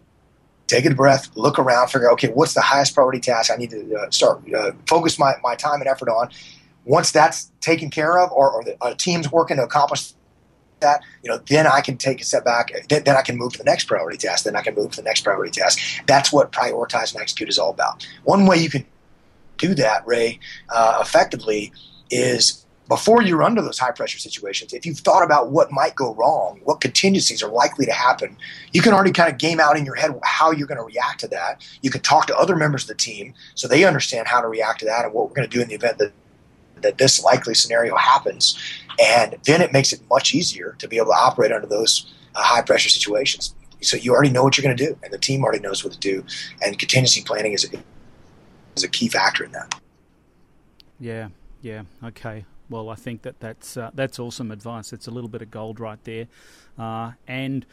take 0.67 0.85
a 0.85 0.93
breath, 0.93 1.29
look 1.35 1.59
around, 1.59 1.89
figure 1.89 2.09
out, 2.09 2.13
okay, 2.13 2.29
what's 2.29 2.53
the 2.53 2.61
highest 2.61 2.95
priority 2.95 3.19
task 3.19 3.51
I 3.51 3.55
need 3.55 3.69
to 3.69 3.95
uh, 3.95 4.09
start, 4.09 4.41
uh, 4.51 4.71
focus 4.87 5.19
my, 5.19 5.33
my 5.43 5.55
time 5.55 5.79
and 5.79 5.87
effort 5.87 6.09
on, 6.09 6.29
once 6.85 7.11
that's 7.11 7.51
taken 7.61 7.89
care 7.89 8.17
of, 8.19 8.31
or, 8.31 8.51
or 8.51 8.63
the 8.63 8.77
a 8.81 8.95
team's 8.95 9.31
working 9.31 9.57
to 9.57 9.63
accomplish 9.63 10.13
that, 10.79 11.01
you 11.23 11.29
know, 11.29 11.39
then 11.49 11.67
I 11.67 11.81
can 11.81 11.97
take 11.97 12.21
a 12.21 12.23
step 12.23 12.45
back. 12.45 12.71
Then, 12.89 13.03
then, 13.03 13.15
I 13.15 13.21
can 13.21 13.37
move 13.37 13.53
to 13.53 13.57
the 13.57 13.63
next 13.63 13.85
priority 13.85 14.17
task. 14.17 14.45
Then 14.45 14.55
I 14.55 14.61
can 14.61 14.75
move 14.75 14.91
to 14.91 14.97
the 14.97 15.03
next 15.03 15.21
priority 15.21 15.59
task. 15.59 15.79
That's 16.05 16.31
what 16.31 16.51
prioritize 16.51 17.13
and 17.13 17.21
execute 17.21 17.49
is 17.49 17.57
all 17.57 17.71
about. 17.71 18.07
One 18.23 18.45
way 18.45 18.57
you 18.57 18.69
can 18.69 18.85
do 19.57 19.73
that, 19.75 20.05
Ray, 20.05 20.39
uh, 20.69 20.99
effectively 21.01 21.71
is 22.11 22.65
before 22.87 23.23
you're 23.23 23.41
under 23.41 23.61
those 23.61 23.79
high 23.79 23.91
pressure 23.91 24.19
situations, 24.19 24.73
if 24.73 24.85
you've 24.85 24.99
thought 24.99 25.23
about 25.23 25.49
what 25.49 25.71
might 25.71 25.95
go 25.95 26.13
wrong, 26.13 26.59
what 26.63 26.81
contingencies 26.81 27.41
are 27.41 27.49
likely 27.49 27.85
to 27.85 27.91
happen, 27.91 28.37
you 28.73 28.81
can 28.81 28.93
already 28.93 29.11
kind 29.11 29.31
of 29.31 29.39
game 29.39 29.59
out 29.59 29.75
in 29.75 29.85
your 29.85 29.95
head 29.95 30.11
how 30.23 30.51
you're 30.51 30.67
going 30.67 30.77
to 30.77 30.83
react 30.83 31.19
to 31.21 31.27
that. 31.29 31.65
You 31.81 31.89
can 31.89 32.01
talk 32.01 32.27
to 32.27 32.37
other 32.37 32.55
members 32.55 32.83
of 32.83 32.89
the 32.89 32.95
team 32.95 33.33
so 33.55 33.67
they 33.67 33.85
understand 33.85 34.27
how 34.27 34.39
to 34.39 34.47
react 34.47 34.81
to 34.81 34.85
that 34.85 35.05
and 35.05 35.13
what 35.13 35.27
we're 35.27 35.35
going 35.35 35.49
to 35.49 35.57
do 35.57 35.63
in 35.63 35.67
the 35.67 35.73
event 35.73 35.97
that 35.97 36.11
that 36.85 36.97
this 36.97 37.23
likely 37.23 37.53
scenario 37.53 37.95
happens. 37.97 38.57
And 38.99 39.35
then 39.45 39.61
it 39.61 39.73
makes 39.73 39.91
it 39.91 40.01
much 40.09 40.33
easier 40.33 40.75
to 40.79 40.87
be 40.87 40.97
able 40.97 41.07
to 41.07 41.17
operate 41.17 41.51
under 41.51 41.67
those 41.67 42.13
uh, 42.35 42.41
high 42.41 42.61
pressure 42.61 42.89
situations. 42.89 43.53
So 43.81 43.97
you 43.97 44.13
already 44.13 44.31
know 44.31 44.43
what 44.43 44.57
you're 44.57 44.63
going 44.63 44.77
to 44.77 44.85
do, 44.87 44.97
and 45.03 45.11
the 45.11 45.17
team 45.17 45.43
already 45.43 45.59
knows 45.59 45.83
what 45.83 45.93
to 45.93 45.99
do. 45.99 46.23
And 46.61 46.79
contingency 46.79 47.21
planning 47.21 47.53
is 47.53 47.71
a, 47.71 47.77
is 48.75 48.83
a 48.83 48.87
key 48.87 49.09
factor 49.09 49.43
in 49.43 49.51
that. 49.51 49.79
Yeah, 50.99 51.29
yeah, 51.61 51.83
okay. 52.03 52.45
Well, 52.69 52.89
I 52.89 52.95
think 52.95 53.23
that 53.23 53.39
that's 53.39 53.77
uh, 53.77 53.91
that's 53.93 54.17
awesome 54.17 54.49
advice. 54.49 54.93
It's 54.93 55.07
a 55.07 55.11
little 55.11 55.29
bit 55.29 55.41
of 55.41 55.51
gold 55.51 55.79
right 55.79 56.03
there, 56.03 56.27
uh, 56.79 57.11
and 57.27 57.65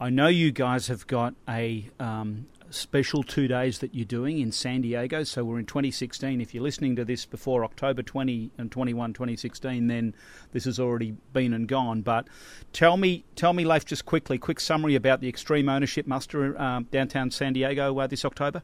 I 0.00 0.10
know 0.10 0.26
you 0.26 0.50
guys 0.50 0.88
have 0.88 1.06
got 1.06 1.34
a 1.48 1.88
um, 1.98 2.46
special 2.74 3.22
two 3.22 3.48
days 3.48 3.78
that 3.78 3.94
you're 3.94 4.04
doing 4.04 4.38
in 4.38 4.52
San 4.52 4.82
Diego. 4.82 5.24
So 5.24 5.44
we're 5.44 5.58
in 5.58 5.66
2016. 5.66 6.40
If 6.40 6.54
you're 6.54 6.62
listening 6.62 6.96
to 6.96 7.04
this 7.04 7.24
before 7.24 7.64
October 7.64 8.02
20 8.02 8.50
and 8.58 8.70
21, 8.70 9.12
2016, 9.12 9.86
then 9.86 10.14
this 10.52 10.64
has 10.64 10.78
already 10.78 11.16
been 11.32 11.54
and 11.54 11.66
gone. 11.66 12.02
But 12.02 12.28
tell 12.72 12.96
me, 12.96 13.24
tell 13.36 13.52
me, 13.52 13.64
Leif, 13.64 13.84
just 13.84 14.04
quickly, 14.04 14.38
quick 14.38 14.60
summary 14.60 14.94
about 14.94 15.20
the 15.20 15.28
Extreme 15.28 15.68
Ownership 15.68 16.06
Muster 16.06 16.60
um, 16.60 16.84
downtown 16.90 17.30
San 17.30 17.52
Diego 17.52 17.98
uh, 17.98 18.06
this 18.06 18.24
October. 18.24 18.62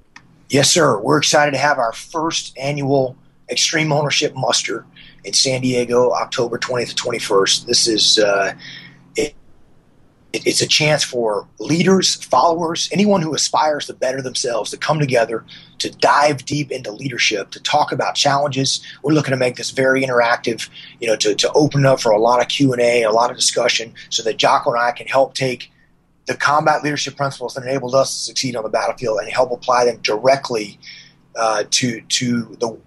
Yes, 0.49 0.70
sir. 0.70 1.01
We're 1.01 1.18
excited 1.18 1.53
to 1.53 1.59
have 1.59 1.79
our 1.79 1.92
first 1.92 2.57
annual 2.59 3.16
Extreme 3.51 3.92
Ownership 3.92 4.35
Muster 4.35 4.85
in 5.25 5.33
San 5.33 5.61
Diego, 5.61 6.12
October 6.12 6.59
20th 6.59 6.94
to 6.94 7.03
21st. 7.03 7.66
This 7.66 7.87
is 7.87 8.18
uh, 8.18 8.55
it's 10.33 10.61
a 10.61 10.66
chance 10.66 11.03
for 11.03 11.47
leaders, 11.59 12.14
followers, 12.14 12.88
anyone 12.93 13.21
who 13.21 13.35
aspires 13.35 13.87
to 13.87 13.95
better 13.95 14.23
themselves 14.23 14.71
to 14.71 14.77
come 14.77 15.01
together 15.01 15.45
to 15.79 15.90
dive 15.90 16.45
deep 16.45 16.71
into 16.71 16.93
leadership, 16.93 17.51
to 17.51 17.61
talk 17.61 17.90
about 17.90 18.14
challenges. 18.14 18.81
We're 19.03 19.12
looking 19.12 19.33
to 19.33 19.37
make 19.37 19.57
this 19.57 19.71
very 19.71 20.03
interactive, 20.03 20.69
you 21.01 21.09
know, 21.09 21.16
to, 21.16 21.35
to 21.35 21.53
open 21.53 21.85
up 21.85 22.01
for 22.01 22.12
a 22.12 22.19
lot 22.19 22.40
of 22.40 22.49
Q&A, 22.49 23.03
a 23.03 23.11
lot 23.11 23.31
of 23.31 23.37
discussion 23.37 23.93
so 24.11 24.23
that 24.23 24.37
Jocko 24.37 24.73
and 24.73 24.81
I 24.81 24.93
can 24.93 25.09
help 25.09 25.35
take 25.35 25.71
the 26.27 26.37
combat 26.37 26.85
leadership 26.85 27.16
principles 27.16 27.55
that 27.55 27.64
enabled 27.64 27.95
us 27.95 28.12
to 28.14 28.25
succeed 28.25 28.55
on 28.55 28.62
the 28.62 28.69
battlefield 28.69 29.19
and 29.19 29.29
help 29.33 29.51
apply 29.51 29.87
them 29.87 29.99
directly 29.99 30.79
uh, 31.35 31.64
to, 31.71 32.03
to 32.03 32.57
the 32.61 32.79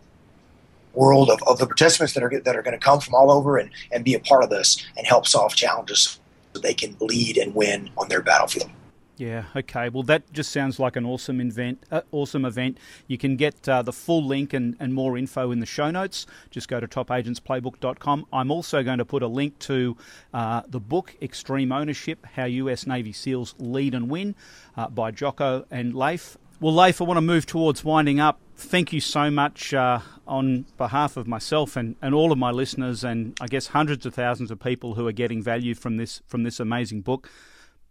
world 0.93 1.29
of, 1.29 1.41
of 1.47 1.57
the 1.57 1.65
participants 1.65 2.13
that 2.13 2.23
are, 2.23 2.39
that 2.39 2.55
are 2.55 2.61
going 2.61 2.77
to 2.77 2.83
come 2.83 3.01
from 3.01 3.15
all 3.15 3.31
over 3.31 3.57
and, 3.57 3.69
and 3.91 4.05
be 4.05 4.13
a 4.13 4.19
part 4.19 4.43
of 4.43 4.49
this 4.49 4.85
and 4.95 5.05
help 5.05 5.27
solve 5.27 5.55
challenges 5.55 6.19
so 6.53 6.59
they 6.59 6.73
can 6.73 6.95
lead 6.99 7.37
and 7.37 7.53
win 7.55 7.89
on 7.97 8.09
their 8.09 8.21
battlefield. 8.21 8.69
Yeah. 9.15 9.45
Okay. 9.55 9.89
Well, 9.89 10.03
that 10.03 10.33
just 10.33 10.51
sounds 10.51 10.79
like 10.79 10.95
an 10.95 11.05
awesome 11.05 11.39
event. 11.39 11.83
Uh, 11.91 12.01
awesome 12.11 12.45
event. 12.45 12.79
You 13.07 13.19
can 13.19 13.35
get 13.35 13.69
uh, 13.69 13.83
the 13.83 13.93
full 13.93 14.25
link 14.25 14.53
and, 14.53 14.75
and 14.79 14.93
more 14.93 15.17
info 15.17 15.51
in 15.51 15.59
the 15.59 15.67
show 15.67 15.91
notes. 15.91 16.25
Just 16.49 16.67
go 16.67 16.79
to 16.79 16.87
topagentsplaybook.com. 16.87 18.25
I'm 18.33 18.49
also 18.49 18.81
going 18.81 18.97
to 18.97 19.05
put 19.05 19.21
a 19.21 19.27
link 19.27 19.59
to 19.59 19.95
uh, 20.33 20.63
the 20.67 20.79
book 20.79 21.15
Extreme 21.21 21.71
Ownership: 21.71 22.25
How 22.25 22.45
U.S. 22.45 22.87
Navy 22.87 23.13
SEALs 23.13 23.53
Lead 23.59 23.93
and 23.93 24.09
Win 24.09 24.35
uh, 24.75 24.89
by 24.89 25.11
Jocko 25.11 25.65
and 25.69 25.93
Leif. 25.93 26.37
Well, 26.63 26.73
Leif, 26.73 27.01
I 27.01 27.03
want 27.03 27.17
to 27.17 27.21
move 27.21 27.45
towards 27.45 27.83
winding 27.83 28.21
up. 28.21 28.39
Thank 28.55 28.93
you 28.93 29.01
so 29.01 29.29
much 29.29 29.73
uh, 29.73 29.99
on 30.25 30.65
behalf 30.77 31.17
of 31.17 31.27
myself 31.27 31.75
and, 31.75 31.97
and 32.01 32.15
all 32.15 32.31
of 32.31 32.37
my 32.37 32.51
listeners, 32.51 33.03
and 33.03 33.37
I 33.41 33.47
guess 33.47 33.67
hundreds 33.67 34.05
of 34.05 34.13
thousands 34.13 34.49
of 34.49 34.59
people 34.59 34.93
who 34.93 35.05
are 35.05 35.11
getting 35.11 35.43
value 35.43 35.75
from 35.75 35.97
this 35.97 36.21
from 36.25 36.43
this 36.43 36.61
amazing 36.61 37.01
book 37.01 37.29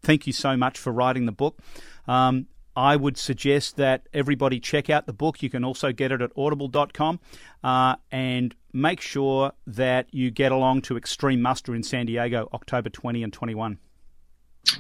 thank 0.03 0.27
you 0.27 0.33
so 0.33 0.57
much 0.57 0.79
for 0.79 0.93
writing 0.93 1.27
the 1.27 1.33
book. 1.33 1.59
Um, 2.07 2.47
I 2.75 2.97
would 2.97 3.19
suggest 3.19 3.77
that 3.77 4.09
everybody 4.13 4.59
check 4.59 4.89
out 4.89 5.07
the 5.07 5.13
book. 5.13 5.43
You 5.43 5.51
can 5.51 5.65
also 5.65 5.93
get 5.93 6.11
it 6.11 6.23
at 6.23 6.31
audible.com 6.37 7.21
uh, 7.63 7.97
and 8.11 8.55
make 8.73 9.01
sure 9.01 9.53
that 9.67 10.13
you 10.13 10.31
get 10.31 10.53
along 10.53 10.83
to 10.83 10.97
Extreme 10.97 11.43
Muster 11.43 11.75
in 11.75 11.83
San 11.83 12.07
Diego, 12.07 12.49
October 12.53 12.89
20 12.89 13.23
and 13.23 13.33
21. 13.33 13.79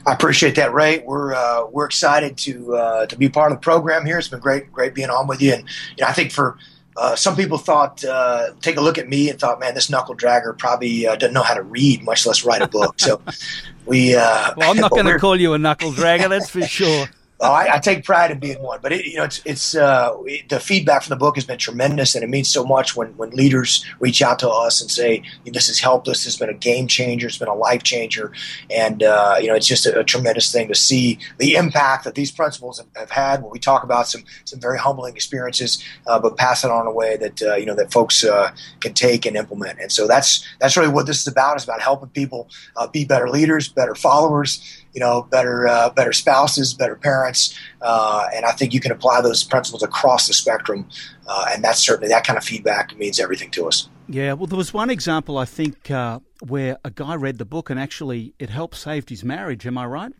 I 0.06 0.12
appreciate 0.12 0.54
that, 0.56 0.72
Ray. 0.72 1.00
We're 1.00 1.34
uh, 1.34 1.66
we're 1.66 1.86
excited 1.86 2.36
to 2.38 2.76
uh, 2.76 3.06
to 3.06 3.16
be 3.16 3.28
part 3.28 3.52
of 3.52 3.58
the 3.58 3.62
program 3.62 4.04
here. 4.06 4.18
It's 4.18 4.28
been 4.28 4.40
great, 4.40 4.72
great 4.72 4.94
being 4.94 5.10
on 5.10 5.26
with 5.26 5.40
you. 5.40 5.54
And 5.54 5.64
you 5.96 6.02
know, 6.02 6.08
I 6.08 6.12
think 6.12 6.32
for 6.32 6.58
uh, 6.96 7.16
some 7.16 7.36
people 7.36 7.58
thought, 7.58 8.04
uh, 8.04 8.50
take 8.60 8.76
a 8.76 8.80
look 8.80 8.98
at 8.98 9.08
me 9.08 9.30
and 9.30 9.38
thought, 9.38 9.58
man, 9.60 9.74
this 9.74 9.88
knuckle 9.88 10.14
dragger 10.14 10.56
probably 10.56 11.06
uh, 11.06 11.16
doesn't 11.16 11.32
know 11.32 11.42
how 11.42 11.54
to 11.54 11.62
read, 11.62 12.02
much 12.04 12.26
less 12.26 12.44
write 12.44 12.62
a 12.62 12.68
book. 12.68 13.00
So 13.00 13.20
we. 13.86 14.14
Uh, 14.14 14.52
well, 14.56 14.70
I'm 14.70 14.76
not 14.76 14.90
going 14.90 15.06
to 15.06 15.18
call 15.18 15.36
you 15.36 15.54
a 15.54 15.58
knuckle 15.58 15.92
dragger, 15.92 16.28
that's 16.28 16.50
for 16.50 16.62
sure. 16.62 17.06
Oh, 17.44 17.50
I, 17.50 17.74
I, 17.74 17.78
take 17.80 18.04
pride 18.04 18.30
in 18.30 18.38
being 18.38 18.62
one, 18.62 18.78
but 18.80 18.92
it, 18.92 19.04
you 19.04 19.16
know, 19.16 19.24
it's 19.24 19.42
it's 19.44 19.74
uh, 19.74 20.14
it, 20.26 20.48
the 20.48 20.60
feedback 20.60 21.02
from 21.02 21.10
the 21.10 21.16
book 21.16 21.34
has 21.34 21.44
been 21.44 21.58
tremendous, 21.58 22.14
and 22.14 22.22
it 22.22 22.30
means 22.30 22.48
so 22.48 22.64
much 22.64 22.94
when 22.94 23.08
when 23.16 23.30
leaders 23.30 23.84
reach 23.98 24.22
out 24.22 24.38
to 24.38 24.48
us 24.48 24.80
and 24.80 24.88
say 24.88 25.24
this 25.44 25.66
has 25.66 25.80
helped 25.80 26.06
us. 26.06 26.24
It's 26.24 26.36
been 26.36 26.50
a 26.50 26.54
game 26.54 26.86
changer. 26.86 27.26
It's 27.26 27.38
been 27.38 27.48
a 27.48 27.54
life 27.54 27.82
changer, 27.82 28.30
and 28.70 29.02
uh, 29.02 29.38
you 29.40 29.48
know, 29.48 29.56
it's 29.56 29.66
just 29.66 29.86
a, 29.86 29.98
a, 29.98 30.04
tremendous 30.04 30.52
thing 30.52 30.68
to 30.68 30.76
see 30.76 31.18
the 31.38 31.56
impact 31.56 32.04
that 32.04 32.14
these 32.14 32.30
principles 32.30 32.78
have, 32.78 32.86
have, 32.94 33.10
had. 33.10 33.42
When 33.42 33.50
we 33.50 33.58
talk 33.58 33.82
about 33.82 34.06
some 34.06 34.22
some 34.44 34.60
very 34.60 34.78
humbling 34.78 35.16
experiences, 35.16 35.82
uh, 36.06 36.20
but 36.20 36.36
pass 36.36 36.62
it 36.62 36.70
on 36.70 36.86
a 36.86 36.92
way 36.92 37.16
that 37.16 37.42
uh, 37.42 37.56
you 37.56 37.66
know 37.66 37.74
that 37.74 37.90
folks 37.90 38.22
uh, 38.22 38.54
can 38.78 38.94
take 38.94 39.26
and 39.26 39.36
implement. 39.36 39.80
And 39.80 39.90
so 39.90 40.06
that's 40.06 40.46
that's 40.60 40.76
really 40.76 40.92
what 40.92 41.06
this 41.06 41.22
is 41.22 41.26
about. 41.26 41.56
It's 41.56 41.64
about 41.64 41.82
helping 41.82 42.10
people 42.10 42.48
uh, 42.76 42.86
be 42.86 43.04
better 43.04 43.28
leaders, 43.28 43.68
better 43.68 43.96
followers 43.96 44.81
you 44.92 45.00
know, 45.00 45.22
better 45.30 45.66
uh, 45.66 45.90
better 45.90 46.12
spouses, 46.12 46.74
better 46.74 46.96
parents, 46.96 47.58
uh, 47.80 48.28
and 48.34 48.44
I 48.44 48.52
think 48.52 48.74
you 48.74 48.80
can 48.80 48.92
apply 48.92 49.20
those 49.20 49.42
principles 49.42 49.82
across 49.82 50.26
the 50.26 50.34
spectrum, 50.34 50.88
uh, 51.26 51.46
and 51.52 51.64
that's 51.64 51.80
certainly 51.80 52.08
that 52.08 52.26
kind 52.26 52.36
of 52.36 52.44
feedback 52.44 52.96
means 52.96 53.18
everything 53.18 53.50
to 53.52 53.66
us. 53.66 53.88
Yeah, 54.08 54.34
well, 54.34 54.46
there 54.46 54.58
was 54.58 54.74
one 54.74 54.90
example 54.90 55.38
I 55.38 55.44
think 55.44 55.90
uh, 55.90 56.18
where 56.46 56.76
a 56.84 56.90
guy 56.90 57.14
read 57.14 57.38
the 57.38 57.44
book 57.44 57.70
and 57.70 57.78
actually 57.80 58.34
it 58.38 58.50
helped 58.50 58.76
saved 58.76 59.08
his 59.08 59.24
marriage. 59.24 59.66
Am 59.66 59.78
I 59.78 59.86
right? 59.86 60.12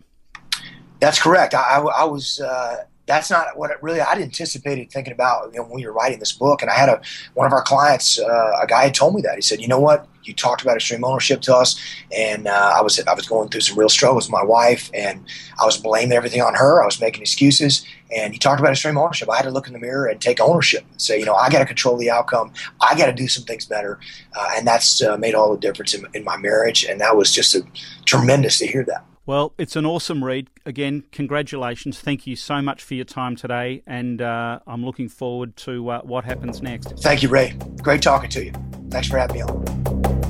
That's 1.01 1.21
correct. 1.21 1.53
I, 1.53 1.61
I, 1.61 1.81
I 1.81 2.05
was 2.05 2.41
uh, 2.41 2.85
that's 3.07 3.31
not 3.31 3.57
what 3.57 3.71
it 3.71 3.83
really 3.83 4.01
I'd 4.01 4.19
anticipated 4.19 4.91
thinking 4.91 5.13
about 5.13 5.53
you 5.53 5.59
know, 5.59 5.65
when 5.65 5.77
we 5.77 5.87
were 5.87 5.93
writing 5.93 6.19
this 6.19 6.33
book. 6.33 6.63
And 6.63 6.71
I 6.71 6.75
had 6.75 6.89
a 6.89 7.01
one 7.35 7.47
of 7.47 7.53
our 7.53 7.63
clients, 7.63 8.19
uh, 8.19 8.53
a 8.63 8.67
guy 8.67 8.85
had 8.85 8.95
told 8.95 9.15
me 9.15 9.23
that 9.23 9.35
he 9.35 9.43
said, 9.43 9.61
you 9.61 9.69
know 9.69 9.81
what, 9.81 10.09
you 10.25 10.35
talked 10.35 10.63
about 10.63 10.77
extreme 10.77 11.05
ownership 11.05 11.41
to 11.43 11.57
us, 11.57 11.81
and 12.17 12.47
uh, 12.47 12.75
I 12.77 12.81
was 12.81 13.01
I 13.01 13.15
was 13.15 13.27
going 13.27 13.49
through 13.49 13.63
some 13.63 13.79
real 13.79 13.89
struggles 13.89 14.27
with 14.27 14.33
my 14.33 14.45
wife, 14.45 14.91
and 14.95 15.25
I 15.61 15.65
was 15.65 15.77
blaming 15.77 16.13
everything 16.13 16.41
on 16.41 16.55
her. 16.55 16.83
I 16.83 16.87
was 16.87 17.01
making 17.01 17.23
excuses, 17.23 17.85
and 18.15 18.33
he 18.33 18.39
talked 18.39 18.61
about 18.61 18.73
extreme 18.73 18.99
ownership. 18.99 19.29
I 19.31 19.37
had 19.37 19.45
to 19.45 19.51
look 19.51 19.67
in 19.67 19.73
the 19.73 19.79
mirror 19.79 20.07
and 20.07 20.21
take 20.21 20.41
ownership 20.41 20.85
and 20.91 21.01
say, 21.01 21.19
you 21.19 21.25
know, 21.25 21.35
I 21.35 21.51
got 21.51 21.59
to 21.59 21.67
control 21.67 21.97
the 21.97 22.11
outcome. 22.11 22.53
I 22.81 22.97
got 22.97 23.07
to 23.07 23.13
do 23.13 23.29
some 23.29 23.45
things 23.45 23.67
better, 23.67 23.99
uh, 24.37 24.51
and 24.57 24.67
that's 24.67 25.03
uh, 25.03 25.17
made 25.17 25.35
all 25.35 25.53
the 25.53 25.61
difference 25.61 25.95
in, 25.95 26.07
in 26.15 26.25
my 26.25 26.37
marriage. 26.37 26.85
And 26.85 27.01
that 27.01 27.17
was 27.17 27.33
just 27.33 27.55
a, 27.55 27.63
tremendous 28.05 28.59
to 28.59 28.67
hear 28.67 28.85
that. 28.85 29.05
Well, 29.25 29.55
it's 29.57 29.77
an 29.77 29.87
awesome 29.87 30.25
read. 30.25 30.49
Again, 30.67 31.05
congratulations. 31.13 32.01
Thank 32.01 32.27
you 32.27 32.35
so 32.35 32.61
much 32.61 32.83
for 32.83 32.95
your 32.95 33.05
time 33.05 33.37
today, 33.37 33.83
and 33.87 34.21
uh, 34.21 34.59
I'm 34.67 34.85
looking 34.85 35.09
forward 35.09 35.57
to 35.59 35.91
uh, 35.91 36.01
what 36.03 36.25
happens 36.25 36.61
next. 36.61 36.99
Thank 36.99 37.23
you, 37.23 37.29
Ray. 37.29 37.57
Great 37.83 38.03
talking 38.03 38.31
to 38.31 38.45
you. 38.45 38.53
Thanks 38.91 39.09
for 39.09 39.19
having 39.19 39.37
me 39.37 39.43
on. 39.43 40.22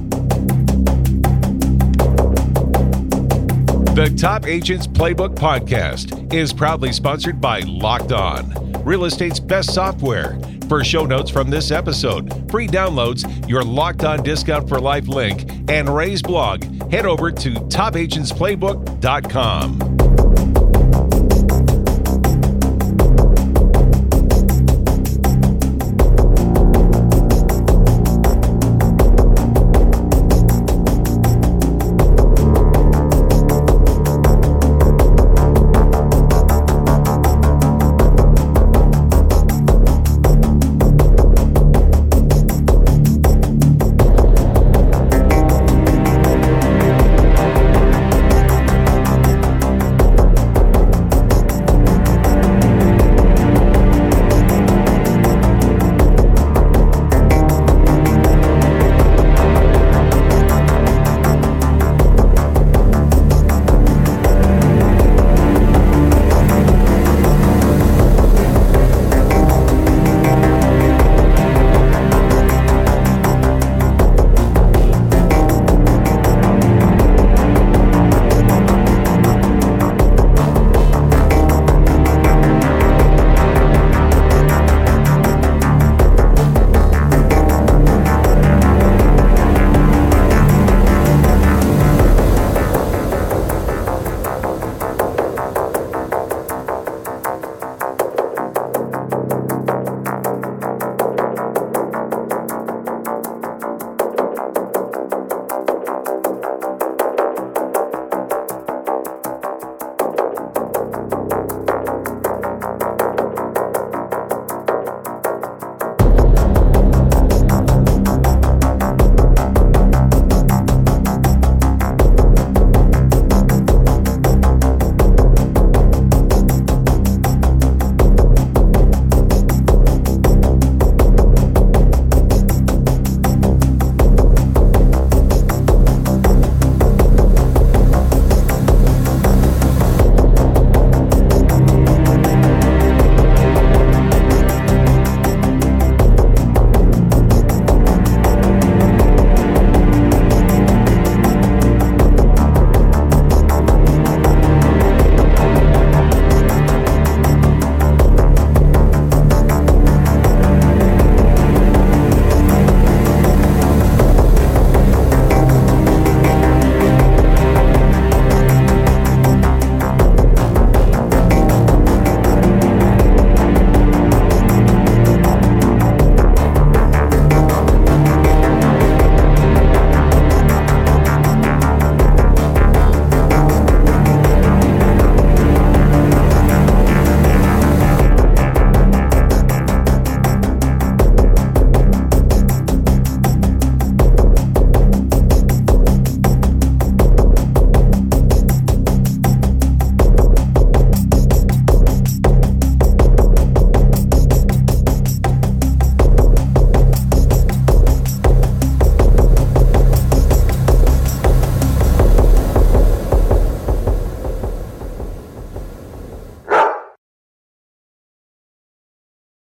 The 3.95 4.09
Top 4.09 4.47
Agents 4.47 4.87
Playbook 4.87 5.35
podcast 5.35 6.33
is 6.33 6.55
proudly 6.55 6.93
sponsored 6.93 7.43
by 7.43 7.61
Locked 7.61 8.13
On, 8.13 8.73
real 8.85 9.05
estate's 9.05 9.39
best 9.39 9.75
software. 9.75 10.39
For 10.67 10.83
show 10.83 11.05
notes 11.05 11.31
from 11.31 11.51
this 11.51 11.71
episode, 11.71 12.51
free 12.51 12.67
downloads, 12.67 13.47
your 13.47 13.63
Locked 13.63 14.05
On 14.05 14.23
Discount 14.23 14.67
for 14.67 14.81
Life 14.81 15.09
link, 15.09 15.45
and 15.69 15.95
Ray's 15.95 16.23
blog, 16.23 16.65
head 16.91 17.05
over 17.05 17.31
to 17.31 17.51
topagentsplaybook.com. 17.51 20.22